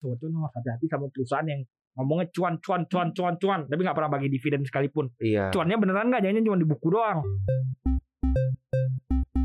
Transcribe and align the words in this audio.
Tuh, 0.00 0.16
tuh 0.16 0.32
harus 0.32 0.54
hati-hati 0.56 0.88
sama 0.88 1.12
perusahaan 1.12 1.44
yang 1.44 1.60
ngomongnya 1.92 2.32
cuan 2.32 2.56
cuan 2.64 2.88
cuan 2.88 3.12
cuan 3.12 3.34
cuan 3.36 3.60
tapi 3.68 3.80
nggak 3.84 3.92
pernah 3.92 4.10
bagi 4.10 4.32
dividen 4.32 4.64
sekalipun. 4.64 5.12
Iya. 5.20 5.52
Cuannya 5.52 5.76
beneran 5.76 6.08
nggak? 6.08 6.24
Jangan 6.24 6.40
cuma 6.42 6.56
di 6.56 6.64
buku 6.64 6.88
doang. 6.88 7.20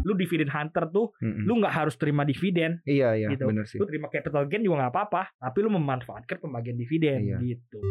Lu 0.06 0.14
dividen 0.14 0.48
hunter 0.48 0.86
tuh, 0.94 1.12
Mm-mm. 1.18 1.44
lu 1.44 1.58
nggak 1.60 1.74
harus 1.74 1.98
terima 1.98 2.22
dividen. 2.24 2.80
Iya 2.86 3.18
iya 3.18 3.28
gitu. 3.34 3.50
bener 3.50 3.66
sih. 3.66 3.82
Lu 3.82 3.90
terima 3.90 4.08
capital 4.08 4.46
gain 4.46 4.62
juga 4.62 4.86
nggak 4.86 4.94
apa-apa, 4.94 5.34
tapi 5.36 5.58
lu 5.60 5.74
memanfaatkan 5.74 6.38
pembagian 6.40 6.78
dividen 6.78 7.20
Iya. 7.26 7.38
gitu. 7.42 7.82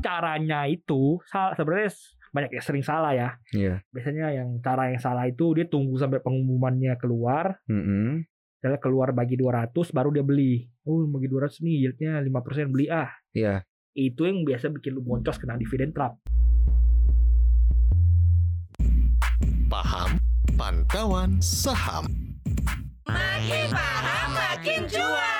Caranya 0.00 0.64
itu 0.66 1.20
salah 1.28 1.52
sebenarnya 1.52 1.92
banyak 2.32 2.50
yang 2.56 2.64
sering 2.64 2.84
salah 2.86 3.12
ya. 3.12 3.36
Iya. 3.52 3.84
Biasanya 3.92 4.26
yang 4.32 4.48
cara 4.64 4.88
yang 4.88 5.02
salah 5.02 5.28
itu 5.28 5.52
dia 5.52 5.68
tunggu 5.68 6.00
sampai 6.00 6.24
pengumumannya 6.24 6.96
keluar, 6.96 7.60
Mm-mm. 7.68 8.24
Misalnya 8.60 8.76
keluar 8.76 9.16
bagi 9.16 9.40
200 9.40 9.72
baru 9.72 10.12
dia 10.12 10.20
beli. 10.20 10.68
Oh, 10.84 11.08
bagi 11.08 11.32
200 11.32 11.64
nih 11.64 11.76
yieldnya 11.80 12.20
5% 12.20 12.68
beli 12.68 12.92
ah. 12.92 13.08
Iya. 13.32 13.64
Itu 13.96 14.28
yang 14.28 14.44
biasa 14.44 14.68
bikin 14.68 14.92
lu 14.92 15.00
boncos 15.00 15.40
kena 15.40 15.56
dividen 15.56 15.96
trap. 15.96 16.20
Paham 19.72 20.20
Pantauan 20.60 21.40
Saham. 21.40 22.04
Makin 23.08 23.72
paham 23.72 24.28
makin 24.36 24.84
cuan. 24.92 25.39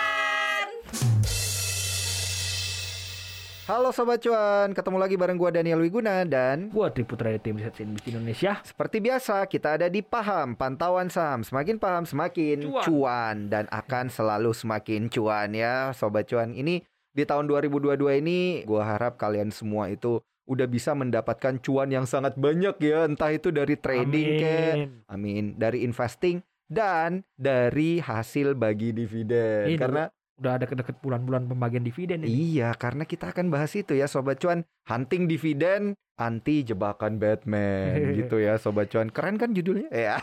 Halo 3.70 3.94
Sobat 3.94 4.18
Cuan, 4.18 4.74
ketemu 4.74 4.98
lagi 4.98 5.14
bareng 5.14 5.38
gua 5.38 5.54
Daniel 5.54 5.78
Wiguna 5.78 6.26
dan 6.26 6.74
Gua 6.74 6.90
Triputra 6.90 7.30
dari 7.30 7.38
tim 7.38 7.54
riset 7.54 7.78
CNBC 7.78 8.10
Indonesia. 8.10 8.58
seperti 8.66 8.98
biasa 8.98 9.46
kita 9.46 9.78
ada 9.78 9.86
di 9.86 10.02
Paham 10.02 10.58
Pantauan 10.58 11.06
Saham. 11.06 11.46
Semakin 11.46 11.78
paham 11.78 12.02
semakin 12.02 12.66
Cuan. 12.66 12.82
cuan, 12.82 13.36
dan 13.46 13.70
akan 13.70 14.10
selalu 14.10 14.50
semakin 14.50 15.06
cuan 15.06 15.54
ya 15.54 15.94
Sobat 15.94 16.26
Cuan. 16.26 16.50
Ini 16.50 16.82
di 17.14 17.22
tahun 17.22 17.46
2022 17.46 18.18
ini 18.18 18.66
gua 18.66 18.90
harap 18.90 19.14
kalian 19.14 19.54
semua 19.54 19.86
itu 19.86 20.18
udah 20.50 20.66
bisa 20.66 20.90
mendapatkan 20.98 21.62
cuan 21.62 21.94
yang 21.94 22.10
sangat 22.10 22.34
banyak 22.34 22.74
ya, 22.82 23.06
entah 23.06 23.30
itu 23.30 23.54
dari 23.54 23.78
trading 23.78 24.28
ke 24.42 24.54
Amin. 24.74 24.90
amin, 25.06 25.44
dari 25.54 25.86
investing 25.86 26.42
dan 26.66 27.22
dari 27.38 28.02
hasil 28.02 28.58
bagi 28.58 28.90
dividen. 28.90 29.70
Ini 29.70 29.78
Karena 29.78 30.10
Udah 30.40 30.56
ada 30.56 30.64
deket 30.64 30.96
bulan-bulan 31.04 31.44
pembagian 31.44 31.84
dividen 31.84 32.24
ini. 32.24 32.56
Iya, 32.56 32.72
karena 32.72 33.04
kita 33.04 33.28
akan 33.28 33.52
bahas 33.52 33.76
itu 33.76 33.92
ya 33.92 34.08
Sobat 34.08 34.40
Cuan. 34.40 34.64
Hunting 34.88 35.28
dividen, 35.28 35.92
anti 36.16 36.64
jebakan 36.64 37.20
Batman 37.20 37.92
gitu 38.18 38.40
ya 38.40 38.56
Sobat 38.56 38.88
Cuan. 38.88 39.12
Keren 39.12 39.36
kan 39.36 39.52
judulnya? 39.52 39.92
Ya. 40.08 40.16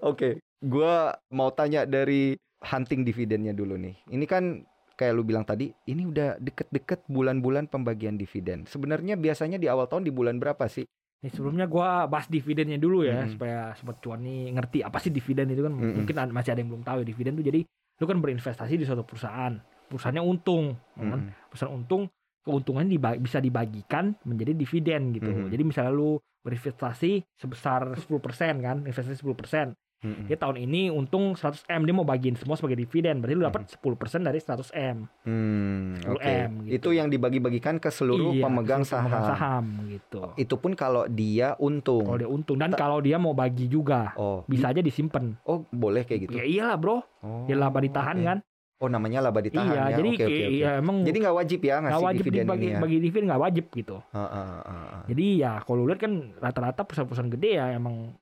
Oke, 0.00 0.38
gua 0.62 1.18
mau 1.28 1.50
tanya 1.50 1.82
dari 1.84 2.38
hunting 2.62 3.02
dividennya 3.02 3.50
dulu 3.50 3.74
nih. 3.74 3.98
Ini 4.06 4.24
kan 4.24 4.62
kayak 4.94 5.12
lu 5.16 5.26
bilang 5.26 5.42
tadi, 5.42 5.74
ini 5.88 6.06
udah 6.06 6.38
deket-deket 6.38 7.08
bulan-bulan 7.10 7.66
pembagian 7.66 8.14
dividen. 8.14 8.68
Sebenarnya 8.70 9.18
biasanya 9.18 9.58
di 9.58 9.66
awal 9.66 9.90
tahun 9.90 10.06
di 10.06 10.12
bulan 10.12 10.38
berapa 10.38 10.70
sih? 10.70 10.86
Nih, 11.20 11.34
sebelumnya 11.34 11.68
gua 11.68 12.08
bahas 12.08 12.30
dividennya 12.30 12.80
dulu 12.80 13.04
ya 13.04 13.26
Mm-mm. 13.26 13.32
supaya 13.36 13.58
sobat 13.76 14.00
cuan 14.00 14.24
nih 14.24 14.56
ngerti 14.56 14.78
apa 14.80 14.96
sih 14.96 15.12
dividen 15.12 15.52
itu 15.52 15.60
kan 15.60 15.72
Mm-mm. 15.76 15.92
mungkin 16.00 16.16
ada- 16.16 16.32
masih 16.32 16.56
ada 16.56 16.60
yang 16.64 16.70
belum 16.72 16.84
tahu 16.86 17.04
ya 17.04 17.06
dividen 17.12 17.32
tuh 17.36 17.44
jadi 17.44 17.60
lu 18.00 18.04
kan 18.04 18.18
berinvestasi 18.18 18.74
di 18.74 18.84
suatu 18.84 19.04
perusahaan 19.04 19.52
perusahaannya 19.86 20.22
untung 20.22 20.72
ya 20.96 21.04
kan? 21.04 21.20
Perusahaan 21.52 21.74
untung 21.74 22.08
keuntungannya 22.40 22.90
diba- 22.90 23.20
bisa 23.20 23.36
dibagikan 23.38 24.16
menjadi 24.24 24.56
dividen 24.56 25.12
gitu 25.12 25.28
Mhm. 25.28 25.48
jadi 25.52 25.62
misalnya 25.62 25.92
lu 25.92 26.16
berinvestasi 26.40 27.36
sebesar 27.36 27.92
10% 28.00 28.54
kan 28.58 28.76
investasi 28.80 29.20
10% 29.20 29.76
Mm-mm. 30.00 30.26
dia 30.26 30.34
tahun 30.34 30.56
ini 30.58 30.88
untung 30.88 31.32
100 31.32 31.60
m 31.68 31.80
dia 31.82 31.92
mau 31.92 32.02
bagiin 32.02 32.32
semua 32.32 32.54
sebagai 32.54 32.72
dividen 32.74 33.20
berarti 33.20 33.34
lu 33.34 33.44
dapat 33.44 33.62
10% 33.68 33.84
dari 34.22 34.38
100 34.38 34.72
m 34.72 34.96
Hmm, 35.22 35.92
10 35.98 36.08
oke. 36.10 36.24
M 36.24 36.50
gitu. 36.64 36.72
Itu 36.74 36.88
yang 36.92 37.06
dibagi-bagikan 37.06 37.76
ke 37.76 37.88
seluruh 37.88 38.32
Iya, 38.32 38.42
pemegang 38.42 38.80
saham. 38.82 39.06
pemegang 39.06 39.28
saham 39.28 39.64
gitu 39.86 40.20
Itu 40.34 40.54
pun 40.56 40.72
kalau 40.72 41.04
dia 41.04 41.52
untung. 41.58 42.00
kalau 42.02 42.16
dia 42.16 42.28
untung 42.28 42.56
dan 42.56 42.70
Ta- 42.70 42.80
kalau 42.80 42.98
dia 42.98 43.16
mau 43.16 43.32
bagi 43.32 43.66
juga 43.66 44.12
Oh, 44.14 44.40
bisa 44.44 44.68
aja 44.68 44.80
disimpan 44.80 45.36
Oh, 45.42 45.68
boleh 45.68 46.02
kayak 46.02 46.20
gitu. 46.24 46.32
ya 46.32 46.44
iyalah 46.44 46.76
bro 46.76 47.04
Oh, 47.20 47.44
ya 47.44 47.54
laba 47.54 47.78
ditahan 47.78 48.16
oke. 48.16 48.24
kan 48.26 48.38
Oh, 48.78 48.88
namanya 48.88 49.20
laba 49.20 49.38
ditahan 49.38 49.68
iya 49.68 49.82
ya. 49.86 49.94
jadi 49.94 50.08
oke, 50.08 50.16
kayak- 50.18 50.32
oke. 50.48 50.56
ya 50.56 50.70
emang 50.74 50.96
Jadi 51.02 51.16
nggak 51.20 51.36
wajib 51.36 51.60
ya 51.60 51.74
ngasih 51.78 52.00
wajib 52.02 52.24
dividen 52.24 52.40
dibagi 52.42 52.64
ini 52.64 52.72
ya. 52.72 52.80
bagi 52.80 52.96
dividen 52.98 53.24
nggak 53.26 53.42
wajib 53.42 53.64
gitu 53.70 53.96
Ah, 54.08 54.18
ah, 54.18 54.30
ah, 54.32 54.60
ah. 54.64 55.02
jadi 55.04 55.26
ya 55.36 55.52
kalau 55.60 55.78
lu 55.78 55.86
lihat 55.86 56.00
kan 56.00 56.12
rata-rata 56.34 56.80
perusahaan-perusahaan 56.82 57.28
gede 57.30 57.50
ya 57.54 57.66
emang 57.70 58.16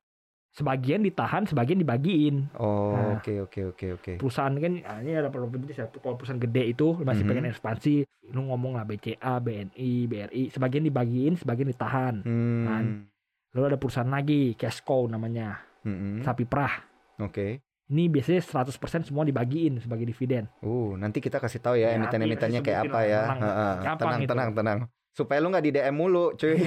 sebagian 0.58 1.00
ditahan 1.00 1.46
sebagian 1.46 1.78
dibagiin 1.78 2.50
Oh, 2.52 2.90
Nah. 2.90 3.16
oke 3.16 3.46
oke 3.46 3.60
oke 3.68 3.86
oke. 3.94 4.12
perusahaan 4.18 4.50
kan 4.52 4.72
ah, 4.82 4.98
ini 4.98 5.14
ada 5.14 5.30
probabilitas 5.30 5.78
ya 5.78 5.86
kalau 5.88 6.18
perusahaan 6.18 6.40
gede 6.40 6.62
itu 6.68 6.98
masih 6.98 7.22
Mhm. 7.22 7.30
pengen 7.30 7.46
ekspansi 7.46 7.94
lu 8.28 8.42
ngomong 8.44 8.74
lah 8.74 8.84
BCA 8.84 9.38
BNI 9.38 9.90
BRI 10.04 10.42
sebagian 10.50 10.82
dibagiin 10.82 11.34
sebagian 11.34 11.68
ditahan 11.68 12.26
kan. 12.66 12.84
Hmm. 12.84 13.06
lalu 13.48 13.64
ada 13.66 13.78
perusahaan 13.78 14.08
lagi 14.08 14.52
Cashco 14.52 15.06
namanya 15.06 15.62
mm-mm. 15.80 16.20
sapi 16.20 16.42
perah 16.42 16.84
Oke. 17.18 17.62
Ini 17.88 18.04
biasanya 18.06 18.40
100% 18.40 18.68
semua 19.04 19.22
dibagiin 19.22 19.78
sebagai 19.78 20.04
dividen 20.04 20.44
Uh, 20.60 20.92
nanti 20.94 21.18
kita 21.18 21.36
kasih 21.36 21.58
tahu 21.58 21.74
ya 21.74 21.88
Ya, 21.88 21.96
emiten-emitennya 21.96 22.60
kayak 22.60 22.80
apa 22.86 23.00
ya. 23.02 23.20
tenang. 23.26 23.40
Ha, 23.40 23.48
ha. 23.48 23.68
Gampang 23.78 23.98
Tenang, 23.98 24.20
itu. 24.20 24.30
tenang, 24.30 24.50
tenang. 24.52 24.78
Supaya 25.10 25.38
lu 25.38 25.48
nggak 25.48 25.64
di 25.64 25.72
DM 25.72 25.94
mulu, 25.94 26.30
cuy. 26.32 26.54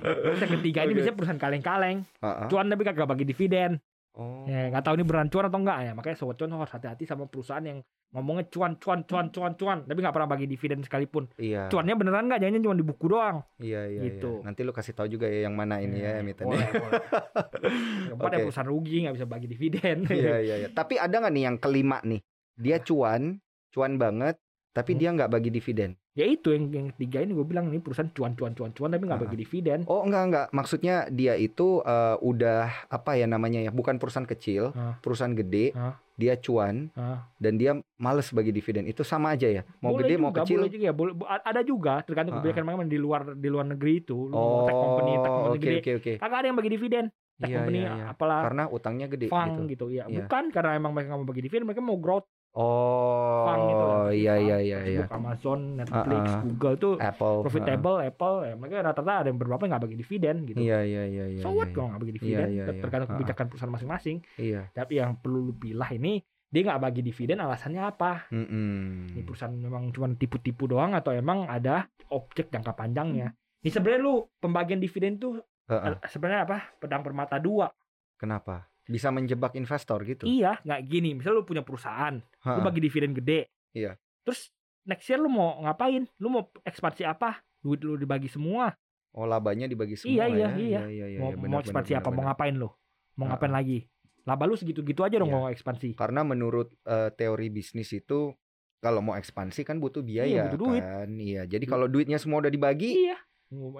Terus 0.00 0.38
yang 0.40 0.52
ketiga 0.56 0.80
ini 0.82 0.92
biasanya 0.92 1.14
perusahaan 1.14 1.38
kaleng-kaleng 1.38 1.98
Ha, 2.18 2.28
ha. 2.28 2.44
cuan 2.46 2.66
tapi 2.66 2.82
kagak 2.82 3.06
bagi 3.06 3.24
dividen 3.24 3.78
Oh. 4.16 4.48
ya 4.48 4.72
nggak 4.72 4.80
tahu 4.80 4.96
ini 4.96 5.04
beneran 5.04 5.28
cuan 5.28 5.44
atau 5.44 5.60
enggak 5.60 5.78
ya 5.78 5.92
makanya 5.92 6.16
sobat 6.16 6.34
cuan 6.34 6.48
harus 6.50 6.72
hati-hati 6.72 7.04
sama 7.04 7.28
perusahaan 7.28 7.60
yang 7.60 7.78
ngomongnya 8.10 8.48
cuan 8.48 8.72
cuan 8.76 9.04
cuan 9.04 9.28
cuan 9.28 9.52
cuan 9.52 9.78
tapi 9.84 9.98
nggak 10.00 10.10
pernah 10.10 10.24
bagi 10.26 10.46
dividen 10.46 10.80
sekalipun 10.80 11.28
Iya. 11.36 11.68
cuannya 11.68 11.92
beneran 11.92 12.24
nggak 12.24 12.40
jangan 12.40 12.64
cuma 12.64 12.74
di 12.74 12.86
buku 12.86 13.06
doang 13.06 13.44
Iya, 13.60 13.82
iya, 13.86 14.00
Gitu. 14.08 14.40
iya. 14.40 14.44
Nanti 14.48 14.60
lu 14.64 14.72
kasih 14.72 14.92
tahu 14.92 15.06
juga 15.06 15.28
ya 15.28 15.44
yang 15.44 15.52
mana 15.52 15.78
ini 15.78 16.00
ya 16.00 16.16
emitennya. 16.18 16.48
boleh, 16.48 16.68
boleh. 16.72 17.02
Keempat 18.10 18.30
ya 18.32 18.38
perusahaan 18.40 18.68
rugi 18.68 18.96
nggak 19.04 19.14
bisa 19.14 19.26
bagi 19.26 19.46
dividen 19.46 19.96
Iya, 20.10 20.36
iya, 20.40 20.54
iya. 20.64 20.68
Tapi 20.70 20.96
ada 20.96 21.12
nggak 21.12 21.32
nih 21.32 21.44
yang 21.44 21.56
kelima 21.58 21.98
nih? 22.00 22.20
Dia 22.56 22.80
cuan, 22.80 23.36
cuan 23.68 23.92
banget, 23.96 24.40
tapi 24.72 24.96
Hmm. 24.96 24.98
dia 24.98 25.08
nggak 25.12 25.30
bagi 25.30 25.50
dividen. 25.50 25.92
Ya 26.16 26.24
itu 26.24 26.48
yang 26.48 26.64
yang 26.70 26.88
tiga 26.90 27.20
ini 27.20 27.30
gue 27.30 27.44
bilang 27.44 27.68
ini 27.68 27.76
perusahaan 27.76 28.08
cuan 28.08 28.32
cuan 28.32 28.50
cuan 28.50 28.72
cuan 28.72 28.88
tapi 28.88 29.04
nggak 29.04 29.20
bagi 29.20 29.36
dividen 29.36 29.84
Oh 29.84 30.00
enggak 30.00 30.22
enggak, 30.24 30.46
maksudnya 30.50 31.04
dia 31.08 31.36
itu 31.36 31.84
eh, 31.84 32.16
udah 32.18 32.88
apa 32.88 33.14
ya 33.14 33.26
namanya 33.26 33.60
ya, 33.60 33.70
bukan 33.70 33.96
perusahaan 33.96 34.24
kecil, 34.24 34.72
Ah. 34.72 34.96
perusahaan 34.96 35.30
gede, 35.30 35.70
Ah. 35.70 36.00
dia 36.14 36.34
cuan 36.36 36.88
Ah. 36.94 37.28
dan 37.36 37.54
dia 37.54 37.76
males 37.94 38.26
bagi 38.30 38.48
dividen. 38.48 38.84
Itu 38.84 39.04
sama 39.04 39.36
aja 39.36 39.46
ya, 39.46 39.62
mau 39.78 39.92
boleh 39.92 40.02
gede 40.02 40.14
juga, 40.14 40.22
mau 40.22 40.32
kecil. 40.34 40.58
boleh 40.58 40.72
juga 40.72 40.84
ya 40.84 40.94
boleh, 40.94 41.12
bo- 41.14 41.28
ada 41.28 41.60
juga 41.62 41.94
tergantung 42.00 42.40
kebijakan 42.40 42.64
mereka 42.64 42.84
di 42.86 42.98
luar 42.98 43.20
di 43.30 43.48
luar 43.48 43.66
negeri 43.68 43.92
itu 43.98 44.16
lu 44.16 44.32
Oh, 44.32 44.64
tech 44.64 44.74
company 44.74 45.12
tech 45.14 45.28
company 45.30 45.52
oke 45.52 45.60
gede 45.60 45.76
oke 45.76 45.92
oke. 45.94 46.12
kagak 46.18 46.38
ada 46.40 46.46
yang 46.46 46.56
bagi 46.56 46.72
dividen 46.72 47.04
tech 47.36 47.46
Iya, 47.46 47.56
company 47.60 47.78
iya, 47.78 47.90
iya. 47.92 48.04
apalah 48.08 48.40
Karena 48.42 48.64
utangnya 48.66 49.06
gede 49.06 49.26
fang 49.28 49.68
gitu. 49.68 49.84
gitu, 49.84 49.86
ya 49.92 50.08
Iya. 50.08 50.24
bukan 50.24 50.44
karena 50.48 50.70
emang 50.74 50.90
mereka 50.90 51.12
nggak 51.12 51.20
mau 51.20 51.28
bagi 51.28 51.42
dividen 51.42 51.64
mereka 51.66 51.82
mau 51.82 51.98
growth 51.98 52.24
Oh, 52.56 53.44
gitu 53.44 53.84
lah. 53.84 54.08
iya 54.10 54.34
iya 54.40 54.56
iya 54.58 54.78
iya. 54.82 55.04
Amazon 55.12 55.76
Netflix 55.76 56.24
Ah, 56.24 56.40
ah. 56.40 56.42
Google 56.42 56.76
tuh 56.76 56.94
Apple. 56.96 57.44
profitable 57.44 57.96
Apple 58.00 58.36
ya 58.42 58.54
mereka 58.56 58.80
rata-rata 58.80 59.12
ada 59.20 59.28
yang 59.28 59.36
beberapa 59.36 59.68
nggak 59.68 59.82
bagi 59.84 59.96
dividen 59.96 60.36
gitu 60.44 60.56
Iya 60.58 60.80
iya 60.80 61.02
iya 61.04 61.24
iya. 61.30 61.42
so 61.44 61.52
what 61.52 61.68
iya, 61.68 61.74
kalau 61.76 61.86
nggak 61.92 62.00
bagi 62.00 62.14
dividen 62.16 62.48
iya, 62.48 62.64
iya. 62.64 62.80
tergantung 62.80 63.08
ah. 63.08 63.14
kebijakan 63.14 63.44
perusahaan 63.46 63.74
masing-masing 63.76 64.16
Iya. 64.40 64.72
tapi 64.72 64.92
yang 64.96 65.20
perlu 65.20 65.38
lu 65.42 65.54
pilah 65.54 65.92
ini 65.92 66.24
dia 66.46 66.62
nggak 66.62 66.80
bagi 66.80 67.02
dividen 67.02 67.38
alasannya 67.38 67.82
apa 67.82 68.32
Mm-mm. 68.32 69.12
ini 69.12 69.20
perusahaan 69.20 69.52
memang 69.52 69.92
cuma 69.92 70.08
tipu-tipu 70.10 70.64
doang 70.64 70.96
atau 70.96 71.12
emang 71.12 71.44
ada 71.44 71.84
objek 72.08 72.48
jangka 72.48 72.72
panjangnya 72.72 73.36
ini 73.60 73.68
sebenarnya 73.68 74.00
lu 74.00 74.24
pembagian 74.38 74.80
dividen 74.80 75.20
tuh 75.20 75.36
Heeh. 75.66 75.92
eh, 75.92 76.08
sebenarnya 76.08 76.48
apa 76.48 76.72
pedang 76.78 77.02
bermata 77.02 77.36
dua 77.36 77.68
Kenapa? 78.16 78.64
Bisa 78.86 79.10
menjebak 79.10 79.54
investor 79.54 79.98
gitu. 80.02 80.24
iya 80.24 80.58
nggak 80.60 80.80
gini 80.84 81.10
misalnya 81.12 81.38
lu 81.38 81.44
punya 81.44 81.60
perusahaan 81.60 82.14
lu 82.16 82.22
Ha-ha. 82.46 82.62
bagi 82.62 82.78
dividen 82.78 83.12
gede 83.12 83.50
Iya. 83.72 83.98
terus 84.22 84.48
next 84.82 85.04
year 85.04 85.18
lu 85.18 85.26
mau 85.26 85.58
ngapain 85.60 86.06
lu 86.16 86.28
mau 86.28 86.46
ekspansi 86.62 87.02
apa 87.02 87.38
duit 87.58 87.80
lu 87.80 87.94
dibagi 87.94 88.26
semua 88.26 88.70
Oh 89.10 89.24
labanya 89.24 89.64
dibagi 89.64 89.96
semua 89.96 90.12
Iya, 90.12 90.24
ya? 90.24 90.28
iya, 90.28 90.48
iya. 90.52 90.80
iya, 90.86 91.06
iya, 91.08 91.18
mau, 91.18 91.32
iya, 91.32 91.48
mau 91.48 91.58
ekspansi 91.58 91.92
apa 91.92 92.04
benar, 92.04 92.14
mau 92.14 92.24
ngapain 92.26 92.54
lu 92.54 92.68
mau 93.16 93.24
Ah, 93.24 93.28
ngapain 93.32 93.48
lagi 93.50 93.78
laba 94.22 94.44
lu 94.44 94.54
segitu-gitu 94.54 95.02
aja 95.02 95.16
dong 95.16 95.28
Iya. 95.28 95.36
mau 95.36 95.46
ekspansi 95.48 95.88
Karena 95.94 96.20
menurut 96.20 96.70
eh, 96.82 97.10
teori 97.10 97.48
bisnis 97.48 97.90
itu 97.90 98.30
kalau 98.76 99.00
mau 99.00 99.14
ekspansi 99.14 99.62
kan 99.62 99.76
butuh 99.76 100.00
biaya 100.00 100.28
Iya, 100.28 100.42
butuh 100.46 100.60
duit. 100.60 100.78
kan. 100.80 101.08
Iya. 101.10 101.42
Jadi 101.44 101.64
kalau 101.64 101.86
duitnya 101.86 102.16
semua 102.16 102.38
udah 102.38 102.52
dibagi, 102.52 102.92
iya 103.02 103.16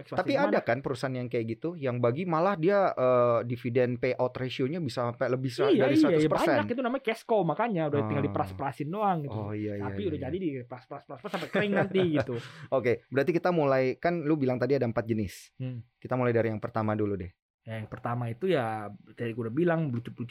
tapi 0.09 0.39
ada 0.39 0.63
kan 0.63 0.79
perusahaan 0.79 1.11
yang 1.11 1.27
kayak 1.27 1.59
gitu 1.59 1.75
yang 1.75 1.99
bagi 1.99 2.23
malah 2.23 2.55
dia 2.55 2.91
eh, 2.91 3.39
dividen 3.43 3.99
payout 3.99 4.31
ratio-nya 4.31 4.79
bisa 4.79 5.11
sampai 5.11 5.27
lebih 5.27 5.51
iya, 5.69 5.91
dari 5.91 5.97
100%. 5.99 6.07
iya, 6.07 6.19
iya, 6.19 6.29
banyak 6.31 6.69
itu 6.71 6.83
namanya 6.83 7.03
cash 7.03 7.23
cow 7.23 7.43
makanya 7.43 7.91
udah 7.91 8.01
tinggal 8.07 8.23
Ah. 8.23 8.29
diperas-perasin 8.31 8.89
doang 8.89 9.19
gitu 9.27 9.35
Oh 9.37 9.51
iya 9.51 9.75
iya. 9.75 9.85
tapi 9.85 10.01
iya, 10.03 10.09
udah 10.15 10.19
iya. 10.19 10.27
jadi 10.31 10.37
di 10.39 10.49
peras 10.63 10.85
peras 10.87 11.03
peras 11.03 11.21
sampai 11.29 11.51
kering 11.51 11.73
nanti 11.75 12.01
gitu 12.17 12.39
Oke, 12.71 13.03
berarti 13.11 13.31
kita 13.31 13.51
mulai 13.51 13.99
kan 13.99 14.23
lu 14.23 14.39
bilang 14.39 14.57
tadi 14.57 14.75
ada 14.75 14.87
empat 14.87 15.03
jenis. 15.03 15.51
Hmm. 15.59 15.83
Kita 15.97 16.15
mulai 16.15 16.31
dari 16.31 16.49
yang 16.49 16.63
pertama 16.63 16.95
dulu 16.95 17.15
deh. 17.17 17.31
Ya, 17.67 17.83
yang 17.83 17.91
pertama 17.91 18.31
itu 18.31 18.47
ya 18.47 18.87
tadi 19.19 19.35
gue 19.35 19.43
udah 19.43 19.51
bilang 19.51 19.91
blue 19.91 19.99
chip 19.99 20.15
blue 20.15 20.31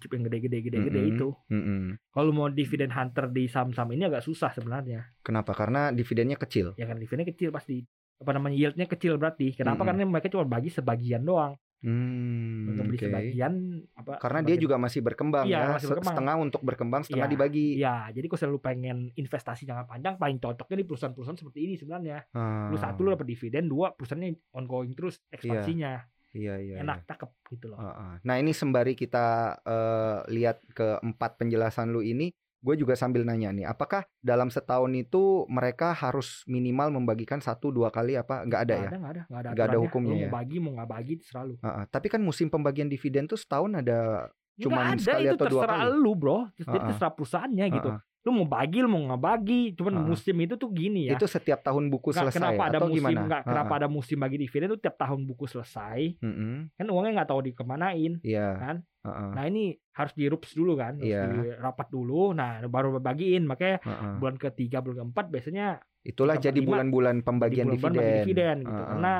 chip 0.00 0.08
yang 0.08 0.24
gede-gede 0.24 0.64
gede-gede 0.64 0.96
Mm-mm. 0.98 1.12
itu. 1.12 1.28
Mm-mm. 1.52 2.00
Kalau 2.08 2.32
mau 2.32 2.48
dividen 2.48 2.88
hunter 2.88 3.28
di 3.28 3.44
saham-saham 3.44 3.92
ini 3.92 4.08
agak 4.08 4.24
susah 4.24 4.48
sebenarnya. 4.48 5.12
Kenapa? 5.20 5.52
Karena 5.52 5.92
dividennya 5.92 6.40
kecil. 6.40 6.72
Ya 6.74 6.88
kan 6.88 6.96
dividennya 6.96 7.28
kecil 7.28 7.52
pasti. 7.52 7.84
Apa 8.20 8.30
namanya 8.30 8.52
yieldnya 8.54 8.84
kecil 8.84 9.16
berarti. 9.16 9.52
Kenapa? 9.52 9.80
Mm-mm. 9.80 9.88
Karena 9.88 10.04
mereka 10.06 10.28
cuma 10.28 10.44
bagi 10.44 10.68
sebagian 10.68 11.24
doang. 11.24 11.56
Hmm, 11.80 12.76
Untuk 12.76 12.92
beli 12.92 12.98
oke. 13.00 13.06
sebagian 13.08 13.52
apa? 13.96 14.20
Karena 14.20 14.44
dia 14.44 14.52
sebagian- 14.52 14.62
juga 14.62 14.76
masih 14.76 15.00
berkembang 15.00 15.44
Iya, 15.48 15.56
ya. 15.56 15.68
masih 15.72 15.88
berkembang. 15.88 16.12
Setengah 16.12 16.34
untuk 16.36 16.60
berkembang, 16.60 17.02
setengah 17.02 17.24
Iya. 17.24 17.32
dibagi. 17.32 17.66
Iya, 17.74 17.96
jadi 18.12 18.26
kalau 18.28 18.36
selalu 18.38 18.58
pengen 18.60 18.98
investasi 19.14 19.62
jangka 19.64 19.84
panjang 19.88 20.14
paling 20.14 20.36
cocoknya 20.38 20.76
di 20.76 20.84
perusahaan-perusahaan 20.84 21.40
seperti 21.40 21.58
ini 21.64 21.74
sebenarnya. 21.74 22.18
Ah, 22.30 22.68
Lu 22.68 22.76
satu 22.76 23.00
lu 23.00 23.10
dapat 23.10 23.24
dividen, 23.24 23.64
dua 23.66 23.96
perusahaannya 23.96 24.28
ongoing 24.52 24.92
terus 24.92 25.24
ekspansinya. 25.30 26.04
Iya, 26.30 26.54
iya. 26.60 26.74
Enak 26.78 26.96
iya. 27.00 27.06
cakep 27.08 27.30
gitu 27.50 27.66
loh. 27.66 27.80
Ah, 27.80 27.90
ah. 27.90 28.12
Nah 28.22 28.36
ini 28.36 28.52
sembari 28.52 28.92
kita 28.92 29.26
eh, 29.58 30.18
lihat 30.30 30.60
ke 30.70 31.00
empat 31.00 31.40
penjelasan 31.40 31.88
lu 31.88 32.04
ini, 32.04 32.28
gue 32.60 32.74
juga 32.76 32.92
sambil 32.92 33.24
nanya 33.24 33.50
nih, 33.50 33.64
apakah 33.64 34.04
dalam 34.20 34.52
setahun 34.52 34.92
itu 34.92 35.48
mereka 35.48 35.96
harus 35.96 36.44
minimal 36.44 36.92
membagikan 36.92 37.40
satu 37.40 37.72
dua 37.72 37.88
kali 37.88 38.20
apa? 38.20 38.44
Nggak 38.44 38.60
ada 38.68 38.74
Nggak 38.76 38.76
ya? 38.76 38.88
ada, 38.88 38.96
nggak 39.00 39.12
ada, 39.12 39.22
nggak 39.24 39.40
ada, 39.40 39.50
Nggak 39.50 39.66
ada 39.66 39.78
hukumnya 39.80 40.12
Lu 40.12 40.20
ya? 40.20 40.28
mau 40.28 40.36
bagi, 40.36 40.56
mau 40.60 40.70
nggak 40.76 40.90
bagi 40.92 41.14
terserah 41.16 41.44
lu. 41.48 41.54
Ah, 41.60 41.68
ah. 41.68 41.84
Tapi 41.88 42.06
kan 42.12 42.20
musim 42.20 42.46
pembagian 42.52 42.88
dividen 42.92 43.24
tuh 43.24 43.40
setahun 43.40 43.72
ada 43.80 44.28
ada, 44.60 45.00
sekali 45.00 45.24
itu 45.24 45.36
atau 45.40 45.46
dua 45.48 45.62
terserah 45.64 45.78
kali? 45.88 45.96
lu 46.04 46.12
bro. 46.12 46.38
Jadi 46.52 46.68
Ah, 46.68 46.76
ah. 46.76 46.86
terserah 46.92 47.12
perusahaannya 47.16 47.66
gitu. 47.72 47.88
Ah, 47.88 47.96
ah. 47.96 48.00
Lu 48.20 48.30
mau 48.30 48.44
bagi, 48.44 48.78
lu 48.78 48.86
mau 48.86 49.00
nggak 49.00 49.22
bagi. 49.22 49.62
Cuman 49.72 49.94
ah. 49.94 50.04
musim 50.04 50.36
itu 50.36 50.54
tuh 50.54 50.68
gini 50.68 51.08
ya. 51.08 51.16
itu 51.16 51.24
setiap 51.24 51.60
tahun 51.60 51.88
buku 51.88 52.12
Nggak, 52.12 52.20
selesai 52.28 52.36
kenapa 52.36 52.62
ada 52.62 52.76
atau 52.76 52.88
musim 52.88 53.00
gimana? 53.00 53.20
nggak 53.24 53.40
Ah, 53.40 53.46
kenapa 53.48 53.72
ada 53.74 53.88
musim 53.88 54.16
bagi 54.16 54.36
dividen 54.36 54.68
itu 54.68 54.78
tiap 54.78 54.96
tahun 54.96 55.20
buku 55.24 55.44
selesai 55.46 56.00
Mm-mm. 56.18 56.52
kan 56.70 56.86
uangnya 56.86 57.12
nggak 57.16 57.28
tahu 57.28 57.40
dikemanain 57.42 58.12
Iya. 58.20 58.48
Kan? 58.54 58.76
Ah, 59.00 59.08
ah. 59.08 59.30
nah 59.32 59.44
ini 59.44 59.62
harus 59.90 60.12
dirups 60.12 60.52
dulu 60.52 60.76
kan 60.76 60.94
harus 60.94 61.08
Iya. 61.08 61.24
dirapat 61.56 61.88
dulu 61.88 62.32
nah 62.32 62.60
baru 62.62 62.96
bagiin 62.96 63.44
makanya 63.44 63.80
Ah, 63.80 63.90
ah. 63.90 64.14
bulan 64.16 64.36
ketiga 64.36 64.78
bulan 64.78 64.96
keempat 65.02 65.26
biasanya 65.28 65.80
Itulah 66.00 66.36
jadi 66.36 66.60
bulan-bulan 66.60 67.20
pembagian 67.20 67.64
bulan-bulan 67.66 67.92
dividen. 67.92 68.04
bagi 68.06 68.20
dividen 68.22 68.56
gitu 68.62 68.68
Ah, 68.70 68.76
ah. 68.78 68.88
karena 68.90 69.12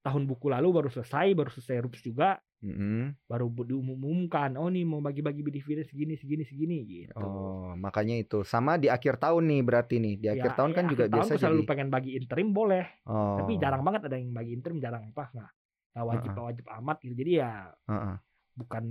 tahun 0.00 0.22
buku 0.24 0.46
lalu 0.48 0.68
baru 0.72 0.88
selesai 0.88 1.26
baru 1.32 1.50
selesai 1.50 1.76
rups 1.80 2.00
juga 2.00 2.42
Mm-mm. 2.60 3.16
baru 3.24 3.48
diumumkan 3.64 4.52
oh 4.60 4.68
nih 4.68 4.84
mau 4.84 5.00
bagi-bagi 5.00 5.40
dividen 5.40 5.80
segini 5.80 6.12
segini 6.12 6.44
segini 6.44 6.78
gitu 6.84 7.16
Oh, 7.16 7.72
makanya 7.72 8.20
itu 8.20 8.44
sama 8.44 8.76
di 8.76 8.92
akhir 8.92 9.16
tahun 9.16 9.48
nih 9.48 9.60
berarti 9.64 9.96
nih. 9.96 10.14
Di 10.20 10.26
akhir 10.28 10.52
Ya, 10.52 10.56
tahun 10.60 10.70
kan 10.76 10.84
ya, 10.84 10.90
juga 10.92 11.04
akhir 11.04 11.14
biasa 11.16 11.24
tahun 11.24 11.32
tuh 11.32 11.40
selalu 11.40 11.60
jadi. 11.62 11.68
pengen 11.72 11.88
bagi 11.88 12.10
interim 12.16 12.48
boleh 12.52 12.84
Oh. 13.08 13.40
tapi 13.40 13.52
jarang 13.56 13.80
banget 13.80 14.00
ada 14.06 14.16
yang 14.20 14.30
bagi 14.30 14.52
interim 14.52 14.76
jarang 14.76 15.08
apa 15.08 15.24
nggak 15.32 15.50
nggak 15.90 16.06
wajib 16.06 16.30
nggak 16.30 16.46
wajib 16.46 16.64
amat 16.76 16.96
gitu 17.00 17.14
jadi 17.16 17.32
ya 17.40 17.52
ah. 17.88 18.16
bukan 18.52 18.84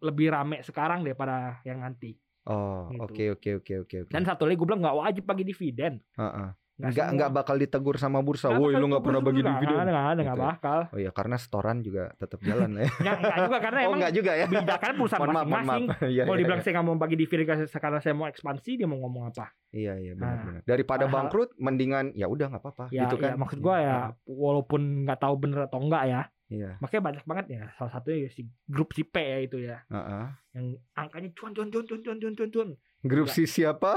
lebih 0.00 0.26
rame 0.30 0.56
sekarang 0.62 1.02
daripada 1.02 1.58
yang 1.62 1.82
nanti 1.82 2.14
Oh, 2.46 2.86
Gitu. 2.86 3.02
oke 3.02 3.24
oke 3.34 3.50
oke 3.58 3.72
oke 3.82 3.96
oke. 4.06 4.12
dan 4.14 4.22
satu 4.22 4.46
lagi 4.46 4.54
gue 4.54 4.66
bilang 4.70 4.78
nggak 4.78 4.98
wajib 5.02 5.24
bagi 5.26 5.42
dividen 5.42 5.98
Ah, 6.14 6.54
Enggak 6.76 7.08
enggak 7.08 7.30
bakal 7.32 7.56
ditegur 7.56 7.96
sama 7.96 8.20
bursa. 8.20 8.52
Woi, 8.52 8.76
lu 8.76 8.92
enggak 8.92 9.04
pernah 9.04 9.24
bagi 9.24 9.40
dividen. 9.40 9.76
Enggak 9.80 9.88
ada, 9.88 10.20
enggak 10.20 10.36
gitu 10.36 10.36
ya. 10.36 10.48
bakal. 10.52 10.78
Oh 10.92 10.98
iya, 11.00 11.10
karena 11.10 11.36
setoran 11.40 11.76
juga 11.80 12.12
tetap 12.20 12.40
jalan 12.44 12.70
ya. 12.76 12.88
Enggak, 13.00 13.16
juga 13.48 13.58
karena 13.64 13.78
oh, 13.80 13.84
emang 13.84 13.88
Oh, 13.88 13.96
enggak 13.96 14.12
juga 14.12 14.32
ya. 14.36 14.46
Bidakan 14.46 14.92
bursa 15.00 15.16
masing-masing. 15.16 15.84
ya, 16.16 16.22
Kalau 16.28 16.36
ya, 16.36 16.40
dibilang 16.44 16.60
ya. 16.60 16.64
saya 16.64 16.72
enggak 16.76 16.86
mau 16.86 16.96
bagi 17.00 17.16
dividen 17.16 17.44
karena 17.72 17.98
saya 18.04 18.14
mau 18.14 18.26
ekspansi, 18.28 18.70
dia 18.76 18.88
mau 18.88 19.00
ngomong 19.00 19.32
apa? 19.32 19.56
Iya, 19.72 19.92
iya 20.00 20.12
benar, 20.12 20.36
nah, 20.36 20.44
benar. 20.44 20.60
Daripada 20.68 21.04
padahal, 21.08 21.14
bangkrut 21.16 21.50
mendingan 21.56 22.06
ya 22.12 22.26
udah 22.28 22.46
enggak 22.52 22.62
apa-apa 22.64 22.84
ya, 22.92 23.08
gitu 23.08 23.16
ya, 23.16 23.22
kan. 23.24 23.30
Ya, 23.32 23.36
maksud 23.40 23.58
gua 23.64 23.76
ya, 23.76 23.84
iya. 23.84 24.00
walaupun 24.28 24.80
enggak 25.04 25.20
tahu 25.20 25.34
bener 25.40 25.60
atau 25.64 25.80
enggak 25.80 26.04
ya. 26.08 26.22
Iya. 26.46 26.78
Makanya 26.78 27.02
banyak 27.02 27.24
banget 27.26 27.46
ya. 27.58 27.62
Salah 27.74 27.92
satunya 27.98 28.30
si 28.30 28.46
grup 28.70 28.94
si 28.94 29.02
P 29.02 29.16
ya 29.18 29.38
itu 29.42 29.58
ya. 29.58 29.82
Uh 29.90 29.98
-uh. 29.98 30.26
Yang 30.54 30.66
angkanya 30.94 31.28
cuan 31.34 31.52
cuan 31.56 31.68
cuan 31.74 31.84
cuan 31.88 32.00
cuan 32.04 32.34
cuan 32.38 32.50
cuan. 32.54 32.68
Grup 33.06 33.26
si 33.28 33.46
siapa? 33.46 33.96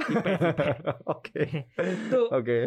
Oke. 1.16 1.68
itu 1.76 2.22
Oke. 2.30 2.60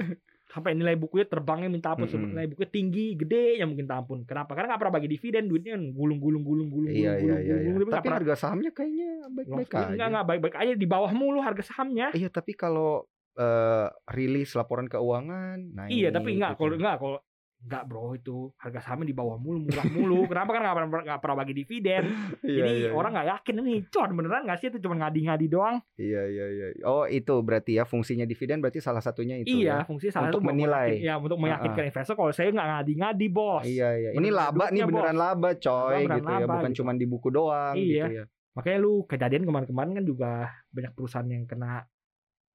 sampai 0.45 0.77
nilai 0.77 0.93
bukunya 0.95 1.25
terbangnya 1.25 1.73
minta 1.73 1.97
ampun 1.97 2.05
Mm-mm. 2.05 2.37
nilai 2.37 2.45
bukunya 2.45 2.69
tinggi 2.69 3.17
gede 3.17 3.57
yang 3.57 3.73
mungkin 3.73 3.89
minta 3.89 3.97
ampun 3.97 4.21
kenapa 4.23 4.53
karena 4.53 4.69
nggak 4.69 4.81
pernah 4.85 4.95
bagi 4.95 5.09
dividen 5.09 5.49
duitnya 5.49 5.73
kan 5.73 5.85
gulung 5.91 6.21
gulung 6.21 6.45
gulung 6.45 6.69
gulung 6.69 6.93
Iya, 6.93 7.17
gulung 7.17 7.17
iya, 7.17 7.17
gulung 7.17 7.41
iya. 7.41 7.57
iya. 7.57 7.71
gulung 7.73 7.73
Tapi 7.73 7.89
nggak 7.89 7.97
Tapi 7.97 8.05
pernah 8.05 8.19
harga 8.21 8.35
sahamnya 8.37 8.71
kayaknya 8.71 9.11
baik-baik 9.33 9.69
Enggak, 9.73 9.89
aja. 9.97 10.05
enggak 10.13 10.25
baik-baik 10.29 10.57
aja 10.61 10.73
di 10.77 10.87
bawah 10.87 11.13
mulu 11.17 11.39
harga 11.41 11.63
sahamnya. 11.65 12.07
Iya, 12.13 12.29
tapi 12.29 12.53
kalau 12.53 13.09
eh, 13.33 13.87
rilis 14.13 14.53
laporan 14.53 14.93
keuangan, 14.93 15.57
naik. 15.73 15.89
iya, 15.89 16.09
tapi 16.13 16.37
enggak 16.37 16.53
gitu. 16.53 16.61
kalau 16.61 16.75
enggak 16.77 16.97
kalau 17.01 17.19
enggak 17.63 17.87
bro 17.87 18.13
itu 18.13 18.51
harga 18.57 18.81
sahamnya 18.81 19.07
di 19.07 19.15
bawah 19.15 19.37
mulu 19.37 19.63
murah 19.63 19.87
mulu. 19.87 20.21
Kenapa 20.31 20.51
kan 20.51 20.61
enggak 20.61 20.77
pernah 20.77 21.01
enggak 21.01 21.21
pernah 21.21 21.37
bagi 21.39 21.55
dividen. 21.55 22.03
Iya, 22.43 22.59
Jadi 22.59 22.71
iya, 22.75 22.83
iya. 22.83 22.91
orang 22.91 23.11
nggak 23.13 23.29
yakin 23.31 23.55
ini 23.61 23.75
con 23.87 24.11
beneran 24.13 24.43
nggak 24.43 24.59
sih 24.59 24.69
itu 24.69 24.79
cuma 24.79 24.95
ngadi-ngadi 24.97 25.47
doang. 25.47 25.77
Iya, 25.95 26.23
iya, 26.27 26.47
iya. 26.49 26.67
Oh, 26.83 27.05
itu 27.05 27.35
berarti 27.39 27.79
ya 27.79 27.85
fungsinya 27.85 28.25
dividen 28.25 28.59
berarti 28.59 28.79
salah 28.79 28.99
satunya 28.99 29.39
itu 29.39 29.55
iya, 29.57 29.81
ya. 29.81 29.87
fungsi 29.87 30.11
salah 30.11 30.29
Untuk 30.29 30.43
menilai. 30.43 30.99
meyakin- 30.99 31.05
Ya, 31.05 31.15
untuk 31.17 31.39
meyakinkan 31.39 31.85
investor 31.87 32.15
kalau 32.15 32.31
saya 32.31 32.51
nggak 32.51 32.69
ngadi-ngadi, 32.69 33.27
Bos. 33.29 33.63
Iya, 33.63 33.89
iya. 33.97 34.11
Ini 34.11 34.19
Beneran 34.25 34.35
laba 34.35 34.65
nih 34.69 34.83
beneran 34.83 35.17
laba, 35.17 35.51
coy, 35.55 35.95
beneran 36.03 36.19
gitu 36.19 36.27
ya. 36.27 36.39
laba, 36.41 36.53
Bukan 36.53 36.71
gitu. 36.71 36.79
cuma 36.79 36.91
di 36.93 37.07
buku 37.07 37.29
doang 37.31 37.75
Iya. 37.75 37.87
gitu 37.87 38.13
ya. 38.13 38.25
Makanya 38.53 38.79
lu 38.79 38.93
kejadian 39.07 39.43
kemarin-kemarin 39.43 39.93
kan 39.95 40.05
juga 40.05 40.33
banyak 40.69 40.93
perusahaan 40.93 41.25
yang 41.25 41.45
kena 41.47 41.87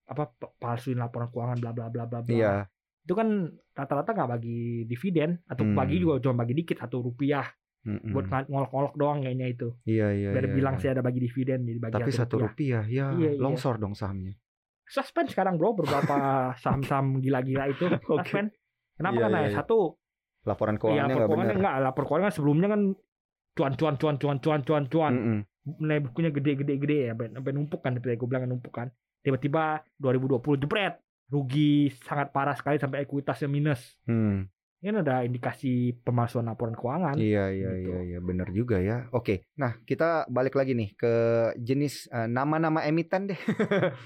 apa 0.05 0.23
palsuin 0.57 0.95
laporan 0.95 1.27
keuangan 1.27 1.57
bla 1.57 1.71
bla 1.71 1.87
bla 1.87 2.03
bla 2.05 2.19
bla. 2.21 2.29
Iya. 2.29 2.53
Itu 3.07 3.15
kan 3.15 3.27
rata-rata 3.71 4.11
nggak 4.11 4.29
bagi 4.29 4.59
dividen 4.83 5.39
atau 5.47 5.63
Hmm. 5.63 5.73
bagi 5.73 5.95
juga 5.95 6.19
cuma 6.19 6.43
bagi 6.43 6.53
dikit 6.53 6.75
satu 6.77 6.99
rupiah 7.01 7.47
Mm-mm. 7.81 8.11
buat 8.11 8.27
ng- 8.27 8.51
ngolok-ngolok 8.51 8.93
doang 8.93 9.23
kayaknya 9.23 9.47
itu. 9.47 9.71
Iya, 9.85 10.11
iya, 10.11 10.29
Biar 10.35 10.43
iya, 10.43 10.53
bilang 10.53 10.75
iya. 10.75 10.81
saya 10.83 10.91
ada 10.91 11.01
bagi 11.01 11.23
dividen 11.23 11.63
jadi 11.63 11.79
bagi 11.79 11.95
Tapi 11.95 12.11
satu 12.11 12.35
rupiah, 12.37 12.83
ya 12.83 13.15
Iya, 13.15 13.31
iya. 13.31 13.39
longsor 13.39 13.79
dong 13.79 13.95
sahamnya. 13.95 14.35
Suspend 14.83 15.27
sekarang 15.27 15.55
bro 15.55 15.71
beberapa 15.73 16.15
saham-saham 16.61 17.17
gila-gila 17.17 17.63
itu 17.65 17.87
suspend. 18.05 18.51
Kenapa 18.93 19.15
Iya, 19.15 19.23
karena 19.23 19.37
iya, 19.37 19.45
ya 19.45 19.49
iya. 19.49 19.57
satu 19.57 19.77
Laporan 20.43 20.75
ya 20.75 20.79
keuangannya 20.79 21.15
nggak 21.17 21.27
benar. 21.29 21.55
enggak 21.55 21.75
lapor 21.81 22.03
keuangan 22.05 22.31
sebelumnya 22.31 22.67
kan 22.67 22.81
cuan 23.53 23.73
cuan 23.73 23.95
cuan 23.95 24.15
cuan 24.15 24.37
cuan 24.37 24.61
cuan 24.61 24.83
cuan 24.85 25.13
Mm-mm. 25.13 25.39
nilai 25.79 25.99
bukunya 25.99 26.29
gede 26.29 26.51
gede 26.57 26.73
gede 26.77 26.97
ya 27.05 27.13
sampai 27.15 27.51
numpuk 27.51 27.79
kan 27.79 27.95
gue 27.95 28.15
bilang 28.21 28.47
numpuk 28.47 28.71
kan 28.71 28.87
tiba-tiba 29.19 29.83
2020 29.97 30.39
jebret 30.57 31.03
rugi 31.27 31.71
sangat 32.01 32.31
parah 32.31 32.53
sekali 32.53 32.77
sampai 32.77 33.03
ekuitasnya 33.03 33.45
minus 33.45 33.99
Hmm. 34.03 34.47
ini 34.77 34.95
ada 34.95 35.21
indikasi 35.21 35.91
pemalsuan 35.97 36.45
laporan 36.45 36.71
keuangan 36.71 37.15
Iya 37.15 37.49
iya 37.49 37.69
Gitu. 37.73 37.89
iya 37.89 37.99
iya 38.07 38.19
benar 38.19 38.47
juga 38.49 38.77
ya. 38.77 39.09
Oke, 39.11 39.43
nah 39.53 39.75
kita 39.81 40.23
balik 40.27 40.53
lagi 40.53 40.71
nih 40.71 40.93
ke 40.93 41.13
jenis 41.57 42.07
eh, 42.07 42.25
nama-nama 42.25 42.81
emiten 42.81 43.27
deh. 43.27 43.39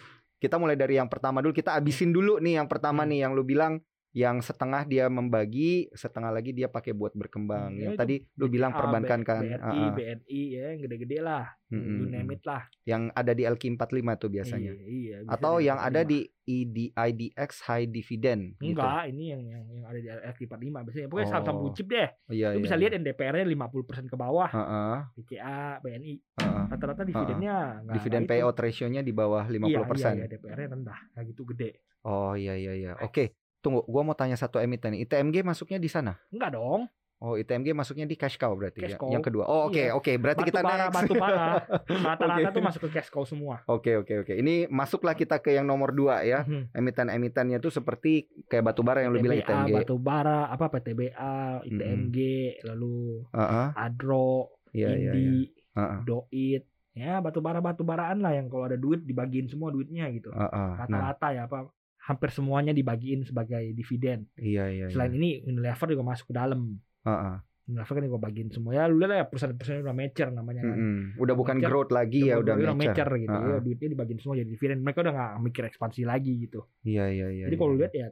kita 0.42 0.58
mulai 0.58 0.74
dari 0.74 0.98
yang 0.98 1.06
pertama 1.06 1.38
dulu. 1.40 1.54
Kita 1.54 1.76
abisin 1.76 2.10
dulu 2.10 2.40
nih 2.40 2.58
yang 2.58 2.66
pertama 2.66 3.04
Hmm. 3.04 3.12
nih 3.12 3.20
yang 3.22 3.32
lu 3.32 3.44
bilang 3.44 3.78
yang 4.12 4.40
setengah 4.40 4.84
dia 4.84 5.08
membagi, 5.08 5.88
setengah 5.92 6.30
lagi 6.30 6.52
dia 6.52 6.68
pakai 6.68 6.92
buat 6.92 7.12
berkembang. 7.12 7.72
Hmm, 7.72 7.80
yang 7.80 7.94
ya 7.96 7.98
tadi 7.98 8.20
lu 8.36 8.46
bilang 8.46 8.72
perbankan 8.72 9.24
kan, 9.24 9.44
Ah, 9.58 9.88
ah. 9.88 9.92
BNI 9.94 10.42
ya 10.52 10.66
yang 10.70 10.82
gede-gede 10.82 11.18
lah 11.18 11.48
Mm-mm. 11.70 11.96
you 11.96 12.06
name 12.06 12.28
it 12.30 12.44
lah 12.44 12.68
yang 12.84 13.08
ada 13.14 13.32
di 13.32 13.48
LQ45 13.48 13.88
tuh 14.18 14.28
biasanya. 14.30 14.76
Iya, 14.76 14.84
iya, 14.86 15.16
Atau 15.24 15.64
yang 15.64 15.80
ada 15.80 16.04
45. 16.04 16.12
di 16.12 16.20
ID, 16.44 16.78
IDX 16.92 17.64
High 17.64 17.88
Dividend 17.88 18.60
gitu. 18.60 18.76
enggak 18.76 19.08
ini 19.08 19.24
yang 19.32 19.42
yang, 19.48 19.64
yang 19.72 19.86
ada 19.86 19.96
di 19.96 20.08
FT45 20.12 20.76
biasanya 20.84 21.08
pokoknya 21.08 21.28
saham-saham 21.30 21.56
Oh. 21.56 21.62
blue 21.62 21.72
chip 21.72 21.88
deh 21.88 22.10
Oh, 22.28 22.34
Iya, 22.34 22.48
lu 22.52 22.60
iya, 22.60 22.64
bisa 22.64 22.76
iya. 22.76 22.82
lihat 22.82 22.92
NDPR-nya 22.98 23.46
50% 23.48 24.06
ke 24.06 24.16
bawah 24.16 24.50
Heeh, 24.52 24.96
BCA 25.16 25.60
BNI 25.80 26.14
heeh. 26.36 26.64
rata-rata 26.68 27.04
dividennya 27.04 27.56
nggak- 27.82 27.96
Dividen 27.96 28.12
nggak 28.18 28.28
itu. 28.28 28.32
payout 28.36 28.58
ratio-nya 28.58 29.02
di 29.02 29.14
bawah 29.14 29.44
50%. 29.46 30.12
Iya, 30.12 30.12
iya, 30.18 30.28
DPR-nya 30.28 30.68
rendah, 30.70 31.00
nggak 31.14 31.24
gitu 31.30 31.42
gede. 31.48 31.72
Oh 32.02 32.34
iya 32.34 32.58
iya 32.58 32.74
iya. 32.74 32.92
Oke, 33.00 33.38
tunggu. 33.62 33.86
Gua 33.86 34.02
mau 34.04 34.14
tanya 34.14 34.34
satu 34.34 34.58
emiten. 34.58 34.92
nih. 34.92 35.06
ITMG 35.06 35.42
masuknya 35.42 35.78
di 35.78 35.88
sana? 35.88 36.18
Enggak 36.28 36.54
dong. 36.54 36.90
Oh, 37.22 37.38
ITMG 37.38 37.70
masuknya 37.72 38.04
di 38.04 38.18
cash 38.18 38.34
cow 38.34 38.50
berarti 38.52 38.82
Cash 38.82 38.94
ya. 38.94 38.98
cow. 38.98 39.14
Yang 39.14 39.30
kedua. 39.30 39.46
Oh, 39.46 39.70
oke 39.70 39.78
Iya. 39.80 39.94
oke. 39.94 40.10
Berarti 40.18 40.42
Batu 40.42 40.50
kita 40.50 40.60
bara, 40.60 40.78
next. 40.84 40.96
batu 40.98 41.14
bara. 41.14 41.46
Rata-rata 42.10 42.42
Oke. 42.42 42.50
tuh 42.52 42.64
masuk 42.66 42.82
ke 42.82 42.90
cash 42.92 43.10
cow 43.10 43.22
semua. 43.24 43.62
Oke 43.68 43.94
oke 43.96 44.26
oke. 44.26 44.34
Ini 44.34 44.66
masuklah 44.68 45.14
kita 45.14 45.38
ke 45.38 45.54
yang 45.54 45.64
nomor 45.64 45.94
dua 45.94 46.26
ya. 46.26 46.42
Mhm. 46.42 46.74
Emiten-emitennya 46.74 47.58
tuh 47.58 47.70
seperti 47.70 48.26
kayak 48.44 48.66
batu 48.66 48.82
bara 48.82 49.06
yang 49.06 49.14
lu 49.14 49.22
bilang 49.22 49.38
PTBA, 49.38 49.54
ITMG. 49.54 49.72
batu 49.78 49.96
bara, 49.96 50.50
apa 50.50 50.66
PTBA, 50.68 51.36
ITMG, 51.64 52.18
lalu 52.64 53.22
Heeh. 53.30 53.68
Adro, 53.72 54.58
Iya 54.72 54.90
iya 54.90 54.98
iya. 54.98 55.12
Indi, 55.14 55.38
Heeh. 55.72 55.98
Doit. 56.04 56.64
Ya, 56.92 57.22
batu 57.22 57.40
bara 57.40 57.62
batu 57.62 57.86
baraan 57.86 58.20
lah 58.20 58.34
yang 58.34 58.50
kalau 58.50 58.66
ada 58.66 58.76
duit 58.76 59.00
dibagiin 59.00 59.46
semua 59.46 59.70
duitnya 59.70 60.10
gitu. 60.10 60.28
Nah, 60.28 60.76
Rata-rata 60.76 61.32
ya 61.32 61.46
apa 61.46 61.70
hampir 62.12 62.30
semuanya 62.36 62.76
dibagiin 62.76 63.24
sebagai 63.24 63.72
dividen. 63.72 64.28
iya 64.36 64.68
iya. 64.68 64.86
Selain 64.92 65.16
iya. 65.16 65.20
ini 65.20 65.30
Unilever 65.48 65.88
juga 65.96 66.04
masuk 66.04 66.30
ke 66.30 66.36
dalam. 66.36 66.76
Heeh. 67.08 67.36
Unilever 67.72 67.94
kan 67.96 68.04
juga 68.04 68.20
bagiin 68.20 68.50
semua. 68.52 68.72
Ya 68.76 68.84
lu 68.92 69.00
lihat 69.00 69.12
ya 69.16 69.26
perusahaan-perusahaan 69.32 69.86
udah 69.88 69.96
mature 69.96 70.32
namanya 70.36 70.62
kan. 70.68 70.78
Mm-mm. 70.78 71.00
Udah 71.24 71.36
bukan 71.40 71.56
Mature, 71.58 71.70
growth 71.72 71.92
lagi 71.96 72.20
ya, 72.28 72.36
udah 72.38 72.54
udah 72.60 72.76
mature. 72.76 72.92
mature 72.92 73.12
gitu. 73.24 73.38
Heeh. 73.38 73.50
Ya, 73.50 73.58
duitnya 73.64 73.90
dibagiin 73.96 74.20
semua 74.20 74.36
jadi 74.36 74.50
dividen. 74.52 74.78
Mereka 74.84 75.00
udah 75.00 75.14
nggak 75.16 75.32
mikir 75.40 75.64
ekspansi 75.72 76.02
lagi 76.04 76.34
gitu. 76.44 76.68
Iya 76.84 77.06
iya 77.08 77.28
iya. 77.32 77.46
jadi 77.48 77.56
iya. 77.56 77.62
kalau 77.64 77.72
lu 77.72 77.80
lihat 77.80 77.94
ya 77.96 78.08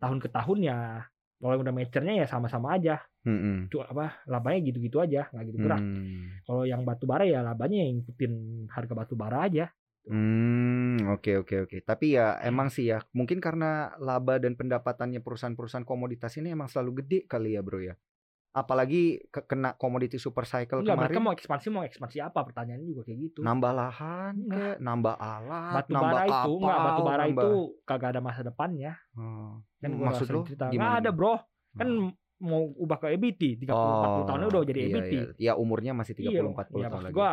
tahun 0.00 0.18
ke 0.24 0.28
tahun 0.32 0.58
ya 0.64 0.78
kalau 1.44 1.52
yang 1.60 1.62
udah 1.68 1.74
mature-nya 1.76 2.14
ya 2.24 2.26
sama-sama 2.30 2.68
aja. 2.80 2.96
Mm-mm. 3.28 3.68
Cu- 3.68 3.84
apa 3.84 4.24
labanya 4.28 4.60
gitu-gitu 4.72 4.96
aja, 5.00 5.28
nggak 5.28 5.44
gitu 5.52 5.58
gerak. 5.60 5.80
Hmm. 5.80 6.40
Kalau 6.44 6.62
yang 6.64 6.84
batu 6.88 7.04
bara 7.04 7.24
ya 7.28 7.44
labanya 7.44 7.84
yang 7.84 8.00
ngikutin 8.00 8.32
harga 8.72 8.92
batu 8.96 9.14
bara 9.16 9.44
aja. 9.44 9.68
Hmm, 10.04 11.00
oke 11.08 11.32
oke 11.38 11.56
oke. 11.64 11.76
Tapi 11.80 12.14
ya 12.14 12.36
emang 12.40 12.68
sih 12.68 12.86
ya, 12.86 13.00
mungkin 13.10 13.38
karena 13.38 13.70
laba 13.98 14.36
dan 14.36 14.52
pendapatannya 14.52 15.18
perusahaan-perusahaan 15.18 15.82
komoditas 15.82 16.34
ini 16.34 16.50
emang 16.50 16.66
selalu 16.66 17.00
gede 17.00 17.18
kali 17.24 17.52
ya, 17.52 17.60
Bro 17.60 17.80
ya. 17.80 17.96
Apalagi 18.52 19.18
ke- 19.26 19.42
kena 19.44 19.74
komoditi 19.74 20.14
super 20.14 20.44
cycle 20.44 20.78
Enggak, 20.78 20.94
mereka 20.94 21.10
kemarin 21.10 21.24
mau 21.24 21.34
ekspansi 21.34 21.66
mau 21.68 21.82
ekspansi 21.82 22.22
apa? 22.22 22.38
Pertanyaannya 22.40 22.86
juga 22.86 23.02
kayak 23.02 23.18
gitu. 23.20 23.40
nambah 23.40 23.72
lahan, 23.72 24.34
kek, 24.44 24.76
nambah 24.78 25.14
alat, 25.16 25.72
batu 25.74 25.90
nambah 25.90 26.06
bara 26.06 26.22
kapal, 26.22 26.30
itu 26.38 26.52
enggak 26.54 26.78
batu 26.78 27.00
bara 27.02 27.16
nambah- 27.18 27.42
itu 27.42 27.50
kagak 27.82 28.08
ada 28.08 28.20
masa 28.20 28.40
depannya. 28.40 28.92
Oh. 29.12 29.58
Kan 29.76 29.90
Maksud 29.90 30.26
lu 30.28 30.40
cerita. 30.44 30.70
gimana? 30.70 31.00
Ada, 31.00 31.10
Bro. 31.10 31.34
Kan 31.74 31.88
Oh. 31.90 32.12
mau 32.36 32.62
ubah 32.76 32.98
ke 32.98 33.08
EBT 33.10 33.42
30 33.58 33.72
40 33.74 34.22
tahunnya 34.24 34.48
udah 34.48 34.62
jadi 34.62 34.78
iya, 34.78 34.88
EBT. 34.92 35.12
Iya, 35.12 35.24
Ya 35.40 35.52
umurnya 35.56 35.90
masih 35.92 36.14
30 36.14 36.30
Iya, 36.30 36.42
40 36.46 36.78
ya, 36.78 36.88
tahun 36.88 37.04
lagi. 37.04 37.14
gua 37.16 37.30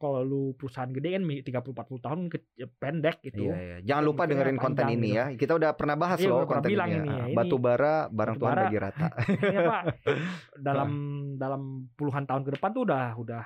kalau 0.00 0.24
lu 0.24 0.42
perusahaan 0.56 0.88
gede 0.88 1.12
kan 1.12 1.22
30 1.22 1.44
40 1.44 2.00
tahun 2.00 2.20
ke, 2.26 2.38
pendek 2.74 3.16
gitu. 3.20 3.46
Iya, 3.46 3.56
iya. 3.60 3.76
Jangan 3.84 4.02
lupa 4.02 4.24
mikirnya 4.24 4.32
dengerin 4.32 4.58
konten 4.58 4.86
ini 4.88 4.96
gitu. 5.04 5.18
ya. 5.20 5.24
Kita 5.36 5.52
udah 5.60 5.70
pernah 5.76 5.94
bahas 5.94 6.16
Iya, 6.16 6.30
loh 6.32 6.48
konten 6.48 6.66
ini. 6.66 6.74
ini 6.74 6.80
ya. 6.80 6.96
ya. 6.96 7.24
Ini 7.28 7.36
Batu 7.36 7.56
bara 7.56 7.94
barang 8.08 8.36
Tuhan 8.36 8.56
bagi 8.58 8.78
rata. 8.80 9.06
Ini 9.44 9.56
apa 9.60 9.78
dalam 10.66 10.90
dalam 11.36 11.62
puluhan 11.92 12.24
tahun 12.24 12.42
ke 12.42 12.50
depan 12.56 12.70
tuh 12.72 12.82
udah 12.82 13.04
udah 13.14 13.44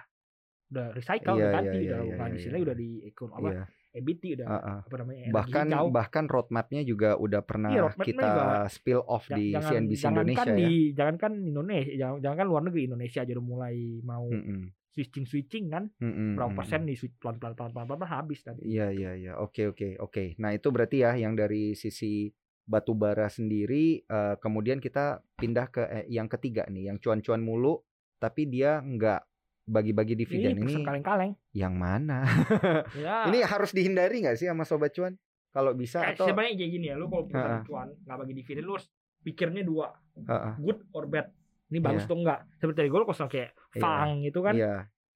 udah 0.67 0.87
recycle 0.93 1.35
Iya, 1.35 1.43
udah 1.43 1.51
ganti 1.53 1.77
iya, 1.77 1.83
udah 1.85 1.99
iya, 1.99 2.09
bukan 2.09 2.27
iya, 2.27 2.37
istilahnya 2.37 2.57
iya. 2.57 2.67
udah 2.67 2.77
di 2.77 2.89
ekon 3.05 3.31
apa 3.31 3.49
Iya. 3.51 3.65
EBT 3.95 4.23
udah 4.35 4.47
Heeh. 4.49 4.79
apa 4.83 4.97
namanya 4.97 5.23
bahkan 5.31 5.67
hijau. 5.69 5.87
bahkan 5.89 6.25
roadmapnya 6.27 6.81
juga 6.83 7.11
udah 7.15 7.41
pernah 7.43 7.71
Iya, 7.71 7.83
kita 7.95 8.27
juga. 8.27 8.47
spill 8.67 9.03
off 9.05 9.25
di 9.29 9.45
jangan 9.51 9.71
CNBC 9.71 10.01
jangankan 10.01 10.19
Indonesia 10.25 10.43
ya. 10.45 10.57
di 10.57 10.71
jangankan 10.91 11.33
Indonesia 11.45 11.93
jangan 11.95 12.17
jangankan 12.19 12.47
luar 12.47 12.63
negeri 12.65 12.83
Indonesia 12.85 13.21
aja 13.23 13.33
udah 13.33 13.47
mulai 13.47 13.77
mau 14.03 14.27
Mm-mm. 14.27 14.63
Switching 14.95 15.27
switching 15.27 15.67
kan 15.69 15.91
Mm-mm, 15.99 16.39
berapa 16.39 16.55
persen 16.55 16.87
di 16.87 16.95
switch 16.95 17.19
pelan 17.19 17.37
pelan 17.37 17.53
pelan 17.53 17.75
pelan 17.75 17.87
pelan 17.91 18.07
habis 18.07 18.41
tadi 18.41 18.63
Iya 18.63 18.89
iya 18.89 19.11
iya. 19.13 19.33
Oke 19.37 19.67
oke 19.67 19.99
oke. 19.99 20.39
Nah 20.39 20.55
itu 20.55 20.71
berarti 20.71 21.03
ya 21.03 21.19
yang 21.19 21.35
dari 21.35 21.75
sisi 21.75 22.31
batu 22.63 22.95
bara 22.95 23.27
sendiri. 23.27 24.01
eh, 24.01 24.35
kemudian 24.39 24.79
kita 24.79 25.19
pindah 25.35 25.67
ke 25.69 25.83
eh, 25.85 26.07
yang 26.09 26.31
ketiga 26.31 26.65
nih, 26.67 26.89
yang 26.89 26.97
cuan-cuan 26.97 27.43
mulu, 27.43 27.83
tapi 28.17 28.47
dia 28.47 28.79
nggak 28.79 29.21
bagi-bagi 29.67 30.15
dividen 30.15 30.55
ini 30.55 30.77
ini. 30.77 30.85
kaleng 30.85 31.03
kaleng 31.03 31.33
Yang 31.51 31.75
mana? 31.75 32.19
ya 33.05 33.27
ini 33.29 33.43
harus 33.43 33.73
dihindari 33.73 34.23
nggak 34.23 34.37
sih 34.39 34.47
sama 34.47 34.63
sobat 34.63 34.93
cuan? 34.93 35.19
Kalau 35.51 35.71
bisa 35.73 36.03
kayak 36.03 36.17
atau 36.17 36.27
sebenarnya 36.29 36.55
kayak 36.57 36.71
gini 36.73 36.87
ya 36.89 36.95
lu 36.95 37.07
kalau 37.07 37.25
perusahaan 37.27 37.59
Ha-ha. 37.59 37.67
cuan 37.67 37.89
nggak 37.97 38.17
bagi 38.21 38.35
dividen 38.35 38.63
lu 38.63 38.73
harus 38.75 38.87
pikirnya 39.21 39.63
dua 39.63 39.89
Heeh, 40.15 40.55
good 40.59 40.79
or 40.91 41.05
bad 41.07 41.31
ini 41.69 41.79
bagus 41.79 42.03
Iya. 42.03 42.07
atau 42.07 42.17
enggak 42.19 42.41
seperti 42.55 42.81
gue 42.87 43.01
kalau 43.01 43.29
kayak 43.29 43.51
Iya. 43.75 43.83
fang 43.83 44.11
gitu 44.21 44.41
kan 44.41 44.55
Iya. 44.55 44.75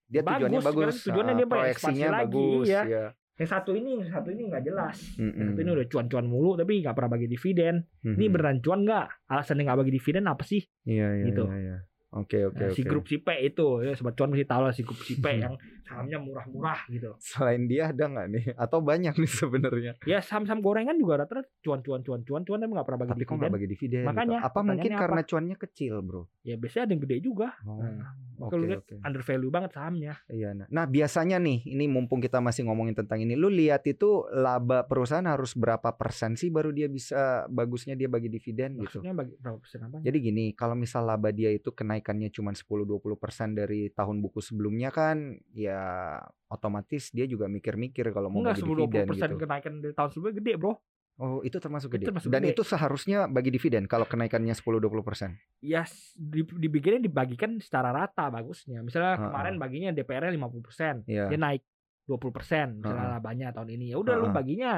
Dia 0.08 0.22
Bagus, 0.22 0.32
tujuannya 0.40 0.58
kan? 0.58 0.68
bagus. 0.68 0.96
Tujuannya 1.02 1.28
ah, 1.28 1.36
dia 1.36 1.44
pengen 1.44 1.52
proyeksinya 1.54 2.08
lagi, 2.08 2.24
bagus. 2.24 2.66
iya. 2.66 2.82
ya. 2.84 3.04
yang 3.38 3.46
satu 3.46 3.70
ini 3.70 3.90
yang 3.94 4.10
satu 4.10 4.28
ini 4.28 4.42
nggak 4.44 4.64
jelas 4.64 4.96
Mm-mm. 5.14 5.46
satu 5.46 5.60
ini 5.60 5.70
udah 5.70 5.86
cuan-cuan 5.86 6.26
mulu 6.26 6.50
tapi 6.54 6.72
nggak 6.80 6.90
pernah 6.90 7.10
bagi 7.12 7.28
dividen 7.28 7.74
ini 8.02 8.18
Mhm. 8.20 8.32
beneran 8.34 8.58
cuan 8.58 8.80
nggak 8.82 9.06
alasan 9.26 9.62
nggak 9.62 9.78
bagi 9.78 9.92
dividen 9.94 10.26
apa 10.26 10.42
sih 10.42 10.58
Iya 10.82 11.06
iya 11.14 11.24
gitu. 11.24 11.46
iya. 11.46 11.54
iya. 11.56 11.76
Oke 12.08 12.40
oke 12.42 12.56
Nah, 12.56 12.72
oke. 12.72 12.76
si 12.76 12.82
grup 12.82 13.04
si 13.04 13.20
P 13.20 13.28
itu 13.44 13.84
ya 13.84 13.92
sobat 13.92 14.16
cuan 14.16 14.32
mesti 14.32 14.48
tahu 14.48 14.62
lah 14.64 14.72
si 14.72 14.80
grup 14.80 14.96
si 15.04 15.20
P 15.20 15.26
yang 15.28 15.60
sahamnya 15.84 16.16
murah-murah 16.16 16.88
gitu 16.88 17.12
Selain 17.20 17.64
dia 17.64 17.92
ada 17.92 18.04
nggak 18.08 18.26
nih? 18.28 18.44
Atau 18.56 18.80
banyak 18.80 19.12
nih 19.12 19.28
sebenarnya? 19.28 19.92
ya 20.04 20.20
saham-saham 20.20 20.60
gorengan 20.60 20.96
juga 20.96 21.20
rata-rata 21.20 21.48
cuan-cuan 21.60 22.00
cuan 22.00 22.20
cuan 22.24 22.44
tapi 22.44 22.72
nggak 22.72 22.86
pernah 22.88 23.00
bagi 23.04 23.12
Tapi 23.12 23.22
dividen 23.24 23.50
bagi 23.52 23.68
dividen? 23.68 24.00
gitu? 24.00 24.08
Makanya, 24.08 24.38
Apa 24.40 24.60
mungkin 24.60 24.80
pertanyaannya 24.88 25.00
karena 25.04 25.22
cuannya 25.24 25.56
kecil, 25.60 25.94
bro? 26.00 26.22
ya 26.40 26.56
biasanya 26.56 26.84
ada 26.88 26.92
yang 26.96 27.02
gede 27.04 27.16
juga 27.20 27.48
Oh, 27.68 27.76
Nah, 27.84 28.08
oke 28.40 28.48
kalau 28.48 28.62
lihat 28.64 28.80
oke. 28.80 28.94
under 29.04 29.20
value 29.20 29.52
banget 29.52 29.70
sahamnya 29.76 30.14
Iya. 30.28 30.48
Nah. 30.56 30.66
nah 30.70 30.84
biasanya 30.84 31.36
nih, 31.36 31.60
ini 31.66 31.84
mumpung 31.88 32.20
kita 32.20 32.40
masih 32.40 32.64
ngomongin 32.64 32.96
tentang 32.96 33.20
ini, 33.20 33.36
lu 33.36 33.52
lihat 33.52 33.84
itu 33.84 34.24
laba 34.32 34.84
perusahaan 34.84 35.24
harus 35.24 35.52
berapa 35.52 35.92
persen 35.92 36.36
sih 36.36 36.48
baru 36.48 36.72
dia 36.72 36.88
bisa 36.88 37.44
bagusnya 37.48 37.92
dia 37.92 38.08
bagi 38.08 38.32
dividen 38.32 38.76
gitu? 38.80 39.00
maksudnya 39.04 39.12
bagi 39.12 39.36
berapa 39.36 39.58
persen 39.60 39.80
apa 39.84 39.96
Jadi 40.00 40.18
gini, 40.22 40.44
kalau 40.52 40.72
misal 40.72 41.04
laba 41.04 41.28
dia 41.32 41.50
itu 41.52 41.68
kenaikannya 42.00 42.30
cuma 42.30 42.50
10-20% 42.50 43.10
dari 43.52 43.90
tahun 43.90 44.20
buku 44.20 44.38
sebelumnya 44.38 44.88
kan, 44.88 45.18
ya 45.50 46.16
otomatis 46.46 47.10
dia 47.10 47.24
juga 47.24 47.44
mikir-mikir 47.44 48.08
kalau 48.08 48.30
mau 48.30 48.40
enggak 48.40 48.56
bagi 48.56 48.64
10 48.64 48.78
dividen 48.78 49.04
20 49.04 49.10
persen 49.10 49.28
gitu. 49.28 49.40
kenaikan 49.42 49.72
dari 49.78 49.92
tahun 49.92 50.08
sebelumnya 50.08 50.36
gede 50.38 50.54
bro 50.56 50.74
Oh, 51.18 51.42
itu 51.42 51.58
termasuk 51.58 51.90
Itu 51.90 51.94
gede. 51.98 52.04
termasuk 52.06 52.30
Dan 52.30 52.40
gede. 52.40 52.54
itu 52.54 52.62
seharusnya 52.62 53.26
bagi 53.26 53.50
dividen 53.50 53.84
kalau 53.84 54.06
kenaikannya 54.06 54.54
10-20%. 54.54 55.34
ya 55.58 55.82
s- 55.82 56.14
di, 56.14 56.46
dibikinnya 56.46 57.02
dibagikan 57.02 57.58
secara 57.58 57.90
rata 57.90 58.30
bagusnya 58.30 58.78
misalnya 58.80 59.18
Heeh. 59.18 59.26
kemarin 59.26 59.54
baginya 59.58 59.90
DPR 59.90 60.22
nya 60.24 60.38
50 60.38 60.62
persen 60.62 60.94
Iya. 61.04 61.26
dia 61.26 61.34
naik 61.36 61.66
20 62.06 62.30
persen 62.30 62.78
misalnya 62.78 63.02
Heeh. 63.02 63.14
labanya 63.18 63.48
tahun 63.50 63.70
ini 63.74 63.90
ya 63.90 63.98
udah 63.98 64.14
lu 64.14 64.30
Heeh. 64.30 64.36
baginya 64.38 64.72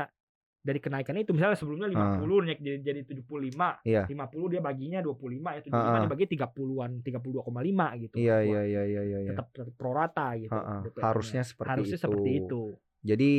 dari 0.60 0.76
kenaikan 0.76 1.16
itu 1.16 1.32
misalnya 1.32 1.56
sebelumnya 1.56 1.88
50 1.88 2.44
naik 2.44 2.60
jadi 2.60 2.78
jadi 2.82 3.00
75 3.08 3.80
Iya. 3.82 4.04
50 4.04 4.52
dia 4.52 4.60
baginya 4.60 5.00
25 5.00 5.56
ya 5.56 5.60
75 5.62 5.72
Heeh. 5.72 5.98
dia 5.98 6.10
bagi 6.12 6.26
30-an 6.28 6.90
32,5 7.00 8.02
gitu 8.02 8.14
Iya, 8.14 8.36
iya, 8.40 8.62
iya, 8.62 8.82
iya, 8.84 9.02
iya. 9.02 9.18
iya. 9.20 9.30
tetap, 9.32 9.48
pro 9.74 9.90
rata 9.90 10.36
gitu 10.36 10.52
Heeh. 10.52 10.78
DPR-nya. 10.84 11.02
Harusnya 11.02 11.42
seperti 11.42 11.70
harusnya 11.70 11.96
itu. 11.96 12.04
seperti 12.04 12.30
itu 12.38 12.62
Jadi 13.00 13.30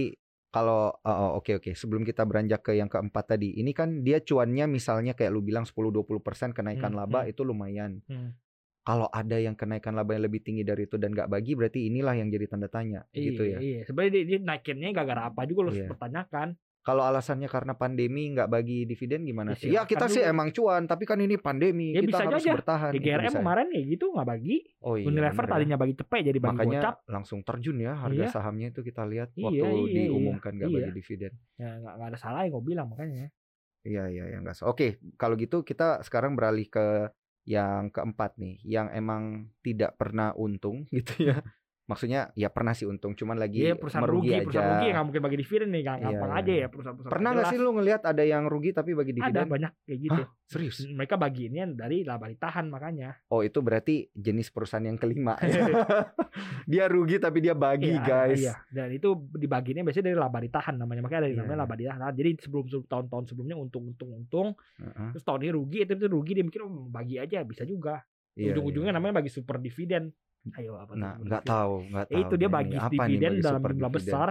kalau 0.49 0.91
oh, 0.91 1.07
oh, 1.07 1.31
oke 1.37 1.51
oke 1.55 1.71
sebelum 1.71 2.01
kita 2.01 2.25
beranjak 2.25 2.59
ke 2.59 2.75
yang 2.75 2.89
keempat 2.89 3.23
tadi, 3.29 3.55
ini 3.55 3.71
kan 3.71 4.01
dia 4.01 4.19
cuannya 4.19 4.67
misalnya 4.67 5.13
kayak 5.13 5.29
lu 5.29 5.39
bilang 5.39 5.63
10-20% 5.63 6.19
kenaikan 6.51 6.91
Hmm, 6.91 6.99
laba 6.99 7.23
hmm. 7.23 7.31
itu 7.31 7.41
lumayan. 7.41 8.03
Hmm. 8.03 8.35
Kalau 8.81 9.07
ada 9.07 9.37
yang 9.37 9.53
kenaikan 9.53 9.93
laba 9.93 10.11
yang 10.11 10.25
lebih 10.25 10.41
tinggi 10.41 10.65
dari 10.65 10.83
itu 10.83 10.97
dan 10.97 11.13
nggak 11.13 11.29
bagi 11.29 11.53
berarti 11.53 11.85
inilah 11.85 12.17
yang 12.17 12.27
jadi 12.27 12.49
tanda 12.49 12.65
tanya 12.65 13.05
gitu 13.13 13.45
iya, 13.45 13.55
ya. 13.55 13.59
iya 13.61 13.79
sebenarnya 13.85 14.11
dia, 14.11 14.23
dia 14.25 14.39
naikinnya 14.41 14.89
gara-gara 14.91 15.29
apa 15.29 15.45
juga 15.45 15.59
lu 15.61 15.69
harus 15.69 15.85
Iya. 15.85 15.89
pertanyakan 15.93 16.47
Kalau 16.81 17.03
alasannya 17.03 17.45
karena 17.45 17.73
pandemi 17.73 18.29
nggak 18.29 18.47
bagi 18.47 18.83
dividen 18.83 19.21
gimana 19.21 19.53
Ya, 19.53 19.55
sih? 19.55 19.69
Ya 19.69 19.81
kita 19.83 20.05
silakan 20.05 20.09
sih 20.09 20.21
dulu. 20.21 20.31
emang 20.33 20.47
cuan, 20.49 20.83
tapi 20.83 21.03
kan 21.03 21.17
ini 21.17 21.37
pandemi, 21.37 21.93
Ya, 21.93 22.01
kita 22.01 22.09
bisa 22.09 22.23
harus 22.25 22.41
aja. 22.41 22.53
bertahan. 22.53 22.91
GRM 22.91 23.05
bisa 23.21 23.29
ya? 23.29 23.37
kemarin 23.37 23.65
kayak 23.67 23.85
gitu 23.87 24.05
nggak 24.09 24.27
bagi 24.27 24.55
Oh 24.79 24.95
iya. 24.95 25.05
Unilever 25.05 25.29
bener 25.37 25.45
ya. 25.45 25.53
tadinya 25.55 25.77
bagi 25.77 25.93
cepet 25.93 26.21
jadi 26.23 26.39
bagi 26.39 26.57
Makanya 26.57 26.79
gocap 26.79 26.95
langsung 27.07 27.39
terjun 27.41 27.77
ya 27.77 27.93
harga 27.95 28.17
Iya. 28.19 28.29
sahamnya 28.31 28.67
itu 28.67 28.81
kita 28.81 29.03
lihat 29.03 29.29
Iya, 29.31 29.43
waktu 29.43 29.61
iya, 29.61 29.69
iya. 29.85 30.01
diumumkan 30.03 30.51
nggak 30.51 30.67
Iya. 30.67 30.77
bagi 30.79 30.91
dividen. 30.91 31.31
ya 31.55 31.69
nggak 31.75 31.93
nggak 31.95 32.07
ada 32.07 32.17
salah 32.17 32.39
yang 32.41 32.51
gue 32.51 32.63
bilang 32.65 32.87
makanya 32.87 33.29
Iya 33.81 34.03
iya 34.07 34.23
yang 34.27 34.41
nggak. 34.41 34.55
salah. 34.55 34.69
Oke, 34.69 34.87
kalau 35.15 35.33
gitu 35.35 35.61
kita 35.61 36.01
sekarang 36.01 36.33
beralih 36.33 36.65
ke 36.65 37.13
yang 37.43 37.89
keempat 37.89 38.37
nih, 38.37 38.57
yang 38.63 38.89
emang 38.89 39.23
tidak 39.59 39.97
pernah 39.97 40.33
untung 40.35 40.85
gitu 40.93 41.29
ya. 41.29 41.41
Maksudnya 41.91 42.31
ya 42.39 42.47
pernah 42.47 42.71
sih 42.71 42.87
untung, 42.87 43.11
cuman 43.19 43.35
lagi 43.35 43.67
Iya 43.67 43.75
perusahaan 43.75 44.07
merugi 44.07 44.31
rugi, 44.31 44.31
aja. 44.31 44.43
perusahaan 44.47 44.71
rugi 44.71 44.87
nggak 44.95 45.05
mungkin 45.11 45.21
bagi 45.27 45.37
dividen 45.43 45.69
nih, 45.75 45.81
Iya, 45.83 45.93
gampang 45.99 46.31
iya, 46.31 46.39
aja 46.39 46.53
ya 46.55 46.67
perusahaan-perusahaan. 46.71 47.11
Pernah 47.11 47.29
nggak 47.35 47.43
jelas. 47.43 47.51
sih 47.51 47.59
lu 47.59 47.71
ngelihat 47.75 48.01
ada 48.07 48.23
yang 48.23 48.43
rugi 48.47 48.71
tapi 48.71 48.91
bagi 48.95 49.11
Ada 49.11 49.19
dividen? 49.19 49.45
banyak 49.51 49.71
kayak 49.83 49.99
gitu. 49.99 50.21
Serius? 50.47 50.77
Mereka 50.87 51.15
bagiinnya 51.19 51.65
dari 51.67 52.07
laba 52.07 52.31
ditahan 52.31 52.65
makanya. 52.71 53.09
Oh 53.27 53.43
itu 53.43 53.59
berarti 53.59 54.07
jenis 54.15 54.47
perusahaan 54.47 54.87
yang 54.87 54.95
kelima. 54.95 55.35
dia 56.71 56.87
rugi 56.87 57.19
tapi 57.19 57.43
dia 57.43 57.51
bagi 57.51 57.91
Iya, 57.91 58.03
guys. 58.07 58.39
Iya. 58.39 58.53
Dan 58.71 58.87
itu 58.95 59.09
dibagiinnya 59.35 59.83
biasanya 59.83 60.05
dari 60.07 60.17
laba 60.17 60.39
ditahan 60.39 60.75
namanya 60.79 61.01
makanya 61.03 61.27
dari 61.27 61.35
Iya, 61.35 61.41
namanya 61.43 61.59
laba 61.67 61.75
ditahan. 61.75 61.99
Jadi 62.15 62.29
sebelum 62.39 62.63
tahun-tahun 62.87 63.23
sebelumnya 63.27 63.57
untung 63.59 63.91
untung 63.91 64.09
untung, 64.15 64.47
Heeh. 64.79 65.09
terus 65.11 65.23
tahun 65.27 65.43
ini 65.43 65.51
rugi, 65.51 65.77
itu, 65.83 65.91
itu 65.97 66.07
rugi 66.07 66.31
dia 66.39 66.45
mikir 66.45 66.61
oh, 66.63 66.87
bagi 66.87 67.19
aja 67.19 67.43
bisa 67.43 67.67
juga. 67.67 67.99
Iya, 68.31 68.55
Ujung-ujungnya 68.55 68.95
namanya 68.95 69.19
bagi 69.19 69.27
super 69.27 69.59
dividen. 69.59 70.07
Ayo 70.57 70.73
apa 70.73 70.97
Nah, 70.97 71.13
nggak 71.21 71.43
tahu, 71.45 71.73
nggak 71.93 72.05
tahu. 72.09 72.17
Eh, 72.17 72.21
itu 72.25 72.35
dia 72.35 72.49
bagi 72.49 72.73
nih 72.73 72.81
dividen 72.89 73.33
bagi 73.37 73.45
dalam 73.45 73.61
jumlah 73.61 73.91
besar, 73.93 74.29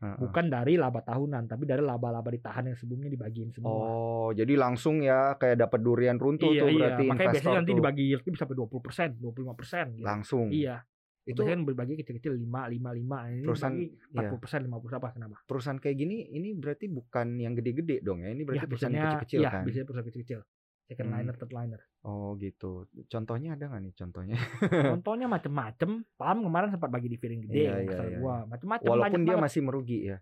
bukan 0.00 0.44
dari 0.48 0.74
laba 0.80 1.00
tahunan, 1.04 1.42
tapi 1.48 1.64
dari 1.68 1.80
laba-laba 1.84 2.28
ditahan 2.32 2.72
yang 2.72 2.76
sebelumnya 2.80 3.12
dibagiin 3.12 3.52
semua. 3.52 3.72
Oh, 3.72 4.28
jadi 4.32 4.56
langsung 4.56 5.04
ya 5.04 5.36
kayak 5.36 5.68
dapat 5.68 5.80
durian 5.84 6.16
runtuh 6.16 6.48
iya, 6.48 6.60
tuh 6.64 6.68
iya. 6.72 6.78
berarti 6.80 7.04
Makanya 7.04 7.12
investor 7.12 7.32
biasanya 7.36 7.58
nanti 7.60 7.72
tuh. 7.72 7.78
dibagi 7.80 8.02
yieldnya 8.08 8.30
bisa 8.32 8.42
sampai 8.44 8.56
20 8.56 8.80
persen, 8.84 9.08
25 9.20 9.52
persen. 9.56 9.86
Gitu. 9.96 10.04
langsung. 10.04 10.46
Iya. 10.48 10.76
Itu 11.24 11.40
kan 11.40 11.64
berbagi 11.64 11.96
kecil-kecil 11.96 12.36
5, 12.36 12.68
5, 12.68 12.90
5. 12.92 13.18
Ini 13.32 13.44
Perusahaan- 13.48 13.72
bagi 13.72 13.86
iya. 13.96 14.28
40 14.28 14.40
persen, 14.44 14.60
50 14.68 14.96
apa 15.00 15.08
kenapa? 15.16 15.36
perusahaan 15.48 15.80
kayak 15.80 15.96
gini 15.96 16.16
ini 16.36 16.52
berarti 16.52 16.84
bukan 16.92 17.26
yang 17.40 17.56
gede-gede 17.56 18.04
dong 18.04 18.20
ya. 18.20 18.28
Ini 18.28 18.42
berarti 18.44 18.64
ya, 18.64 18.68
perusahaan 18.68 18.92
kecil-kecil 18.92 19.40
iya, 19.40 19.50
kan. 19.52 19.62
biasanya 19.64 19.86
perusahaan 19.88 20.08
kecil-kecil. 20.08 20.40
Second 20.84 21.08
Hmm. 21.08 21.16
liner, 21.16 21.34
third 21.34 21.48
liner. 21.50 21.80
Oh, 22.02 22.36
gitu. 22.36 22.84
Contohnya 23.08 23.56
ada 23.56 23.64
nggak 23.66 23.82
nih 23.82 23.94
contohnya? 23.94 24.36
Contohnya 25.00 25.24
macem-macem. 25.26 26.04
Pam 26.14 26.38
kemarin 26.40 26.68
sempat 26.68 26.92
bagi 26.92 27.08
dividen 27.08 27.40
gede. 27.40 27.56
Iya, 27.56 27.72
kalau 27.88 28.04
iya, 28.04 28.04
iya, 28.04 28.18
gua. 28.20 28.36
Macem-macem 28.44 28.84
Walaupun 28.84 29.20
dia 29.22 29.32
banget. 29.32 29.44
masih 29.48 29.60
merugi 29.64 29.98
ya. 30.04 30.18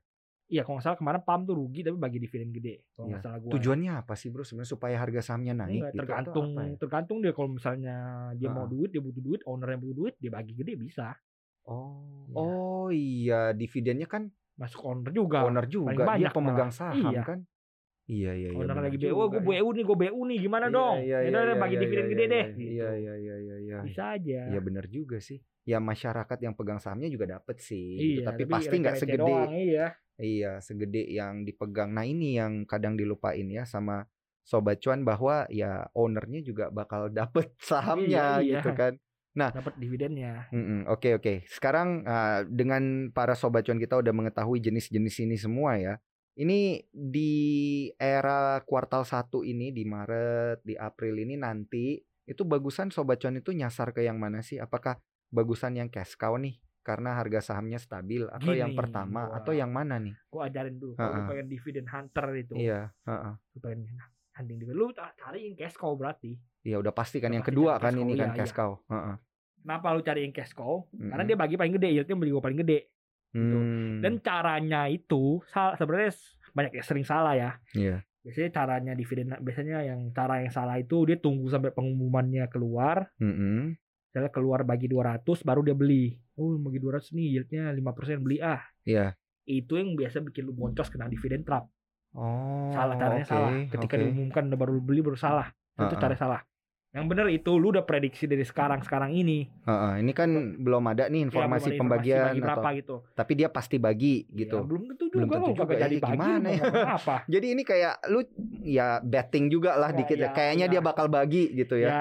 Iya, 0.46 0.62
kalau 0.62 0.74
nggak 0.76 0.84
salah 0.84 0.98
kemarin 1.00 1.20
Pam 1.24 1.40
tuh 1.42 1.56
rugi 1.56 1.80
tapi 1.80 1.96
bagi 1.96 2.18
dividen 2.20 2.50
gede. 2.52 2.74
Kalau 2.92 3.06
nggak 3.08 3.18
Iya. 3.18 3.26
salah 3.26 3.38
gua. 3.40 3.50
Tujuannya 3.50 3.92
apa 3.96 4.14
sih, 4.14 4.28
Bro? 4.30 4.42
Sebenarnya 4.44 4.70
supaya 4.70 4.94
harga 4.94 5.20
sahamnya 5.24 5.54
naik 5.56 5.72
Enggak, 5.72 5.90
gitu 5.90 5.98
tergantung 5.98 6.46
ya? 6.52 6.64
tergantung 6.78 7.16
dia 7.18 7.32
kalau 7.32 7.50
misalnya 7.50 7.96
dia 8.32 8.48
mau 8.48 8.62
Heeh. 8.62 8.70
duit 8.70 8.90
dia 8.90 9.02
butuh 9.02 9.22
duit 9.22 9.40
owner 9.42 9.68
yang 9.68 9.80
butuh 9.80 9.96
duit 9.98 10.14
dia 10.16 10.30
bagi 10.30 10.52
gede 10.52 10.72
bisa 10.76 11.18
Oh, 11.62 12.26
Iya. 12.26 12.34
oh 12.36 12.86
iya, 12.90 13.40
dividennya 13.50 14.06
kan 14.06 14.26
masuk 14.54 14.82
owner 14.84 15.10
juga 15.10 15.42
owner 15.42 15.62
juga, 15.64 15.94
dia 16.12 16.30
pemegang 16.30 16.70
saham 16.70 17.10
Iya. 17.10 17.22
kan. 17.22 17.38
Iya 18.10 18.32
iya 18.34 18.48
iya. 18.50 18.66
Lagi 18.66 18.98
BU, 18.98 19.14
gue. 19.30 19.40
BU 19.40 19.68
nih, 19.78 19.84
gue 19.86 19.96
BU 19.96 20.20
nih, 20.26 20.38
gimana 20.42 20.66
Iya, 20.66 20.74
dong? 20.74 20.96
Iya, 20.98 21.18
ya 21.22 21.28
iya, 21.30 21.40
iya, 21.46 21.54
bagi 21.54 21.76
iya, 21.78 21.82
dividen 21.86 22.04
iya, 22.04 22.10
gede 22.10 22.24
iya, 22.24 22.32
deh. 22.34 22.46
Iya 22.46 22.52
gitu. 22.52 22.72
iya 22.74 22.88
iya 22.98 23.14
iya 23.14 23.56
iya. 23.62 23.78
Bisa 23.86 24.02
aja. 24.18 24.40
Iya 24.50 24.60
bener 24.60 24.84
juga 24.90 25.16
sih. 25.22 25.38
Ya 25.62 25.78
masyarakat 25.78 26.38
yang 26.42 26.54
pegang 26.58 26.82
sahamnya 26.82 27.06
juga 27.06 27.38
dapet 27.38 27.62
sih. 27.62 27.86
gitu. 27.94 28.26
Iya, 28.26 28.26
Tapi 28.34 28.42
pasti 28.50 28.74
nggak 28.82 28.96
segede. 28.98 29.22
doang, 29.22 29.52
iya. 29.54 29.86
Iya 30.18 30.52
segede 30.58 31.02
yang 31.08 31.46
dipegang. 31.46 31.94
Nah 31.94 32.04
ini 32.04 32.36
yang 32.36 32.66
kadang 32.66 32.98
dilupain 32.98 33.46
ya 33.48 33.62
sama 33.62 34.04
sobat 34.42 34.82
cuan 34.82 35.06
bahwa 35.06 35.46
ya 35.48 35.86
ownernya 35.94 36.42
juga 36.42 36.68
bakal 36.74 37.06
dapet 37.18 37.54
sahamnya 37.62 38.42
iya. 38.42 38.58
gitu 38.60 38.74
kan. 38.74 38.98
Dapat 39.32 39.80
dividennya. 39.80 40.52
Oke 40.92 41.16
oke. 41.16 41.48
Sekarang 41.48 42.04
uh, 42.04 42.44
dengan 42.44 43.08
para 43.14 43.32
sobat 43.32 43.64
cuan 43.64 43.80
kita 43.80 43.96
udah 43.96 44.12
mengetahui 44.12 44.60
jenis-jenis 44.60 45.24
ini 45.24 45.36
semua 45.40 45.80
ya. 45.80 45.96
Ini 46.32 46.80
di 46.88 47.32
era 47.92 48.56
kuartal 48.64 49.04
1 49.04 49.44
ini 49.44 49.68
di 49.68 49.84
Maret, 49.84 50.64
di 50.64 50.72
April 50.72 51.20
ini 51.20 51.36
nanti 51.36 52.00
itu 52.24 52.48
bagusan 52.48 52.88
sobat 52.88 53.20
cuan 53.20 53.36
itu 53.36 53.52
nyasar 53.52 53.92
ke 53.92 54.00
yang 54.00 54.16
mana 54.16 54.40
sih? 54.40 54.56
Apakah 54.56 54.96
bagusan 55.28 55.76
yang 55.76 55.92
cash 55.92 56.16
cow 56.16 56.40
nih 56.40 56.56
karena 56.80 57.20
harga 57.20 57.52
sahamnya 57.52 57.76
stabil 57.76 58.24
atau 58.32 58.56
yang 58.56 58.72
Gini, 58.72 58.80
pertama 58.80 59.28
gua- 59.28 59.44
atau 59.44 59.52
yang 59.52 59.68
mana 59.68 60.00
nih? 60.00 60.16
Gue 60.32 60.40
ajarin 60.40 60.80
dulu. 60.80 60.96
Lu 60.96 61.04
Ha-ha. 61.04 61.28
pengen 61.28 61.46
dividen 61.52 61.86
hunter 61.86 62.26
itu. 62.32 62.54
Iya, 62.56 62.80
heeh. 63.04 63.34
Lu 63.52 63.58
pengen 63.60 63.80
hunting 64.32 64.56
dividen. 64.56 64.76
Lu 64.80 64.88
ca- 64.96 65.12
cariin 65.12 65.52
cash 65.52 65.76
cow 65.76 65.92
berarti. 65.92 66.40
Iya 66.64 66.80
udah 66.80 66.94
pasti 66.96 67.20
kan 67.20 67.28
Udah 67.28 67.36
yang 67.36 67.44
pasti 67.44 67.52
kedua 67.52 67.72
cari 67.76 67.82
kan 67.82 67.92
cash 67.92 68.00
ini 68.00 68.08
cow, 68.08 68.16
kan 68.16 68.24
iya, 68.24 68.38
cash 68.40 68.54
iya. 68.56 69.14
Kenapa 69.62 69.86
lu 69.92 70.00
cariin 70.00 70.32
cash 70.32 70.52
cow? 70.56 70.74
Karena 70.96 71.24
dia 71.28 71.36
bagi 71.36 71.54
paling 71.60 71.74
gede, 71.76 71.88
yieldnya 71.92 72.16
beli 72.16 72.30
gue 72.32 72.40
paling 72.40 72.60
gede. 72.64 72.78
Hmm, 73.32 74.04
Dan 74.04 74.20
caranya 74.20 74.86
itu 74.86 75.40
sebenarnya 75.48 76.12
banyak 76.52 76.72
yang 76.76 76.86
sering 76.86 77.06
salah 77.06 77.32
ya. 77.32 77.50
Iya. 77.72 78.04
Biasanya 78.22 78.50
caranya 78.54 78.92
dividen 78.94 79.34
biasanya 79.34 79.82
yang 79.82 80.12
cara 80.12 80.44
yang 80.44 80.52
salah 80.52 80.78
itu 80.78 81.08
dia 81.08 81.18
tunggu 81.18 81.48
sampai 81.48 81.74
pengumumannya 81.74 82.46
keluar, 82.46 83.10
Mm-mm. 83.18 83.74
misalnya 84.06 84.30
keluar 84.30 84.62
bagi 84.62 84.86
200 84.86 85.24
baru 85.42 85.60
dia 85.64 85.74
beli. 85.74 86.14
Oh, 86.38 86.54
bagi 86.56 86.78
200 86.78 87.12
nih 87.12 87.26
yieldnya 87.34 87.72
5% 87.72 88.22
beli 88.22 88.38
ah. 88.38 88.62
Iya. 88.84 89.16
Itu 89.42 89.74
yang 89.74 89.98
biasa 89.98 90.22
bikin 90.22 90.46
lu 90.46 90.54
boncos 90.54 90.86
kena 90.86 91.10
dividen 91.10 91.42
trap. 91.42 91.66
Oh. 92.14 92.70
Salah 92.70 92.94
caranya 92.94 93.24
oke, 93.24 93.32
salah. 93.32 93.50
Ketika 93.66 93.94
oke. 93.96 94.02
diumumkan 94.04 94.44
udah 94.52 94.58
baru 94.60 94.78
beli 94.78 95.00
baru 95.02 95.18
salah. 95.18 95.48
Itu 95.74 95.96
Ha-ha. 95.96 95.98
cara 95.98 96.14
salah. 96.14 96.40
Yang 96.92 97.06
benar 97.08 97.26
itu 97.32 97.52
lu 97.56 97.72
udah 97.72 97.88
prediksi 97.88 98.28
dari 98.28 98.44
sekarang 98.44 98.84
sekarang 98.84 99.16
ini. 99.16 99.48
Heeh, 99.64 100.04
ini 100.04 100.12
kan 100.12 100.28
belum 100.60 100.84
ada 100.92 101.08
nih 101.08 101.24
Ya, 101.24 101.24
belum 101.24 101.24
informasi 101.32 101.68
ada 101.72 101.80
pembagian 101.80 102.24
bagi 102.28 102.40
berapa 102.44 102.60
atau 102.60 102.76
gitu. 102.76 102.96
tapi 103.16 103.32
dia 103.32 103.48
pasti 103.48 103.76
bagi 103.80 104.28
Ya, 104.28 104.44
gitu. 104.44 104.56
belum 104.60 104.82
tentu 104.92 105.04
juga 105.08 105.16
Belum 105.16 105.28
tentu 105.32 105.40
lu 105.40 105.52
juga 105.56 105.64
kagak 105.64 105.72
ya, 105.72 105.82
jadi 105.88 105.96
bagi 105.96 106.12
gimana 106.12 106.48
ya? 106.52 106.62
apa. 107.00 107.16
Jadi 107.24 107.46
ini 107.48 107.62
kayak 107.64 107.94
lu 108.12 108.20
ya 108.60 108.86
betting 109.00 109.48
juga 109.48 109.72
lah 109.80 109.88
Ya, 109.88 109.96
dikit 109.96 110.16
ya. 110.20 110.24
ya, 110.28 110.30
Kayaknya 110.36 110.66
ya. 110.68 110.72
dia 110.76 110.80
bakal 110.84 111.06
bagi 111.08 111.42
gitu 111.56 111.74
ya. 111.80 111.88
Ya, 111.88 112.00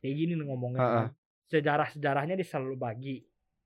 kayak 0.00 0.14
gini 0.16 0.32
nih 0.32 0.44
ngomongnya. 0.48 0.80
Ha-ha. 0.80 1.04
Sejarah-sejarahnya 1.52 2.34
dia 2.40 2.46
selalu 2.48 2.76
bagi. 2.80 3.16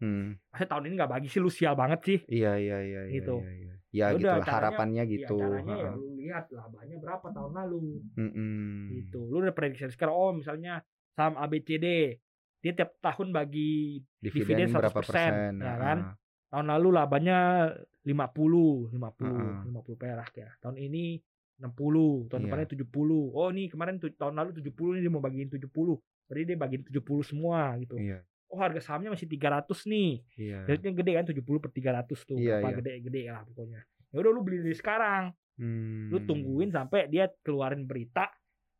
Hmm. 0.02 0.34
Masa 0.50 0.66
tahun 0.66 0.90
ini 0.90 0.94
nggak 0.98 1.12
bagi 1.14 1.28
sih 1.30 1.38
lu 1.38 1.54
sial 1.54 1.78
banget 1.78 2.02
sih. 2.02 2.18
Iya 2.26 2.58
iya 2.58 2.78
iya 2.82 3.00
iya. 3.06 3.14
Gitu. 3.14 3.36
iya, 3.38 3.52
iya. 3.62 3.74
Ya 3.94 4.10
Ya 4.10 4.18
gitu 4.18 4.26
udah, 4.26 4.34
lah 4.34 4.42
caranya- 4.42 4.56
harapannya 4.58 5.02
Ya, 5.02 5.12
gitu. 5.14 5.36
caranya 5.38 5.74
ya 5.78 5.90
lu 5.94 6.06
lihat 6.18 6.44
labanya 6.50 6.96
berapa 6.98 7.26
tahun 7.30 7.52
lalu. 7.54 7.82
Mm-mm. 8.18 8.90
Gitu. 8.90 9.20
Lu 9.22 9.36
udah 9.38 9.54
prediksi 9.54 9.86
sekarang 9.88 10.12
oh 10.12 10.30
misalnya 10.34 10.82
saham 11.14 11.38
ABCD 11.38 12.18
dia 12.58 12.72
tiap 12.74 12.98
tahun 12.98 13.30
bagi 13.30 14.02
Dividen, 14.18 14.66
dividen 14.66 14.66
berapa 14.72 14.90
100%, 14.90 14.98
persen? 14.98 15.32
ya 15.60 15.74
kan? 15.76 15.98
tahun 16.50 16.66
lalu 16.70 16.88
labanya 16.90 17.38
50, 18.02 18.90
50, 18.90 19.26
Heeh. 19.26 19.54
50 19.68 19.94
perak 19.94 20.32
ya. 20.34 20.50
Tahun 20.58 20.76
ini 20.76 21.18
60, 21.58 22.26
tahun 22.26 22.40
Iya. 22.40 22.46
depannya 22.46 22.68
70. 22.68 23.30
Oh, 23.30 23.48
ini 23.48 23.66
kemarin 23.66 23.96
tahun 23.98 24.34
lalu 24.34 24.50
70 24.54 24.94
ini 24.94 25.02
dia 25.02 25.12
mau 25.12 25.18
bagiin 25.18 25.48
70. 25.48 25.98
Berarti 26.26 26.44
dia 26.44 26.56
bagiin 26.56 26.82
70 26.84 27.22
semua 27.22 27.74
gitu. 27.78 27.94
Iya 27.94 28.22
Oh, 28.54 28.62
harga 28.62 28.78
sahamnya 28.78 29.10
masih 29.10 29.26
300 29.26 29.66
nih. 29.84 30.22
iya. 30.38 30.62
Yieldnya 30.64 30.92
gede 30.94 31.12
kan 31.12 31.24
70 31.26 31.58
per 31.58 31.70
300 31.70 32.22
tuh. 32.22 32.38
Iya, 32.38 32.62
Berapa 32.62 32.70
iya. 32.70 32.76
gede-gede 32.78 33.22
lah 33.28 33.42
pokoknya. 33.42 33.80
Ya 34.14 34.16
udah 34.16 34.30
lu 34.30 34.40
beli 34.40 34.62
dari 34.62 34.78
sekarang. 34.78 35.34
Lu 36.06 36.18
Hmm. 36.18 36.26
tungguin 36.26 36.70
sampai 36.70 37.06
dia 37.06 37.26
keluarin 37.42 37.82
berita 37.82 38.30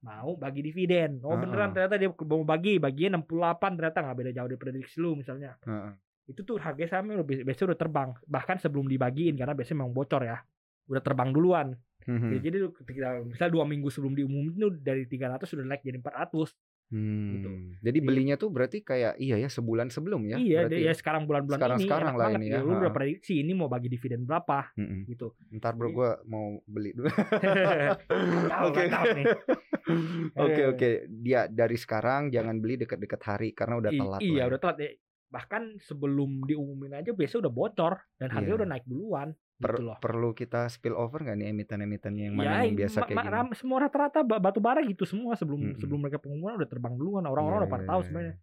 mau 0.01 0.37
bagi 0.37 0.63
dividen. 0.63 1.19
Oh, 1.21 1.35
beneran 1.35 1.71
Heeh. 1.71 1.91
ternyata 1.91 1.97
dia 1.97 2.11
mau 2.13 2.45
bagi, 2.45 2.79
baginya 2.79 3.19
68 3.19 3.75
ternyata 3.75 3.99
nggak 4.01 4.17
beda 4.17 4.31
jauh 4.33 4.49
dari 4.49 4.61
prediksi 4.61 4.97
lu 4.97 5.17
misalnya. 5.17 5.59
Heeh. 5.61 5.93
Itu 6.25 6.41
tuh 6.41 6.57
harga 6.57 6.85
sahamnya 6.89 7.19
udah 7.19 7.27
biasanya 7.43 7.69
udah 7.73 7.81
terbang. 7.81 8.11
Bahkan 8.25 8.57
sebelum 8.59 8.87
dibagiin 8.87 9.35
karena 9.35 9.53
biasanya 9.53 9.83
memang 9.83 9.93
bocor 9.93 10.23
ya. 10.23 10.39
Udah 10.87 11.01
terbang 11.01 11.33
duluan. 11.33 11.75
Mhm. 12.05 12.31
Ya, 12.31 12.39
Jadi 12.45 12.57
lu 12.61 12.69
ketika 12.71 13.25
misal 13.25 13.49
dua 13.49 13.65
minggu 13.65 13.89
sebelum 13.89 14.13
diumumin 14.13 14.53
itu 14.55 14.69
dari 14.77 15.05
300 15.05 15.49
sudah 15.49 15.65
naik 15.65 15.81
jadi 15.81 15.97
400. 15.99 16.53
Hmm. 16.87 17.31
gitu. 17.33 17.51
Jadi 17.81 17.99
belinya 18.01 18.35
tuh 18.35 18.49
berarti 18.49 18.81
kayak 18.81 19.17
iya 19.17 19.35
ya 19.37 19.49
sebulan 19.49 19.89
sebelum 19.89 20.21
ya. 20.25 20.37
iya, 20.37 20.63
berarti 20.63 20.83
ya 20.83 20.93
sekarang 20.93 21.23
bulan-bulan 21.25 21.57
ini 21.57 21.61
Sekarang-sekarang 21.61 22.09
enak 22.09 22.21
lah 22.21 22.31
ini 22.31 22.45
gitu. 22.45 22.55
ya, 22.55 22.61
Lu 22.61 22.73
udah 22.77 22.93
prediksi 22.93 23.35
ini 23.37 23.53
mau 23.53 23.67
bagi 23.67 23.89
dividen 23.89 24.23
berapa 24.23 24.59
Mm-mm. 24.75 25.01
gitu. 25.07 25.33
Ntar 25.53 25.73
bro 25.73 25.89
Jadi- 25.89 25.97
gue 25.97 26.11
mau 26.27 26.47
beli 26.63 26.91
dulu. 26.93 27.09
Oke. 28.67 28.83
Oke 30.37 30.53
Eh. 30.57 30.67
oke. 30.67 30.91
Dia 31.11 31.47
dari 31.47 31.77
sekarang 31.77 32.29
jangan 32.29 32.57
beli 32.57 32.79
deket-deket 32.79 33.21
hari 33.23 33.49
karena 33.53 33.79
udah 33.79 33.91
I- 33.91 33.99
telat. 33.99 34.21
iya, 34.21 34.31
lah 34.31 34.39
ya. 34.39 34.45
udah 34.49 34.61
telat 34.61 34.77
ya. 34.79 34.91
Bahkan 35.27 35.63
sebelum 35.81 36.31
diumumin 36.45 36.95
aja 36.95 37.11
biasanya 37.11 37.41
udah 37.43 37.55
bocor 37.55 37.93
dan 38.17 38.29
harganya 38.31 38.49
Iya. 38.49 38.59
udah 38.61 38.69
naik 38.71 38.87
duluan 38.87 39.29
Per- 39.65 39.75
gitu 39.75 39.85
loh. 39.85 39.97
perlu 39.97 40.31
kita 40.31 40.61
spill 40.67 40.95
over 40.95 41.19
nggak 41.21 41.37
nih 41.37 41.47
emiten-emiten 41.49 42.13
yang 42.15 42.33
mana 42.33 42.61
ya, 42.61 42.69
yang 42.69 42.77
biasa 42.77 42.97
ma- 42.97 43.07
kayak 43.07 43.17
gini? 43.19 43.55
semua 43.55 43.79
rata-rata 43.81 44.19
ba- 44.21 44.39
batu 44.39 44.59
bara 44.59 44.81
gitu 44.81 45.03
semua 45.03 45.33
sebelum 45.33 45.61
Mm-mm. 45.65 45.79
sebelum 45.79 45.99
mereka 45.99 46.19
pengumuman 46.19 46.57
udah 46.57 46.67
terbang 46.67 46.95
duluan. 46.95 47.25
Orang-orang 47.25 47.57
Iya, 47.57 47.63
udah 47.63 47.71
pada 47.71 47.81
iya, 47.81 47.89
tahu 47.89 47.99
iya. 47.99 48.07
sebenarnya. 48.07 48.35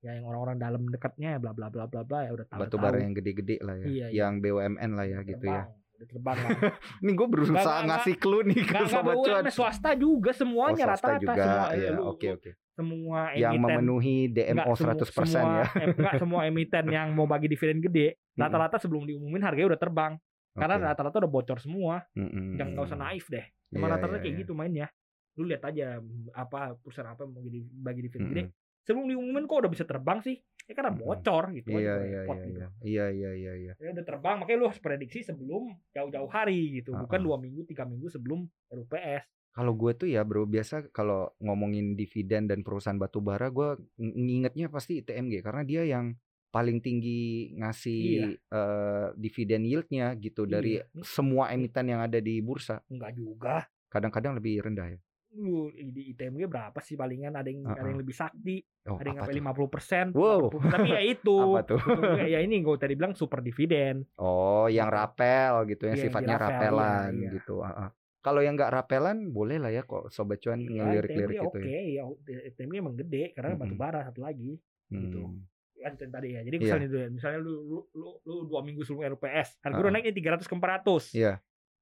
Ya 0.00 0.10
yang 0.12 0.24
orang-orang 0.24 0.56
dalam 0.56 0.82
dekatnya 0.86 1.30
bla 1.36 1.52
bla 1.52 1.68
bla 1.68 1.84
bla 1.84 2.00
bla 2.00 2.20
ya 2.22 2.32
udah 2.32 2.46
tahu. 2.46 2.60
Batu 2.62 2.76
bara 2.76 2.98
yang 2.98 3.12
gede-gede 3.12 3.60
lah 3.60 3.74
ya. 3.74 3.84
Iya, 3.84 4.06
iya. 4.06 4.18
Yang 4.22 4.34
BUMN 4.40 4.90
lah 4.90 5.06
ya 5.06 5.18
gitu 5.22 5.44
ya. 5.44 5.62
Udah 5.68 6.08
terbang 6.08 6.38
lah. 6.38 6.50
Ini 7.02 7.10
gue 7.12 7.28
berusaha 7.28 7.60
nggak, 7.60 7.80
ngasih 7.86 8.14
clue 8.16 8.42
nih 8.42 8.56
ke 8.56 8.64
Enggak 8.64 8.80
enggak 8.80 8.94
sobat 8.96 9.16
cuan. 9.20 9.42
Swasta 9.46 9.90
juga 9.94 10.30
Oh, 10.30 10.34
semuanya 10.34 10.84
rata-rata 10.88 11.20
juga 11.22 11.34
semua 11.36 11.66
ya. 11.74 11.90
Oke 12.02 12.28
oke. 12.32 12.50
semua 12.70 13.20
Yang 13.36 13.52
emiten 13.52 13.76
memenuhi 13.76 14.16
DMO 14.30 14.56
Nggak, 14.56 14.72
semu- 14.72 14.88
100% 15.04 15.28
semua, 15.28 15.52
ya. 15.52 15.64
em- 15.76 15.92
nggak 15.94 16.14
semua 16.16 16.40
emiten 16.42 16.84
yang 16.88 17.08
mau 17.12 17.28
bagi 17.28 17.44
dividen 17.46 17.76
gede 17.78 18.16
rata-rata 18.40 18.80
sebelum 18.80 19.04
diumumin 19.04 19.44
harganya 19.44 19.68
udah 19.68 19.82
terbang 19.82 20.12
karena 20.52 20.76
Oke. 20.76 20.86
rata-rata 20.88 21.16
udah 21.20 21.32
bocor 21.32 21.58
semua 21.58 22.02
Mm-mm. 22.12 22.58
jangan 22.58 22.70
nggak 22.72 22.86
usah 22.86 22.98
naif 22.98 23.26
deh 23.26 23.44
emang 23.70 23.86
Iya, 23.86 23.94
rata-rata 23.94 24.16
iya, 24.16 24.22
kayak 24.22 24.34
iya. 24.34 24.42
gitu 24.42 24.52
mainnya 24.52 24.86
lu 25.34 25.46
lihat 25.46 25.62
aja 25.64 25.86
mm, 25.96 26.34
apa 26.34 26.74
perusahaan 26.76 27.08
apa 27.08 27.22
yang 27.22 27.30
mau 27.30 27.40
jadi 27.40 27.58
bagi 27.70 28.00
dividen 28.02 28.26
gede 28.28 28.42
Mm-mm. 28.44 28.82
sebelum 28.82 29.04
diumumin 29.06 29.44
kok 29.44 29.58
udah 29.62 29.70
bisa 29.70 29.84
terbang 29.84 30.18
sih 30.20 30.36
ya 30.66 30.72
karena 30.72 30.92
bocor 30.92 31.44
gitu 31.52 31.68
aja 31.70 31.78
Iya 31.78 31.94
iya 31.98 32.20
iya 32.20 32.20
gitu. 32.26 32.50
iya. 32.50 32.66
Iya 32.80 33.06
iya 33.08 33.30
iya 33.32 33.52
iya. 33.56 33.72
ya 33.76 33.88
udah 33.90 34.04
terbang 34.04 34.36
makanya 34.38 34.58
lu 34.58 34.66
harus 34.66 34.78
prediksi 34.78 35.22
sebelum 35.22 35.62
jauh-jauh 35.90 36.28
hari 36.28 36.78
gitu 36.78 36.94
bukan 36.94 37.20
Uh-uh. 37.20 37.26
dua 37.26 37.36
minggu 37.38 37.62
tiga 37.64 37.82
minggu 37.82 38.06
sebelum 38.06 38.46
RUPS 38.68 39.26
Kalau 39.50 39.74
gue 39.74 39.92
tuh 39.92 40.06
ya 40.06 40.22
bro 40.22 40.46
biasa 40.46 40.90
kalau 40.90 41.34
ngomongin 41.38 41.94
dividen 41.94 42.46
dan 42.46 42.62
perusahaan 42.62 42.94
batu 42.94 43.18
bara 43.18 43.50
gue 43.50 43.82
ng- 43.98 44.14
ngingetnya 44.16 44.66
pasti 44.66 44.98
ITMG 44.98 45.42
karena 45.42 45.62
dia 45.62 45.82
yang 45.82 46.14
paling 46.50 46.78
tinggi 46.78 47.22
ngasih 47.54 48.02
eh, 48.36 49.06
dividen 49.14 49.62
yieldnya 49.62 50.12
gitu 50.14 50.44
dari 50.44 50.76
Iya. 50.76 50.84
semua 51.00 51.48
emiten 51.48 51.86
yang 51.86 52.00
ada 52.00 52.18
di 52.18 52.38
bursa. 52.38 52.82
enggak 52.86 53.12
juga 53.14 53.56
Kadang-kadang 53.86 54.34
lebih 54.34 54.60
rendah 54.60 54.86
ya. 54.88 55.00
lu 55.30 55.70
di 55.70 56.10
ITMG 56.10 56.42
berapa 56.44 56.74
sih 56.80 56.94
palingan 56.94 57.30
ada 57.32 57.46
yang 57.46 57.62
ada 57.62 57.78
Uh-uh. 57.78 57.86
yang 57.86 57.98
lebih 57.98 58.10
sakti 58.12 58.66
Oh, 58.82 58.98
ada 58.98 59.06
yang 59.06 59.18
sampai 59.20 59.36
lima 59.36 59.52
puluh 59.52 59.68
persen 59.68 60.10
Wow. 60.10 60.50
tapi 60.50 60.90
ya 60.90 60.98
itu 61.14 61.38
Apa 61.54 61.62
tuh? 61.64 61.78
Ujung-ujungnya 61.78 62.26
ya 62.28 62.38
ini 62.42 62.58
gue 62.58 62.74
tadi 62.76 62.94
bilang 62.94 63.14
super 63.14 63.38
dividen 63.38 64.02
Oh, 64.16 64.66
yang 64.66 64.90
rapel 64.90 65.70
gitu 65.70 65.86
yang 65.86 65.94
Iya, 65.94 66.02
yang 66.02 66.10
sifatnya 66.10 66.34
dirapel, 66.34 66.50
iya, 66.50 66.66
rapelan 66.66 67.10
iya. 67.16 67.30
gitu. 67.32 67.54
ah, 67.60 67.70
ah. 67.70 67.90
Kalau 68.20 68.40
yang 68.40 68.52
nggak 68.52 68.72
rapelan 68.74 69.30
boleh 69.30 69.56
lah 69.56 69.70
ya 69.70 69.80
kok 69.80 70.10
sobat 70.10 70.38
cuan 70.38 70.60
ya, 70.60 70.82
ngelirik-lirik 70.82 71.38
gitu 71.38 71.46
oke 71.48 71.62
ya. 71.62 72.02
ya 72.02 72.02
ITMG 72.50 72.74
emang 72.76 72.96
gede 72.96 73.30
karena 73.30 73.48
Mm-mm. 73.50 73.62
batu 73.62 73.74
bara 73.76 74.00
satu 74.02 74.20
lagi 74.20 74.58
gitu. 74.88 75.20
Hmm. 75.20 75.38
kan 75.38 75.49
itu 75.82 76.04
tadi 76.06 76.28
ya 76.30 76.40
jadi 76.42 76.52
Iya. 76.52 76.62
misalnya 76.62 76.86
dulu 76.86 76.98
ya, 76.98 77.08
misalnya 77.10 77.38
lu 77.38 77.54
lu, 77.62 77.78
lu 77.92 78.08
lu 78.22 78.34
dua 78.46 78.60
minggu 78.60 78.82
sebelum 78.82 79.04
RPS 79.10 79.56
harga 79.58 79.72
Uh-uh. 79.72 79.82
udah 79.82 79.92
naik 79.92 80.04
nih 80.06 80.14
300 80.14 80.44
ke 80.44 80.54
400 80.54 81.02
Iya. 81.12 81.32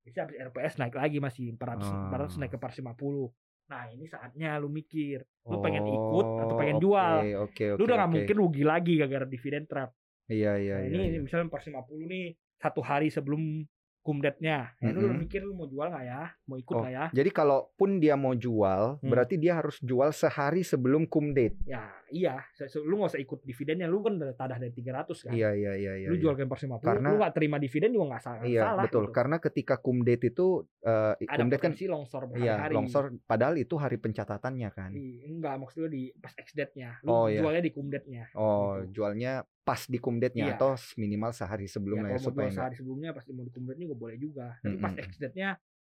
bisa 0.01 0.19
habis 0.23 0.37
RPS 0.41 0.75
naik 0.77 0.95
lagi 0.95 1.19
masih 1.19 1.45
400 1.53 1.85
Oh. 1.85 2.09
400 2.09 2.39
naik 2.39 2.51
ke 2.51 2.59
450 2.59 3.35
nah 3.69 3.85
ini 3.87 4.05
saatnya 4.05 4.57
lu 4.57 4.69
mikir 4.69 5.21
lu 5.45 5.61
pengen 5.61 5.85
ikut 5.85 6.27
atau 6.39 6.47
Oh, 6.47 6.57
pengen 6.57 6.77
oke, 6.77 6.83
jual 6.83 7.15
Oke, 7.19 7.35
oke. 7.37 7.65
lu 7.75 7.85
udah 7.85 7.97
nggak 7.97 8.07
oke. 8.07 8.17
mungkin 8.17 8.37
rugi 8.39 8.65
lagi 8.65 8.93
gara-gara 8.97 9.27
dividen 9.27 9.65
trap 9.65 9.91
Iya, 10.27 10.53
iya, 10.57 10.77
Nah, 10.77 10.85
iya. 10.85 10.93
ini 10.95 11.05
iya. 11.11 11.21
misalnya 11.21 11.49
450 11.49 12.05
nih 12.05 12.25
satu 12.55 12.81
hari 12.81 13.09
sebelum 13.09 13.65
kumdetnya. 14.01 14.73
Ya, 14.77 14.89
lu 14.91 15.07
Mm-mm. 15.07 15.21
mikir 15.21 15.41
lu 15.41 15.53
mau 15.53 15.65
jual 15.65 15.87
nggak 15.87 16.05
ya? 16.05 16.23
Mau 16.45 16.57
ikut 16.57 16.73
Oh, 16.73 16.81
nggak 16.81 16.93
ya? 16.93 17.05
Jadi 17.13 17.31
kalaupun 17.31 17.91
dia 17.99 18.15
mau 18.15 18.33
jual, 18.33 18.97
Hmm. 18.97 19.05
berarti 19.05 19.37
dia 19.37 19.55
harus 19.55 19.77
jual 19.79 20.11
sehari 20.11 20.61
sebelum 20.61 21.05
cum 21.05 21.31
date. 21.31 21.59
Ya 21.63 21.85
iya, 22.09 22.41
lu 22.79 22.97
nggak 22.97 23.11
usah 23.11 23.21
ikut 23.21 23.41
dividennya. 23.43 23.85
Lu 23.85 24.01
kan 24.01 24.17
udah 24.17 24.33
tadah 24.33 24.57
dari 24.57 24.73
300 24.73 25.13
kan. 25.21 25.31
Iya 25.31 25.53
iya 25.53 25.73
iya 25.75 25.93
iya. 25.95 26.09
lu 26.09 26.17
iya. 26.17 26.23
jual 26.23 26.35
ke 26.35 26.43
450, 26.43 26.81
Karena- 26.81 27.09
lu 27.09 27.17
nggak 27.17 27.35
terima 27.35 27.57
dividen 27.59 27.91
juga 27.91 28.07
nggak 28.09 28.23
salah. 28.23 28.43
Iya 28.43 28.63
salah, 28.65 28.85
betul. 28.85 29.05
gitu. 29.05 29.13
Karena 29.13 29.37
ketika 29.39 29.75
cum 29.77 29.99
date 30.01 30.25
itu 30.27 30.47
eh 30.81 31.13
Ada 31.21 31.37
cum 31.37 31.49
date 31.49 31.61
kan 31.61 31.73
longsor 31.79 32.23
iya 32.25 32.31
berhari-hari. 32.57 32.73
longsor 32.73 33.05
padahal 33.23 33.55
itu 33.57 33.75
hari 33.77 33.97
pencatatannya 33.99 34.69
kan. 34.71 34.91
Di- 34.91 35.21
enggak 35.29 35.55
maksud 35.59 35.85
lu 35.85 35.89
di 35.89 36.09
pas 36.17 36.33
ex 36.33 36.49
date-nya. 36.53 36.97
Lu 37.05 37.13
Oh, 37.13 37.25
iya. 37.29 37.45
jualnya 37.45 37.61
di 37.61 37.73
cum 37.73 37.87
date-nya. 37.87 38.25
Oh, 38.33 38.81
Gitu. 38.81 38.97
jualnya 38.97 39.45
pas 39.69 39.81
di 39.85 39.99
cum 39.99 40.17
date-nya 40.17 40.45
Iya. 40.45 40.55
atau 40.57 40.71
minimal 40.97 41.31
sehari 41.31 41.65
Ya, 41.65 41.71
sebelumnya 41.71 42.09
ya, 42.09 42.17
kalau 42.17 42.27
supaya 42.27 42.47
enggak. 42.47 42.59
sehari 42.59 42.75
sebelumnya 42.75 43.11
pasti 43.13 43.31
mau 43.31 43.45
di 43.45 43.53
cum 43.53 43.63
date-nya 43.63 43.85
juga 43.85 43.99
boleh 43.99 44.17
juga. 44.17 44.47
Tapi 44.59 44.77
pas 44.77 44.91
Mm-mm. 44.91 45.03
ex 45.05 45.11
date-nya 45.15 45.49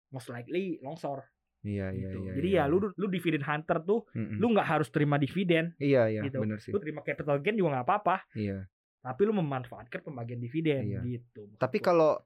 most 0.08 0.28
likely 0.28 0.64
longsor 0.78 1.22
Iya 1.60 1.90
iya 1.90 2.06
gitu. 2.06 2.18
iya. 2.20 2.32
Jadi 2.34 2.48
iya, 2.48 2.62
ya 2.62 2.70
lu 2.70 2.76
lu 2.88 3.06
dividen 3.06 3.42
hunter 3.42 3.78
tuh 3.80 4.00
Mm-mm. 4.12 4.36
lu 4.36 4.46
nggak 4.50 4.68
harus 4.68 4.88
terima 4.88 5.16
dividen, 5.16 5.74
Iya 5.76 6.02
iya 6.08 6.20
gitu. 6.22 6.38
bener 6.38 6.58
sih. 6.58 6.70
lu 6.70 6.78
terima 6.78 7.00
capital 7.00 7.38
gain 7.38 7.54
juga 7.54 7.70
nggak 7.74 7.86
apa-apa. 7.86 8.16
Iya. 8.32 8.66
Tapi 8.98 9.20
lu 9.22 9.32
memanfaatkan 9.32 10.00
pembagian 10.00 10.38
dividen 10.38 10.82
Iya. 10.84 11.00
gitu. 11.04 11.50
Tapi 11.54 11.78
kalau 11.78 12.18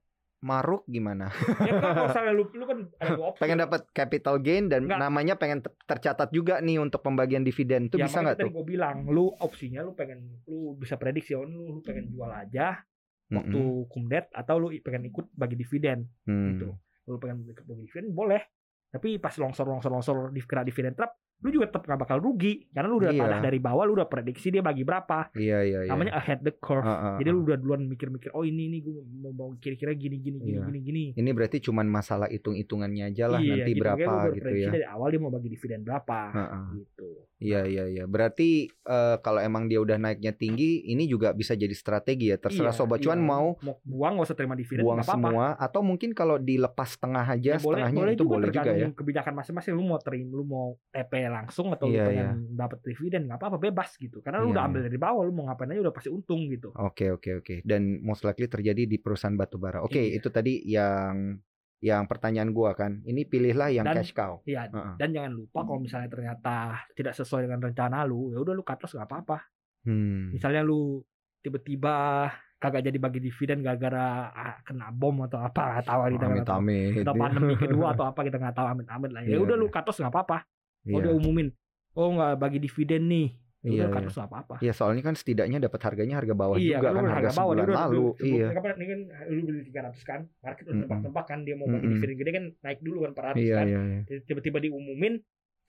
maruk 0.43 0.83
gimana? 0.85 1.31
ya 1.61 1.73
kan 1.73 1.95
kalau 1.95 2.07
misalnya 2.11 2.33
lu 2.33 2.45
lu 2.51 2.65
kan 2.65 2.79
ada 2.97 3.11
dua 3.13 3.27
opsi. 3.31 3.41
pengen 3.41 3.59
dapat 3.61 3.81
capital 3.89 4.37
gain 4.37 4.67
dan 4.67 4.85
Nggak. 4.85 4.99
namanya 4.99 5.35
pengen 5.35 5.59
ter- 5.61 5.79
tercatat 5.87 6.29
juga 6.29 6.59
nih 6.59 6.77
untuk 6.77 6.99
pembagian 7.01 7.41
dividen 7.41 7.87
itu 7.87 7.95
ya, 7.95 8.05
bisa 8.05 8.19
nggak 8.21 8.37
tadi 8.37 8.45
tuh? 8.45 8.53
gue 8.53 8.65
bilang 8.69 9.07
lu 9.07 9.31
opsinya 9.33 9.81
lu 9.81 9.93
pengen 9.93 10.43
lu 10.45 10.75
bisa 10.75 10.95
prediksi 10.97 11.33
oh, 11.33 11.43
lu, 11.43 11.71
lu 11.71 11.81
pengen 11.81 12.07
jual 12.09 12.27
aja 12.29 12.83
waktu 13.29 13.55
Mm-mm. 13.55 13.87
kumdet 13.87 14.27
atau 14.29 14.59
lu 14.59 14.75
pengen 14.77 15.07
ikut 15.07 15.31
bagi 15.33 15.55
dividen 15.55 16.11
Hmm. 16.23 16.53
gitu 16.53 16.75
lu 17.05 17.17
pengen 17.17 17.47
ikut 17.47 17.63
bagi 17.63 17.83
dividen 17.85 18.11
boleh 18.11 18.43
tapi 18.89 19.17
pas 19.17 19.33
longsor 19.33 19.65
longsor 19.65 19.89
longsor 19.89 20.17
di 20.29 20.43
kena 20.43 20.63
dividen 20.63 20.93
trap 20.93 21.22
lu 21.43 21.51
juga 21.51 21.67
tetap 21.69 21.83
gak 21.85 21.99
bakal 21.99 22.19
rugi 22.19 22.67
karena 22.69 22.87
lu 22.87 22.97
udah 22.97 23.11
Iya. 23.11 23.21
tadah 23.21 23.41
dari 23.43 23.59
bawah 23.59 23.83
lu 23.83 23.93
udah 23.93 24.07
prediksi 24.07 24.49
dia 24.49 24.61
bagi 24.61 24.83
berapa 24.83 25.35
Iya 25.35 25.59
iya 25.61 25.79
iya. 25.83 25.91
namanya 25.91 26.15
ahead 26.15 26.39
the 26.41 26.55
curve 26.55 26.83
Ah, 26.83 26.95
ah, 26.95 27.17
jadi 27.17 27.29
lu 27.29 27.43
udah 27.43 27.57
duluan 27.57 27.83
mikir-mikir 27.85 28.31
oh 28.31 28.43
ini 28.43 28.69
nih 28.69 28.81
gue 28.81 28.95
mau 29.19 29.33
mau 29.33 29.49
kira-kira 29.57 29.91
gini 29.93 30.17
gini 30.17 30.39
gini 30.39 30.55
Iya. 30.55 30.65
gini 30.65 30.79
gini 30.81 31.05
Ini 31.13 31.31
berarti 31.33 31.59
cuman 31.61 31.85
masalah 31.85 32.27
hitung-hitungannya 32.27 33.05
aja 33.09 33.25
lah 33.27 33.39
iya, 33.39 33.59
nanti 33.59 33.73
gitu. 33.73 33.83
Berapa 33.83 34.13
gitu 34.33 34.49
ya. 34.51 34.71
dari 34.71 34.87
awal 34.87 35.09
dia 35.09 35.19
mau 35.19 35.29
bagi 35.29 35.49
dividen 35.51 35.83
berapa 35.83 36.21
Ah, 36.29 36.39
ah. 36.39 36.65
gitu 36.73 37.11
Iya 37.43 37.61
iya 37.65 37.85
iya. 37.87 38.05
Berarti 38.05 38.49
eh, 38.69 39.17
kalau 39.19 39.39
emang 39.39 39.67
dia 39.67 39.79
udah 39.79 39.97
naiknya 39.97 40.31
tinggi, 40.31 40.87
ini 40.87 41.05
juga 41.05 41.31
bisa 41.33 41.53
jadi 41.53 41.73
strategi 41.73 42.31
ya. 42.31 42.39
Terserah 42.39 42.71
Iya, 42.71 42.79
sobat 42.79 42.99
cuan 42.99 43.19
iya. 43.19 43.27
mau 43.27 43.47
mau 43.59 43.77
buang 43.83 44.17
gak 44.17 44.27
usah 44.31 44.37
terima 44.37 44.55
dividen 44.55 44.83
buang 44.83 44.99
nggak 44.99 45.09
apa-apa 45.09 45.29
semua 45.29 45.47
atau 45.57 45.81
mungkin 45.81 46.11
kalau 46.13 46.37
dilepas 46.37 46.89
setengah 46.91 47.25
aja, 47.25 47.53
Ya, 47.53 47.59
setengahnya 47.59 47.99
boleh 47.99 48.15
itu 48.15 48.25
boleh 48.25 48.49
juga 48.49 48.61
ya. 48.61 48.65
tergantung 48.65 48.95
kebijakan 48.95 49.33
masing-masing 49.35 49.73
lu 49.75 49.83
mau 49.83 49.99
terima 49.99 50.31
lu 50.31 50.45
mau 50.45 50.67
TP 50.89 51.13
langsung 51.27 51.69
atau 51.71 51.87
Iya, 51.87 51.99
lu 51.99 52.09
pengen 52.09 52.29
dapat 52.55 52.79
dividen 52.83 53.21
nggak 53.27 53.39
apa-apa 53.39 53.59
bebas 53.59 53.91
gitu 53.97 54.23
karena 54.23 54.39
Iya, 54.39 54.45
lu 54.45 54.49
udah 54.51 54.63
iya. 54.63 54.69
ambil 54.71 54.81
dari 54.87 54.99
bawah 54.99 55.23
lu 55.23 55.33
mau 55.33 55.45
ngapain 55.47 55.71
aja 55.71 55.81
udah 55.83 55.95
pasti 55.95 56.09
untung 56.09 56.47
gitu 56.47 56.71
Oke 56.75 57.11
oke 57.11 57.43
oke. 57.43 57.55
Dan 57.63 58.01
most 58.01 58.23
likely 58.23 58.47
terjadi 58.47 58.85
di 58.85 58.97
perusahaan 58.97 59.35
batubara. 59.35 59.83
Oke, 59.83 59.99
Iya. 59.99 60.19
itu 60.19 60.29
tadi 60.29 60.63
yang 60.65 61.37
yang 61.83 62.07
pertanyaan 62.07 62.51
gua 62.51 62.73
kan. 62.73 63.03
Ini 63.03 63.27
pilihlah 63.27 63.69
yang 63.69 63.83
Dan- 63.83 63.99
cash 63.99 64.15
cow. 64.15 64.39
Iya 64.45 64.71
Heeh. 64.71 64.95
dan 64.97 65.09
jangan 65.11 65.33
lupa 65.35 65.61
kalau 65.63 65.79
misalnya 65.79 66.07
ternyata 66.07 66.57
tidak 66.95 67.13
sesuai 67.13 67.45
dengan 67.45 67.59
rencana 67.61 68.07
lu 68.07 68.31
ya 68.31 68.39
udah 68.39 68.55
lu 68.55 68.63
cut 68.63 68.79
loss 68.79 68.95
nggak 68.95 69.09
apa-apa 69.09 69.39
Hmm. 69.83 70.31
misalnya 70.31 70.63
lu 70.63 71.03
tiba-tiba 71.43 72.31
kagak 72.57 72.87
jadi 72.87 72.95
bagi 72.97 73.19
dividen 73.19 73.59
gara-gara 73.61 74.31
ah, 74.31 74.55
kena 74.63 74.89
bom 74.89 75.19
atau 75.21 75.43
apa 75.43 75.59
nggak 75.75 75.85
tahu 75.85 76.01
kita 76.09 76.27
nggak 76.29 76.47
tahu 76.47 76.61
atau 77.03 77.15
pandemi 77.19 77.55
kedua 77.67 77.87
atau 77.91 78.05
apa 78.07 78.21
kita 78.23 78.39
nggak 78.39 78.55
tahu 78.55 78.67
amit-amit 78.69 79.11
lah 79.11 79.21
ya 79.21 79.35
Iya, 79.35 79.39
udah 79.43 79.57
lu 79.59 79.67
iya. 79.67 79.75
cut 79.75 79.85
loss 79.85 79.99
nggak 79.99 80.15
apa-apa 80.15 80.39
Iya. 80.83 80.95
oh 80.95 81.01
dia 81.01 81.13
umumin 81.13 81.49
oh 81.93 82.09
nggak 82.15 82.33
bagi 82.39 82.59
dividen 82.59 83.11
nih 83.11 83.29
Iya, 83.63 83.87
udah 83.87 83.89
cut 83.89 84.03
iya. 84.03 84.11
nggak 84.13 84.29
apa-apa 84.29 84.55
Iya, 84.59 84.73
soalnya 84.73 85.03
kan 85.03 85.15
setidaknya 85.15 85.59
dapat 85.61 85.81
harganya 85.83 86.15
harga 86.19 86.35
bawah 86.35 86.57
iya, 86.57 86.77
juga 86.77 86.89
kan 86.89 87.03
udah 87.03 87.15
harga 87.15 87.31
bawah, 87.33 87.53
dia 87.53 87.63
sebulan 87.63 87.63
udah- 87.65 87.79
lalu. 87.81 88.05
sebelum- 88.11 88.35
Iya. 88.35 88.47
Kapan 88.53 88.71
ini 88.73 88.87
kan 88.87 89.01
lu 89.29 89.41
beli 89.43 89.61
300 89.65 90.03
kan, 90.03 90.21
market 90.41 90.65
udah 90.65 90.77
tebak-tebak 90.83 91.25
kan 91.25 91.39
dia 91.41 91.55
mau 91.55 91.67
bagi 91.67 91.79
Mm-mm. 91.79 91.95
dividen 91.95 92.17
gede 92.17 92.31
kan 92.33 92.45
naik 92.61 92.79
dulu 92.81 92.99
kan 93.01 93.11
400 93.13 93.39
Iya, 93.39 93.55
kan. 93.55 93.67
iya, 93.67 93.81
iya. 93.81 94.01
Jadi 94.05 94.21
Tiba-tiba 94.25 94.59
diumumin 94.59 95.15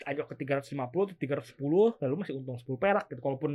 anjlok 0.03 0.27
ke 0.27 0.35
350 0.37 0.73
atau 1.05 1.15
310 1.15 1.85
lalu 2.01 2.13
masih 2.17 2.33
untung 2.35 2.57
10 2.57 2.75
perak 2.75 3.05
gitu. 3.07 3.21
Kalaupun 3.21 3.51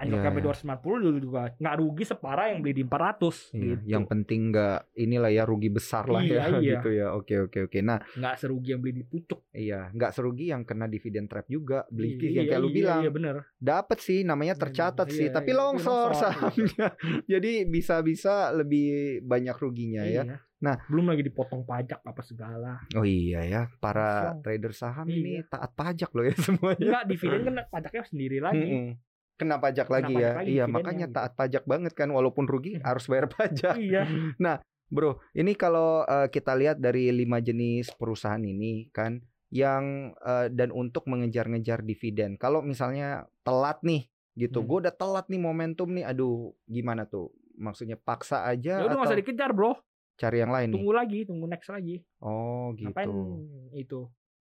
anjlok 0.00 0.16
Iya, 0.16 0.26
sampai 0.26 0.40
iya. 0.40 0.80
250 0.80 0.96
lu 0.96 1.20
juga 1.20 1.40
nggak 1.52 1.74
rugi 1.76 2.04
separah 2.04 2.44
yang 2.48 2.58
beli 2.60 2.74
di 2.74 2.84
400 2.84 3.52
Iya, 3.52 3.60
gitu. 3.60 3.82
yang 3.86 4.04
penting 4.04 4.40
nggak 4.48 4.78
inilah 4.96 5.30
ya 5.30 5.44
rugi 5.44 5.68
besar 5.68 6.04
lah 6.06 6.20
Iya, 6.20 6.32
ya 6.32 6.44
iya. 6.58 6.72
gitu 6.74 6.88
ya. 6.90 7.06
Oke 7.12 7.34
oke 7.38 7.58
oke. 7.64 7.78
Nah, 7.80 8.00
nggak 8.10 8.34
serugi 8.36 8.68
yang 8.70 8.80
beli 8.80 8.94
di 8.94 9.04
pucuk. 9.04 9.44
iya, 9.50 9.90
nggak 9.90 10.10
serugi 10.10 10.48
yang 10.48 10.64
kena 10.64 10.86
dividen 10.86 11.26
trap 11.26 11.44
juga. 11.46 11.84
Beli 11.86 12.16
Iya, 12.16 12.40
yang 12.40 12.46
kayak 12.48 12.60
lu 12.60 12.68
iya, 12.68 12.74
bilang. 12.74 13.00
Iya 13.00 13.10
bener. 13.10 13.34
Dapat 13.56 13.98
sih 14.00 14.18
namanya 14.22 14.54
Iya, 14.54 14.62
tercatat 14.62 15.06
iya, 15.06 15.14
sih, 15.14 15.26
iya, 15.28 15.34
tapi 15.34 15.50
iya, 15.50 15.58
longsor 15.58 16.08
sahamnya. 16.12 16.86
Jadi 17.32 17.52
bisa-bisa 17.64 18.34
lebih 18.50 18.88
banyak 19.22 19.56
ruginya 19.56 20.02
ya. 20.02 20.24
Iya. 20.24 20.38
Nah. 20.60 20.76
belum 20.86 21.08
lagi 21.08 21.24
dipotong 21.24 21.64
pajak 21.64 22.04
apa 22.04 22.20
segala. 22.20 22.84
Oh 22.92 23.00
iya 23.00 23.40
ya, 23.42 23.62
para 23.80 24.36
Kosong. 24.36 24.40
trader 24.44 24.72
saham 24.72 25.06
Iya. 25.08 25.16
ini 25.16 25.32
taat 25.48 25.72
pajak 25.72 26.12
loh 26.12 26.22
ya 26.22 26.36
semuanya. 26.46 26.84
Enggak 26.84 27.04
dividen 27.08 27.40
kan 27.42 27.54
pajaknya 27.66 28.04
sendiri 28.04 28.38
lagi. 28.38 28.60
Mm-mm. 28.60 28.88
Kena 29.40 29.56
pajak 29.56 29.88
Kena 29.88 29.96
lagi 29.96 30.12
pajak 30.12 30.20
ya. 30.20 30.32
lagi 30.36 30.50
iya, 30.52 30.64
makanya 30.66 31.06
gitu. 31.08 31.16
taat 31.16 31.32
pajak 31.32 31.64
banget 31.64 31.92
kan 31.94 32.08
walaupun 32.08 32.44
rugi 32.44 32.76
Hmm. 32.76 32.84
harus 32.84 33.08
bayar 33.08 33.26
pajak. 33.34 33.74
Iya. 33.74 34.04
Bro, 34.86 35.16
ini 35.32 35.54
kalau 35.54 36.02
eh, 36.04 36.28
kita 36.28 36.52
lihat 36.52 36.76
dari 36.76 37.08
lima 37.08 37.38
jenis 37.38 37.94
perusahaan 37.94 38.38
ini 38.38 38.90
kan 38.90 39.22
yang 39.48 40.12
eh, 40.14 40.50
dan 40.50 40.68
untuk 40.70 41.06
mengejar-ngejar 41.06 41.80
dividen. 41.80 42.34
Kalau 42.34 42.60
misalnya 42.60 43.22
telat 43.40 43.80
nih 43.80 44.04
gitu, 44.36 44.60
Hmm. 44.60 44.66
gue 44.66 44.78
udah 44.84 44.92
telat 44.92 45.26
nih 45.26 45.38
momentum 45.38 45.88
nih, 45.88 46.04
aduh 46.04 46.52
gimana 46.64 47.02
tuh? 47.04 47.30
Maksudnya 47.54 47.96
paksa 47.96 48.42
aja 48.44 48.76
Ya 48.76 48.84
udah 48.84 48.98
atau 48.98 49.06
usah 49.06 49.16
dikejar, 49.16 49.50
Bro. 49.50 49.78
cari 50.16 50.36
yang 50.38 50.50
lain 50.50 50.68
nih? 50.68 50.76
Tunggu 50.76 50.92
lagi, 50.92 51.18
tunggu 51.24 51.46
next 51.46 51.68
lagi. 51.68 52.02
Oh 52.18 52.74
Ngapain 52.74 53.06
gitu. 53.06 53.20
itu? 53.72 54.00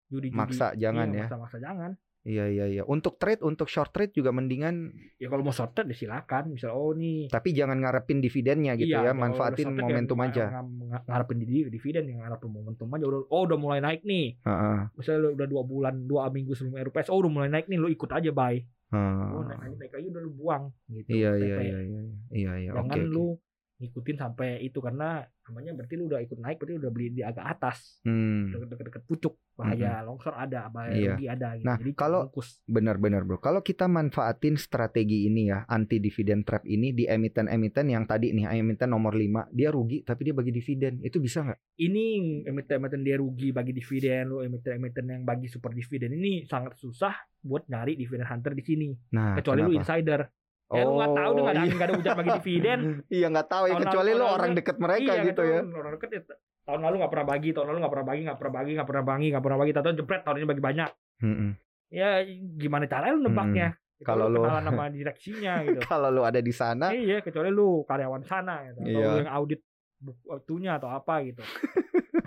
Judi-judi. 0.10 0.36
Maksa 0.36 0.74
jangan 0.76 1.08
Iya, 1.08 1.16
ya. 1.16 1.26
Maksa-maksa 1.30 1.58
jangan. 1.60 1.92
Iya 2.22 2.46
iya 2.48 2.66
iya. 2.70 2.84
Untuk 2.86 3.18
trade, 3.18 3.42
untuk 3.42 3.66
short 3.66 3.90
trade 3.90 4.14
juga 4.14 4.30
mendingan, 4.30 4.94
Ya 5.18 5.26
kalau 5.26 5.42
mau 5.42 5.50
short 5.50 5.74
term 5.74 5.90
ya 5.90 5.98
silakan. 5.98 6.54
Misal 6.54 6.70
oh 6.70 6.94
nih 6.94 7.26
tapi 7.28 7.50
jangan 7.52 7.78
ngarepin 7.78 8.22
dividennya 8.22 8.78
gitu 8.78 8.94
Iya, 8.94 9.10
ya, 9.10 9.12
manfaatin 9.12 9.66
term 9.68 9.78
momentum 9.80 10.18
jangan 10.20 10.30
aja. 10.30 10.46
ng- 10.56 10.70
ng- 10.88 11.06
ngarepin 11.08 11.38
di 11.40 11.46
dividen 11.68 12.04
yang 12.06 12.20
ngarepin 12.22 12.50
momentum 12.50 12.88
aja 12.88 13.06
udah 13.08 13.22
oh 13.26 13.42
udah 13.44 13.58
mulai 13.58 13.80
naik 13.80 14.02
nih 14.04 14.38
Heeh. 14.40 14.78
misalnya 14.94 15.34
udah 15.34 15.48
dua 15.48 15.64
bulan 15.64 15.96
dua 16.04 16.30
minggu 16.30 16.54
sebelum 16.54 16.78
RPS 16.84 17.10
oh 17.10 17.18
udah 17.18 17.32
mulai 17.32 17.50
naik 17.50 17.66
nih 17.66 17.78
lu 17.78 17.88
ikut 17.88 18.08
aja 18.08 18.30
buy 18.30 18.54
heeh. 18.60 19.30
oh 19.32 19.42
naik 19.42 19.60
naik, 19.60 19.76
naik 19.80 19.92
lagi 19.92 20.08
udah 20.08 20.22
lu 20.22 20.32
buang 20.32 20.64
gitu. 20.90 21.10
Iya 21.10 21.32
TP. 21.32 21.42
iya 21.42 21.58
iya 21.58 21.80
iya 21.82 22.02
iya 22.32 22.52
iya. 22.60 22.72
jangan 22.72 22.86
Oke 22.88 23.02
oke. 23.02 23.10
lu 23.10 23.28
ngikutin 23.82 24.16
sampai 24.16 24.62
itu 24.62 24.78
karena 24.78 25.20
namanya 25.42 25.74
berarti 25.74 25.94
lu 25.96 26.06
udah 26.06 26.22
ikut 26.22 26.38
naik 26.38 26.56
berarti 26.56 26.78
udah 26.78 26.90
beli 26.90 27.08
di 27.12 27.22
agak 27.22 27.46
atas 27.50 27.98
Hmm. 28.02 28.54
deket-deket 28.54 29.04
pucuk 29.04 29.36
bahaya 29.52 30.00
longsor 30.02 30.32
ada 30.32 30.70
bahaya 30.70 30.94
Iya. 30.94 31.12
rugi 31.14 31.28
ada 31.28 31.48
gitu. 31.54 31.66
Nah, 31.66 31.76
jadi 31.76 31.92
kalau-. 31.94 32.30
Benar-benar 32.64 33.22
bro. 33.24 33.38
Kalau 33.38 33.60
kita 33.60 33.86
manfaatin 33.86 34.56
strategi 34.56 35.26
ini 35.26 35.50
ya, 35.50 35.66
anti 35.66 35.98
dividen 35.98 36.42
trap 36.42 36.64
ini 36.64 36.94
di 36.94 37.06
emiten-emiten 37.06 37.86
yang 37.88 38.06
tadi 38.06 38.32
nih, 38.32 38.48
emiten 38.54 38.88
nomor 38.88 39.12
5, 39.12 39.50
dia 39.50 39.70
rugi 39.70 40.02
tapi 40.02 40.22
dia 40.24 40.34
bagi 40.34 40.52
dividen. 40.52 41.02
Itu 41.02 41.18
bisa 41.18 41.42
nggak? 41.42 41.60
ini 41.80 42.06
emiten-emiten 42.46 43.02
dia 43.02 43.18
rugi 43.18 43.50
bagi 43.50 43.74
dividen 43.74 44.30
lu 44.30 44.38
emiten-emiten 44.40 45.02
yang 45.04 45.24
bagi 45.24 45.50
super 45.50 45.74
dividen 45.74 46.14
ini 46.14 46.46
sangat 46.46 46.78
susah 46.78 47.10
buat 47.42 47.66
nyari 47.66 47.98
dividen 47.98 48.22
hunter 48.22 48.54
di 48.54 48.62
sini 48.62 48.90
Nah, 49.12 49.34
kecuali 49.34 49.66
lu 49.66 49.74
kenapa? 49.74 49.82
insider 49.82 50.22
ya 50.72 50.82
lu 50.82 50.94
nggak 50.94 51.12
tahu 51.14 51.30
dia 51.30 51.42
nggak 51.42 51.52
ada 51.52 51.62
iya. 51.62 51.74
nggak 51.74 51.84
ada 51.84 51.96
ujian 51.96 52.16
bagi 52.16 52.32
dividen 52.34 52.80
Iya 53.08 53.28
nggak 53.30 53.48
tahu 53.48 53.64
ya 53.64 53.72
Tahun 53.72 53.84
kecuali 53.84 54.10
lalu- 54.10 54.18
lu 54.18 54.26
orang 54.26 54.40
lalu- 54.46 54.58
deket 54.58 54.78
mereka 54.78 55.12
iya, 55.12 55.24
gitu 55.26 55.42
ya. 55.44 55.60
orang 55.62 55.92
deket 55.94 56.10
ya, 56.10 56.22
tahun 56.62 56.80
lalu 56.80 56.96
nggak 56.98 57.12
pernah 57.12 57.28
bagi 57.28 57.50
tahun 57.52 57.68
lalu 57.68 57.78
nggak 57.78 57.92
pernah 57.92 58.08
bagi 58.08 58.22
nggak 58.22 58.38
pernah 58.38 58.54
bagi 58.54 58.72
nggak 58.72 58.88
pernah 58.88 59.04
bagi 59.04 59.26
nggak 59.28 59.44
pernah 59.44 59.58
bagi 59.58 59.74
tahun 59.74 59.96
jepret 59.98 60.22
tahun 60.22 60.38
ini 60.38 60.48
bagi 60.48 60.64
banyak 60.64 60.90
Mm-mm. 61.22 61.50
ya 61.90 62.10
gimana 62.56 62.84
caranya 62.86 63.14
lu 63.14 63.24
nebaknya 63.24 63.70
Hmm. 64.02 64.08
Kalau 64.08 64.26
lu- 64.26 64.42
kenalan 64.42 64.66
sama 64.66 64.86
direksinya 64.90 65.54
gitu 65.68 65.80
Kalau 65.84 66.10
lu 66.10 66.22
ada 66.22 66.42
di 66.42 66.50
sana, 66.50 66.90
iya 66.90 67.22
kecuali 67.22 67.50
lu 67.50 67.86
karyawan 67.86 68.24
sana 68.24 68.66
gitu. 68.66 68.80
atau 68.80 68.90
Iya. 68.90 69.06
lu 69.06 69.18
yang 69.20 69.30
audit 69.30 69.62
waktunya 70.26 70.72
atau 70.74 70.90
apa 70.90 71.22
gitu 71.22 71.46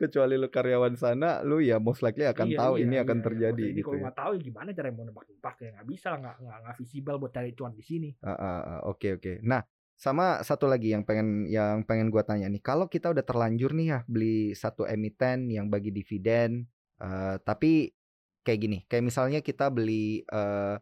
kecuali 0.00 0.34
lu 0.36 0.48
karyawan 0.48 0.94
sana, 0.96 1.40
lu 1.42 1.60
ya 1.60 1.76
most 1.76 2.00
likely 2.00 2.24
akan 2.24 2.46
Iya, 2.48 2.58
tahu 2.58 2.72
iya, 2.78 2.84
ini 2.88 2.96
akan 2.98 3.18
iya, 3.20 3.24
terjadi 3.26 3.64
Jadi 3.64 3.76
gitu 3.76 3.84
kalau 3.86 3.96
ya. 3.96 4.02
nggak 4.08 4.16
tahu 4.18 4.30
ya 4.32 4.40
gimana 4.40 4.68
cara 4.72 4.88
mau 4.90 5.04
nebak-nebak 5.04 5.56
ya 5.60 5.68
nggak 5.76 5.88
bisa 5.88 6.08
nggak 6.16 6.36
nggak 6.40 6.58
nggak 6.64 6.76
visible 6.78 7.16
buat 7.20 7.32
cari 7.32 7.50
cuan 7.52 7.72
di 7.74 7.84
sini 7.84 8.10
Ah, 8.20 8.32
ah, 8.32 8.60
ah, 8.60 8.80
Oke 8.88 9.08
oke. 9.14 9.32
Nah, 9.42 9.60
sama 9.94 10.40
satu 10.40 10.64
lagi 10.64 10.92
yang 10.92 11.04
pengen 11.04 11.44
yang 11.46 11.84
pengen 11.84 12.08
gua 12.08 12.24
tanya 12.24 12.48
nih. 12.48 12.60
Kalau 12.60 12.88
kita 12.88 13.12
udah 13.12 13.24
terlanjur 13.24 13.76
nih 13.76 13.86
ya 13.92 13.98
beli 14.08 14.56
satu 14.56 14.88
emiten 14.88 15.52
yang 15.52 15.68
bagi 15.68 15.92
dividen, 15.92 16.64
eh, 16.98 17.36
tapi 17.44 17.92
kayak 18.40 18.58
gini, 18.60 18.78
kayak 18.88 19.04
misalnya 19.04 19.40
kita 19.44 19.68
beli 19.68 20.24
eh, 20.24 20.76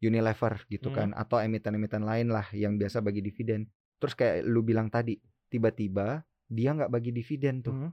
Unilever 0.00 0.64
gitu 0.72 0.88
Hmm. 0.88 0.96
kan, 0.96 1.08
atau 1.12 1.36
emiten-emiten 1.36 2.00
lain 2.06 2.32
lah 2.32 2.48
yang 2.56 2.80
biasa 2.80 3.04
bagi 3.04 3.20
dividen. 3.20 3.68
Terus 4.00 4.16
kayak 4.16 4.48
lu 4.48 4.64
bilang 4.64 4.88
tadi, 4.88 5.20
tiba-tiba 5.52 6.24
dia 6.48 6.72
nggak 6.72 6.88
bagi 6.88 7.12
dividen 7.12 7.60
tuh. 7.60 7.76
Hmm. 7.76 7.90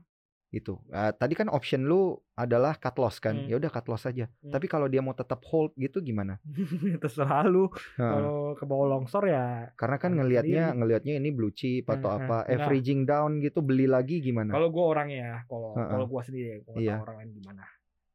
Gitu. 0.48 0.80
Ah, 0.88 1.10
tadi 1.10 1.32
kan 1.32 1.46
option 1.46 1.84
lu 1.84 2.16
adalah 2.32 2.72
cut 2.74 2.96
loss 2.96 3.18
kan. 3.18 3.36
Hmm. 3.36 3.46
Ya 3.46 3.56
udah 3.56 3.68
cut 3.68 3.84
loss 3.84 4.02
aja. 4.02 4.32
Hmm. 4.34 4.48
Tapi 4.48 4.64
kalau 4.64 4.86
dia 4.86 4.98
mau 4.98 5.12
tetap 5.12 5.44
hold 5.44 5.74
gitu 5.74 6.00
gimana? 6.00 6.40
terserah 6.98 7.44
lu 7.44 7.68
kalau 7.94 8.54
ke 8.54 8.64
bawah 8.64 8.88
longsor 8.90 9.24
ya 9.24 9.68
Karena 9.74 9.96
kan 9.96 10.12
ngelihatnya 10.12 10.72
ngelihatnya 10.72 11.14
ini 11.16 11.28
blue 11.30 11.50
chip 11.50 11.84
atau 11.86 12.08
Eh, 12.08 12.16
apa 12.18 12.36
eh, 12.42 12.44
enggak. 12.50 12.64
averaging 12.64 13.00
down 13.04 13.30
gitu 13.38 13.60
beli 13.60 13.84
lagi 13.84 14.18
gimana? 14.18 14.50
kalau 14.50 14.68
gue 14.68 14.80
orangnya 14.82 15.18
ya 15.18 15.36
kalau 15.44 15.76
kalau 15.76 16.04
gue 16.06 16.20
sendiri 16.22 16.50
gue 16.62 16.74
Iya. 16.78 16.96
tahu 16.96 17.04
orang 17.04 17.16
lain 17.18 17.30
gimana 17.34 17.62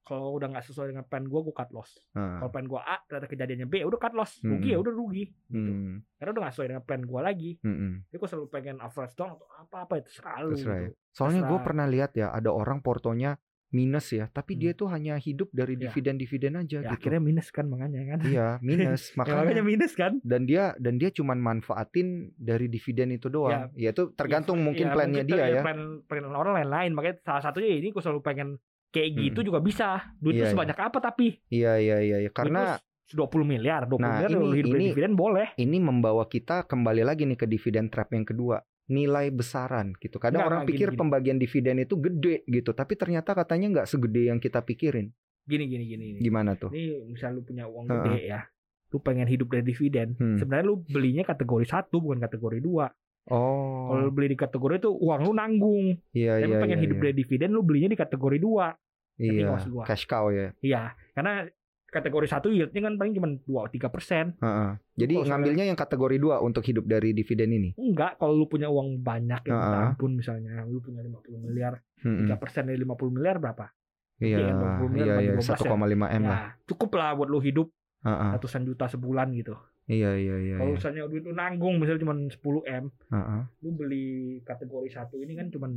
kalau 0.04 0.36
udah 0.36 0.48
nggak 0.48 0.64
sesuai 0.64 0.88
dengan 0.90 1.04
plan 1.04 1.24
gue 1.24 1.40
gue 1.42 1.52
cut 1.52 1.72
loss 1.72 1.96
Heeh. 2.12 2.38
kalau 2.38 2.50
plan 2.50 2.66
gue 2.66 2.78
A 2.78 2.96
ternyata 3.02 3.28
kejadiannya 3.28 3.66
B 3.66 3.82
udah 3.82 3.98
cut 3.98 4.14
loss 4.14 4.40
rugi 4.40 4.68
Hmm. 4.68 4.74
ya 4.74 4.78
udah 4.78 4.94
rugi 4.94 5.24
gitu. 5.50 5.72
Hmm, 5.72 5.94
karena 6.14 6.30
udah 6.30 6.42
nggak 6.44 6.54
sesuai 6.54 6.68
dengan 6.70 6.84
plan 6.84 7.02
gue 7.02 7.20
lagi 7.20 7.52
hmm, 7.58 7.92
jadi 8.06 8.18
gue 8.18 8.30
selalu 8.30 8.48
pengen 8.50 8.76
average 8.78 9.14
down 9.14 9.30
atau 9.32 9.48
apa 9.50 9.76
apa 9.82 9.94
itu 9.96 10.06
terserah 10.08 10.38
lu 10.40 10.50
Terserah 10.54 10.76
ya. 10.76 10.84
gitu. 10.86 10.96
Soalnya 11.10 11.42
gue 11.46 11.60
pernah 11.60 11.86
lihat 11.86 12.12
ya 12.14 12.28
ada 12.30 12.50
orang 12.50 12.80
portonya 12.80 13.40
minus 13.70 14.06
ya, 14.08 14.30
tapi 14.30 14.54
Hmm. 14.54 14.62
dia 14.62 14.72
tuh 14.72 14.86
hanya 14.88 15.18
hidup 15.18 15.50
dari 15.50 15.74
Ya. 15.74 15.90
dividen-dividen 15.90 16.54
aja 16.56 16.78
ya, 16.78 16.82
gitu. 16.84 17.10
akhirnya 17.10 17.22
minus 17.24 17.50
kan 17.50 17.66
makanya 17.66 18.06
kan 18.08 18.20
Iya, 18.22 18.48
minus. 18.62 19.10
Ya, 19.10 19.14
makanya 19.16 19.42
Makanya 19.44 19.64
minus 19.64 19.94
kan 19.94 20.14
dan 20.22 20.42
dia 20.44 20.64
dan 20.78 20.94
dia 20.96 21.10
cuman 21.10 21.42
manfaatin 21.42 22.08
dari 22.36 22.68
dividen 22.68 23.10
itu 23.12 23.28
doang. 23.28 23.74
Ya, 23.74 23.90
itu 23.90 24.14
tergantung 24.14 24.62
mungkin 24.62 24.88
Ya, 24.88 24.94
plannya 24.94 25.26
mungkin 25.26 25.34
dia 25.34 25.46
ya. 25.50 25.62
plan, 25.62 25.80
plan 26.04 26.22
orang 26.28 26.54
lain-lain 26.56 26.94
makanya 26.94 27.18
salah 27.24 27.42
satunya 27.44 27.74
ini 27.74 27.90
gue 27.90 27.98
selalu 27.98 28.22
pengen 28.22 28.50
kayak 28.94 29.10
gitu 29.18 29.40
Hmm. 29.42 29.48
juga 29.50 29.60
bisa 29.60 29.88
duit 30.16 30.34
Iya, 30.34 30.40
lu 30.40 30.46
iya. 30.46 30.54
sebanyak 30.54 30.78
apa 30.80 30.98
tapi 31.02 31.28
Iya 31.50 31.74
iya 31.76 31.98
iya 32.00 32.18
iya. 32.20 32.30
karena 32.30 32.78
dua 33.10 33.28
puluh 33.28 33.44
miliar 33.44 33.84
20 33.84 34.00
Nah, 34.00 34.10
miliar 34.16 34.30
ini- 34.30 34.38
lu 34.40 34.48
hidup 34.54 34.70
dari 34.70 34.78
ini- 34.80 34.90
dividen 34.92 35.14
boleh 35.14 35.48
ini 35.56 35.78
membawa 35.78 36.24
kita 36.26 36.64
kembali 36.64 37.02
lagi 37.02 37.26
nih 37.26 37.36
ke 37.36 37.46
dividen 37.46 37.90
trap 37.90 38.10
yang 38.10 38.24
kedua. 38.24 38.62
Nilai 38.86 39.28
besaran 39.30 39.96
gitu. 39.96 40.18
Kadang 40.18 40.40
Nggak, 40.40 40.50
orang 40.50 40.60
nggak, 40.60 40.70
pikir 40.70 40.88
gini, 40.88 40.92
gini. 40.92 41.00
pembagian 41.00 41.38
dividen 41.38 41.76
itu 41.80 41.96
gede 41.98 42.36
gitu, 42.46 42.72
tapi 42.72 42.94
ternyata 42.94 43.32
katanya 43.34 43.68
nggak 43.72 43.88
segede 43.88 44.28
yang 44.28 44.38
kita 44.38 44.62
pikirin. 44.62 45.10
gini 45.44 45.68
gini 45.68 45.84
gini, 45.86 46.04
gini. 46.10 46.20
Gimana 46.22 46.56
tuh? 46.56 46.72
ini 46.72 47.04
misal 47.06 47.34
lu 47.34 47.44
punya 47.44 47.66
uang 47.66 47.84
Heeh. 47.84 48.00
gede 48.00 48.20
ya 48.30 48.42
lu 48.88 49.02
pengen 49.02 49.26
hidup 49.26 49.50
dari 49.50 49.66
dividen 49.66 50.16
Hmm. 50.16 50.38
sebenarnya 50.38 50.66
lu 50.66 50.86
belinya 50.86 51.26
kategori 51.26 51.66
satu 51.66 51.98
bukan 51.98 52.22
kategori 52.22 52.60
dua 52.60 52.88
Oh, 53.26 53.88
kalau 53.90 54.08
beli 54.10 54.30
di 54.30 54.38
kategori 54.38 54.78
itu 54.78 54.92
uang 54.92 55.20
lu 55.22 55.32
nanggung 55.32 55.86
iya 56.12 56.38
tapi 56.38 56.48
iya 56.50 56.60
pengen 56.60 56.78
iya. 56.78 56.84
hidup 56.84 56.96
iya. 56.96 57.04
dari 57.04 57.16
dividen 57.18 57.50
lu 57.50 57.60
belinya 57.60 57.90
di 57.90 57.96
kategori 57.98 58.38
dua 58.38 58.68
Iya, 59.16 59.50
maksud 59.50 59.72
gua? 59.72 59.86
cash 59.86 60.06
cow 60.06 60.30
ya. 60.30 60.52
iya 60.60 60.82
karena 61.12 61.46
kategori 61.86 62.26
satu 62.26 62.50
yieldnya 62.50 62.82
kan 62.82 62.98
paling 62.98 63.14
cuma 63.14 63.30
dua 63.40 63.70
tiga 63.70 63.86
persen 63.88 64.34
Heeh. 64.40 64.72
Jadi 64.96 65.14
Kalau 65.16 65.26
ngambilnya 65.28 65.66
yang 65.66 65.78
kategori 65.78 66.18
dua 66.18 66.38
untuk 66.40 66.62
hidup 66.62 66.86
dari 66.86 67.14
dividen 67.14 67.50
ini. 67.50 67.70
enggak 67.76 68.18
kalau 68.18 68.34
lu 68.34 68.46
punya 68.46 68.66
uang 68.66 68.98
banyak 69.00 69.42
ya 69.44 69.54
Heeh. 69.54 69.84
ampun 69.94 70.18
misalnya 70.18 70.66
lu 70.66 70.78
punya 70.80 71.02
50 71.02 71.22
miliar 71.40 71.78
Mm-mm. 72.02 72.26
tiga 72.26 72.36
persen 72.36 72.66
dari 72.66 72.78
50 72.78 73.10
miliar 73.12 73.38
berapa 73.38 73.70
Iya, 74.18 74.56
20 74.82 74.90
miliar 74.90 75.20
iya, 75.20 75.30
iya, 75.30 75.38
12 75.38 75.46
ya. 75.46 75.70
1,5 75.70 75.78
m 76.10 76.24
lah. 76.24 76.34
ya 76.34 76.38
cukup 76.66 76.90
lah 76.96 77.14
buat 77.14 77.30
lu 77.30 77.38
hidup 77.40 77.68
Heeh. 78.02 78.30
ratusan 78.34 78.66
juta 78.66 78.86
sebulan 78.88 79.30
gitu 79.36 79.54
Iya, 79.84 80.16
iya, 80.16 80.36
iya. 80.40 80.56
kalau 80.58 80.72
iya. 80.72 80.78
misalnya 80.80 81.02
duit 81.06 81.22
lu 81.22 81.36
nanggung 81.36 81.76
misalnya 81.78 82.02
cuma 82.02 82.16
10 82.16 82.34
m 82.64 82.86
Heeh. 83.12 83.42
lu 83.60 83.70
beli 83.72 84.08
kategori 84.42 84.90
satu 84.90 85.20
ini 85.20 85.36
kan 85.36 85.50
cuma 85.50 85.70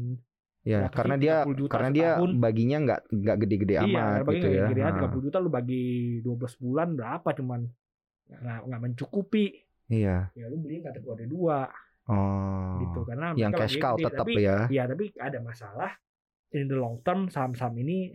Ya, 0.67 0.91
karena 0.91 1.15
dia 1.15 1.35
30 1.47 1.55
juta 1.55 1.71
karena 1.71 1.91
dia 1.95 2.09
setahun. 2.19 2.31
baginya 2.43 2.77
nggak 2.83 3.01
nggak 3.07 3.37
gede-gede 3.39 3.75
iya 3.79 3.83
amat 3.87 4.27
gitu 4.27 4.47
ya. 4.51 4.65
gede 4.67 4.83
Heeh. 4.83 4.99
30 4.99 5.23
juta 5.23 5.37
lu 5.39 5.49
bagi 5.49 5.85
12 6.21 6.59
bulan 6.59 6.89
berapa 6.93 7.29
cuman 7.33 7.61
nggak 8.27 8.61
nggak 8.67 8.81
mencukupi 8.83 9.47
Iya. 9.87 10.35
ya 10.35 10.45
lu 10.51 10.59
beli 10.59 10.83
kategori 10.83 11.25
dua 11.27 11.71
Oh. 12.07 12.79
gitu 12.83 13.03
karena 13.03 13.35
Yang 13.35 13.53
cash 13.57 13.77
cow 13.79 13.95
tetap 13.97 14.27
tapi, 14.27 14.39
ya. 14.39 14.67
Iya 14.67 14.87
tapi 14.87 15.11
ada 15.17 15.39
masalah 15.39 15.91
in 16.51 16.67
the 16.67 16.75
long 16.75 17.03
term 17.03 17.27
saham-saham 17.27 17.75
ini 17.79 18.15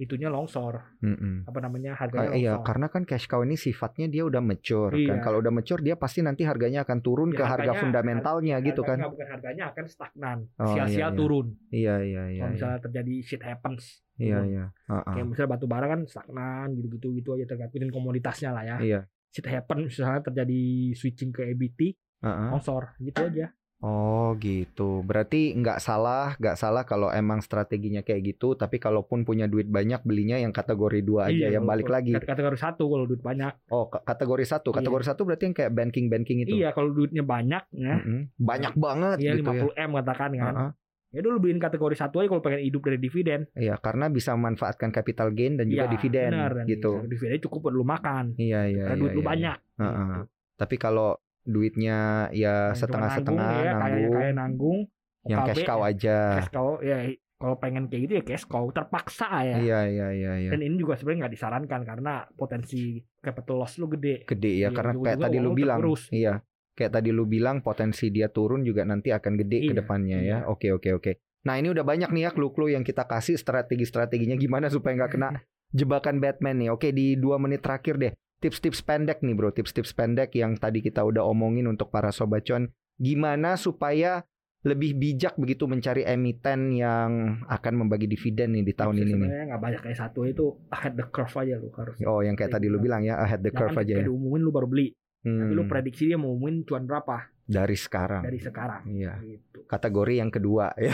itunya 0.00 0.26
longsor 0.26 0.80
Mm-mm. 0.98 1.44
apa 1.44 1.60
namanya 1.60 1.92
harganya 1.92 2.32
iya, 2.32 2.56
longsor. 2.56 2.64
karena 2.64 2.86
kan 2.88 3.02
cash 3.04 3.28
cow 3.28 3.40
ini 3.40 3.52
sifatnya 3.52 4.08
dia 4.08 4.24
udah 4.24 4.40
mature 4.40 4.88
kan. 4.90 4.96
Iya. 4.96 5.20
Kalau 5.20 5.38
udah 5.38 5.52
mature 5.52 5.78
dia 5.78 5.92
pasti 5.94 6.20
nanti 6.20 6.42
harganya 6.42 6.82
akan 6.82 6.98
turun 6.98 7.28
Ya, 7.28 7.36
ke 7.36 7.44
harga 7.44 7.52
harganya- 7.68 7.76
fundamentalnya 7.78 8.56
gitu 8.64 8.80
kan. 8.80 8.96
Bukan 8.98 9.28
harganya 9.28 9.64
akan 9.68 9.84
stagnan 9.84 10.38
Oh, 10.56 10.72
iya, 10.72 10.88
sia-sia 10.88 10.98
iya. 11.04 11.08
turun 11.12 11.46
Iya, 11.68 11.94
iya, 12.00 12.22
iya. 12.26 12.40
kalau 12.40 12.48
Iya, 12.48 12.54
misalnya 12.56 12.78
terjadi 12.80 13.14
shit 13.20 13.42
happens 13.42 13.82
iya. 14.16 14.40
turun. 14.40 14.48
iya. 14.48 14.64
Heeh. 14.88 15.12
kayak 15.12 15.26
misalnya 15.28 15.50
batu 15.50 15.66
bara 15.66 15.86
kan 15.86 16.00
stagnan 16.02 16.68
gitu-gitu 16.74 17.08
gitu 17.14 17.28
aja 17.34 17.44
tergantung 17.46 17.92
komoditasnya 17.92 18.50
lah 18.50 18.64
ya 18.64 18.76
Iya. 18.80 19.00
shit 19.28 19.44
happen 19.44 19.84
misalnya 19.84 20.24
terjadi 20.24 20.62
switching 20.92 21.28
ke 21.28 21.44
EBT 21.46 21.92
Heeh. 22.20 22.48
longsor 22.48 22.96
gitu 22.98 23.20
aja 23.20 23.52
Oh 23.80 24.36
gitu. 24.36 25.00
Berarti 25.00 25.52
nggak 25.52 25.78
salah, 25.78 26.36
nggak 26.36 26.54
salah 26.54 26.84
kalau 26.84 27.08
emang 27.08 27.40
strateginya 27.40 28.00
kayak 28.00 28.20
gitu. 28.26 28.52
Tapi 28.52 28.76
kalaupun 28.76 29.24
punya 29.24 29.44
duit 29.44 29.66
banyak, 29.66 30.00
belinya 30.00 30.36
yang 30.36 30.50
kategori 30.50 31.00
dua 31.00 31.26
aja 31.26 31.48
Iya, 31.48 31.48
ya. 31.48 31.58
kalau- 31.58 31.68
Balik 31.70 31.88
lagi. 31.88 32.12
kat- 32.12 32.28
kategori 32.28 32.58
satu 32.58 32.84
kalau 32.86 33.04
duit 33.04 33.20
banyak 33.20 33.52
Oh 33.68 33.88
kategori 33.88 34.44
satu. 34.44 34.68
Iya. 34.70 34.76
Kategori 34.78 35.04
satu 35.06 35.20
berarti 35.22 35.44
yang 35.44 35.56
kayak 35.56 35.72
banking 35.72 36.06
banking 36.06 36.38
itu. 36.40 36.52
iya 36.52 36.70
kalau 36.70 36.90
duitnya 36.90 37.22
banyak 37.22 37.62
ya 37.72 37.94
Mm-mm. 37.96 38.20
Banyak 38.36 38.74
banget 38.76 39.16
iya 39.18 39.32
gitu 39.34 39.48
ya. 39.48 39.64
50 39.64 39.74
m 39.78 39.90
katakan 39.96 40.30
kan 40.34 40.54
Heeh. 40.54 40.70
ya 41.10 41.20
dulu 41.20 41.36
beliin 41.40 41.58
kategori 41.58 41.96
satu 41.96 42.20
aja 42.20 42.28
kalau 42.28 42.38
pengen 42.40 42.60
hidup 42.60 42.82
dari 42.82 42.98
dividen 42.98 43.40
Iya, 43.52 43.74
karena 43.76 44.06
bisa 44.06 44.30
memanfaatkan 44.32 44.90
capital 44.90 45.30
gain 45.30 45.56
dan 45.56 45.66
juga 45.66 45.84
Iya, 45.84 45.90
dividen 45.90 46.30
benar, 46.30 46.52
dan 46.54 46.64
gitu. 46.66 46.92
dividen 47.02 47.40
cukup 47.40 47.58
buat 47.64 47.74
lu 47.74 47.82
makan 47.82 48.36
Iya, 48.36 48.60
iya, 48.68 48.84
karena 48.84 48.94
iya. 48.94 49.00
duit 49.00 49.12
lu 49.12 49.22
iya, 49.22 49.28
banyak 49.28 49.56
iya. 49.56 49.80
Heeh. 49.80 50.06
gitu. 50.12 50.22
Tapi 50.54 50.74
kalau 50.76 51.08
duitnya 51.44 52.28
ya 52.30 52.72
setengah-setengah 52.72 53.48
nanggung, 53.48 53.64
ya, 53.64 53.72
kayak 53.72 53.80
nanggung, 53.80 54.12
kayak 54.14 54.34
nanggung 54.36 54.78
yang 55.24 55.40
cash 55.44 55.62
cow 55.64 55.80
ya, 55.80 55.88
aja. 55.92 56.18
cash 56.36 56.50
cow 56.52 56.68
ya 56.80 56.96
kalau 57.40 57.56
pengen 57.56 57.88
kayak 57.88 58.02
gitu 58.04 58.12
ya 58.20 58.24
cash 58.24 58.44
cow 58.44 58.64
terpaksa 58.68 59.28
ya 59.44 59.56
Iya, 59.56 59.80
iya, 59.88 60.06
iya, 60.12 60.32
iya. 60.36 60.50
dan 60.52 60.60
ini 60.60 60.76
juga 60.76 60.96
sebenarnya 60.96 61.28
nggak 61.28 61.34
disarankan 61.36 61.80
karena 61.84 62.12
potensi 62.32 63.00
capital 63.20 63.56
loss 63.64 63.76
lu 63.76 63.88
gede 63.88 64.24
Gede 64.28 64.52
ya, 64.60 64.68
Iya, 64.68 64.76
karena 64.76 64.92
kayak 64.96 65.18
tadi 65.20 65.38
lu 65.40 65.50
bilang. 65.52 65.80
Iya. 66.12 66.34
Kayak 66.70 66.92
tadi 66.96 67.10
lu 67.12 67.24
bilang 67.28 67.60
potensi 67.60 68.08
dia 68.08 68.32
turun 68.32 68.64
juga 68.64 68.88
nanti 68.88 69.12
akan 69.12 69.32
gede 69.36 69.58
ke 69.68 69.72
Iya, 69.72 69.78
depannya 69.84 70.18
ya. 70.20 70.24
iya. 70.24 70.38
Oke, 70.48 70.72
oke, 70.72 70.88
oke. 70.96 71.12
Nah, 71.44 71.56
ini 71.60 71.68
udah 71.72 71.84
banyak 71.84 72.08
nih 72.12 72.28
ya 72.28 72.30
clue-clue 72.32 72.72
yang 72.72 72.84
kita 72.84 73.04
kasih 73.04 73.36
strategi-strateginya 73.36 74.36
gimana 74.36 74.68
supaya 74.72 74.96
nggak 74.96 75.12
kena 75.12 75.28
jebakan 75.78 76.20
Batman 76.24 76.56
nih. 76.56 76.68
Oke, 76.72 76.92
di 76.92 77.16
dua 77.20 77.36
menit 77.36 77.60
terakhir 77.60 78.00
deh. 78.00 78.12
Tips-tips 78.40 78.80
pendek 78.80 79.20
nih 79.20 79.32
bro, 79.32 79.48
tips-tips 79.48 79.92
pendek 79.92 80.32
yang 80.32 80.56
tadi 80.56 80.80
kita 80.80 81.00
udah 81.00 81.20
omongin 81.22 81.64
untuk 81.66 81.88
para 81.88 82.08
sobat 82.08 82.40
cuan. 82.42 82.68
Gimana 82.96 83.54
supaya 83.54 84.24
lebih 84.60 84.92
bijak 84.94 85.36
begitu 85.36 85.64
mencari 85.64 86.04
emiten 86.04 86.68
yang 86.70 87.10
akan 87.46 87.74
membagi 87.78 88.04
dividen 88.04 88.52
nih 88.52 88.60
di 88.62 88.74
tahun 88.74 88.92
Tipsnya 88.92 89.04
ini 89.06 89.12
nih. 89.14 89.20
sebenarnya 89.22 89.44
nggak 89.46 89.62
banyak 89.62 89.80
kayak 89.82 89.98
satu 89.98 90.20
itu 90.22 90.44
ahead 90.68 90.92
the 90.94 91.06
curve 91.06 91.32
aja 91.34 91.56
lu 91.56 91.68
harus 91.70 91.96
Oh, 92.02 92.20
yang 92.20 92.32
kayak 92.32 92.52
tadi 92.54 92.66
lu 92.66 92.76
bilang 92.76 93.00
ya, 93.00 93.16
ahead 93.16 93.40
the 93.40 93.48
curve 93.48 93.72
Jangan 93.72 93.80
aja 93.82 93.88
ketika 93.90 94.00
ya. 94.00 94.06
diumumin 94.06 94.40
lu 94.40 94.50
baru 94.50 94.66
beli 94.66 94.92
tapi 95.20 95.52
lu 95.52 95.60
Hmm, 95.60 95.68
prediksi 95.70 96.02
dia 96.06 96.16
mau 96.16 96.28
umumin 96.30 96.60
cuan 96.62 96.84
berapa 96.84 97.28
dari 97.42 97.72
sekarang. 97.74 98.20
dari 98.20 98.36
sekarang 98.36 98.82
Iya. 98.86 99.12
gitu 99.22 99.64
Kategori 99.64 100.14
yang 100.14 100.28
kedua 100.28 100.72
ya. 100.78 100.92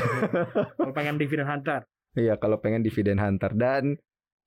kalau 0.72 0.92
pengen 0.92 1.14
dividen 1.16 1.46
hunter 1.46 1.80
Iya, 2.12 2.34
kalau 2.34 2.56
pengen 2.56 2.80
dividen 2.80 3.18
hunter 3.18 3.50
dan 3.52 3.98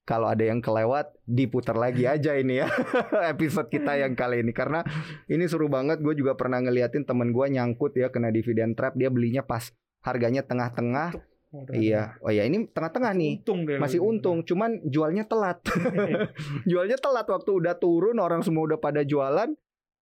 kalau 0.10 0.26
ada 0.26 0.42
yang 0.42 0.58
kelewat 0.58 1.14
diputar 1.22 1.78
lagi 1.78 2.10
aja 2.10 2.34
ini 2.34 2.66
ya 2.66 2.68
episode 3.34 3.70
kita 3.70 3.94
yang 3.94 4.18
kali 4.18 4.42
ini 4.42 4.50
karena 4.50 4.82
ini 5.30 5.46
seru 5.46 5.70
banget. 5.70 6.02
Gue 6.02 6.18
juga 6.18 6.34
pernah 6.34 6.58
ngeliatin 6.58 7.06
temen 7.06 7.30
gue 7.30 7.46
nyangkut 7.46 7.94
ya 7.94 8.10
kena 8.10 8.34
dividen 8.34 8.74
trap. 8.74 8.98
Dia 8.98 9.14
belinya 9.14 9.46
pas 9.46 9.70
harganya 10.02 10.42
tengah-tengah. 10.42 11.14
Oh. 11.50 11.66
Iya, 11.74 12.18
oh 12.26 12.34
ya 12.34 12.46
ini 12.46 12.66
tengah-tengah 12.70 13.14
nih. 13.14 13.42
untung 13.42 13.70
deh. 13.70 13.78
Masih 13.78 14.02
untung, 14.02 14.42
cuman 14.46 14.82
jualnya 14.86 15.30
telat. 15.30 15.62
jualnya 16.70 16.98
telat 16.98 17.26
waktu 17.30 17.52
udah 17.62 17.78
turun 17.78 18.18
orang 18.18 18.42
semua 18.42 18.66
udah 18.66 18.82
pada 18.82 19.02
jualan, 19.06 19.54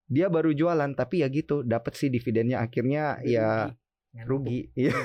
dia 0.08 0.28
baru 0.28 0.52
jualan. 0.52 0.92
Tapi 0.92 1.24
ya 1.24 1.28
gitu, 1.32 1.64
dapat 1.64 1.96
sih 1.96 2.12
dividennya 2.12 2.60
akhirnya 2.60 3.20
ya 3.24 3.72
rugi. 4.24 4.72
Iya. 4.72 4.96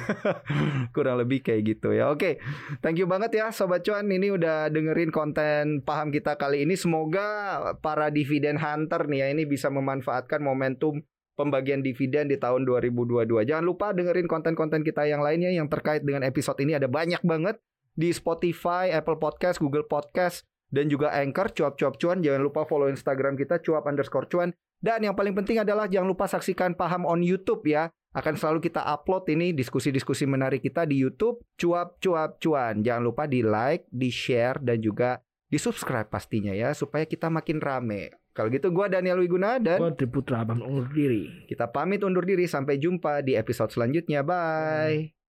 kurang 0.96 1.20
lebih 1.20 1.44
kayak 1.44 1.62
gitu 1.76 1.92
ya. 1.92 2.10
Oke 2.10 2.40
thank 2.80 2.98
you 2.98 3.06
banget 3.06 3.36
ya 3.36 3.52
sobat 3.52 3.84
cuan. 3.84 4.08
Ini 4.08 4.34
udah 4.34 4.72
dengerin 4.72 5.12
konten 5.12 5.84
paham 5.84 6.10
kita 6.10 6.40
kali 6.40 6.64
ini. 6.64 6.80
Semoga 6.80 7.60
para 7.84 8.08
dividen 8.10 8.56
hunter 8.56 9.06
nih 9.06 9.20
ya 9.20 9.28
ini 9.36 9.44
bisa 9.44 9.68
memanfaatkan 9.68 10.40
momentum 10.40 11.04
pembagian 11.34 11.82
dividen 11.82 12.30
di 12.30 12.38
tahun 12.38 12.62
2022 12.62 13.26
jangan 13.50 13.66
lupa 13.66 13.90
dengerin 13.90 14.30
konten-konten 14.30 14.86
kita 14.86 15.10
yang 15.10 15.26
lainnya 15.26 15.50
yang 15.50 15.68
terkait 15.68 16.06
dengan 16.06 16.24
episode 16.24 16.58
ini. 16.64 16.78
Ada 16.78 16.88
banyak 16.88 17.22
banget 17.26 17.60
di 17.94 18.10
Spotify, 18.10 18.90
Apple 18.94 19.22
Podcast, 19.22 19.62
Google 19.62 19.86
Podcast 19.86 20.48
dan 20.74 20.90
juga 20.90 21.14
Anchor. 21.14 21.54
Cuap-cuap 21.54 22.00
cuan. 22.00 22.24
Jangan 22.24 22.42
lupa 22.42 22.66
follow 22.66 22.90
Instagram 22.90 23.38
kita 23.38 23.62
cuap 23.62 23.86
underscore 23.86 24.26
cuan. 24.32 24.50
Dan 24.84 25.00
yang 25.00 25.16
paling 25.16 25.32
penting 25.32 25.64
adalah 25.64 25.88
jangan 25.88 26.12
lupa 26.12 26.28
saksikan 26.28 26.76
paham 26.76 27.08
on 27.08 27.24
YouTube 27.24 27.64
ya 27.64 27.88
akan 28.14 28.34
selalu 28.38 28.60
kita 28.70 28.86
upload 28.86 29.26
ini 29.34 29.58
diskusi-diskusi 29.58 30.30
menarik 30.30 30.62
kita 30.62 30.86
di 30.86 31.02
YouTube 31.02 31.42
cuap-cuap 31.58 32.38
cuan. 32.38 32.86
Jangan 32.86 33.04
lupa 33.04 33.26
di 33.26 33.42
like, 33.42 33.90
di 33.90 34.14
share 34.14 34.62
dan 34.62 34.78
juga 34.80 35.18
di 35.50 35.58
subscribe 35.58 36.10
pastinya 36.10 36.54
ya 36.54 36.74
supaya 36.78 37.06
kita 37.10 37.30
makin 37.30 37.58
rame. 37.58 38.14
Kalau 38.34 38.50
gitu 38.50 38.74
gua 38.74 38.90
Daniel 38.90 39.22
Wiguna 39.22 39.62
dan 39.62 39.78
Gua 39.78 39.94
Triputra 39.94 40.42
Abang 40.42 40.66
undur 40.66 40.90
diri 40.90 41.46
kita 41.46 41.70
pamit 41.70 42.02
undur 42.02 42.26
diri 42.26 42.50
sampai 42.50 42.82
jumpa 42.82 43.22
di 43.22 43.38
episode 43.38 43.70
selanjutnya. 43.70 44.26
Bye. 44.26 45.23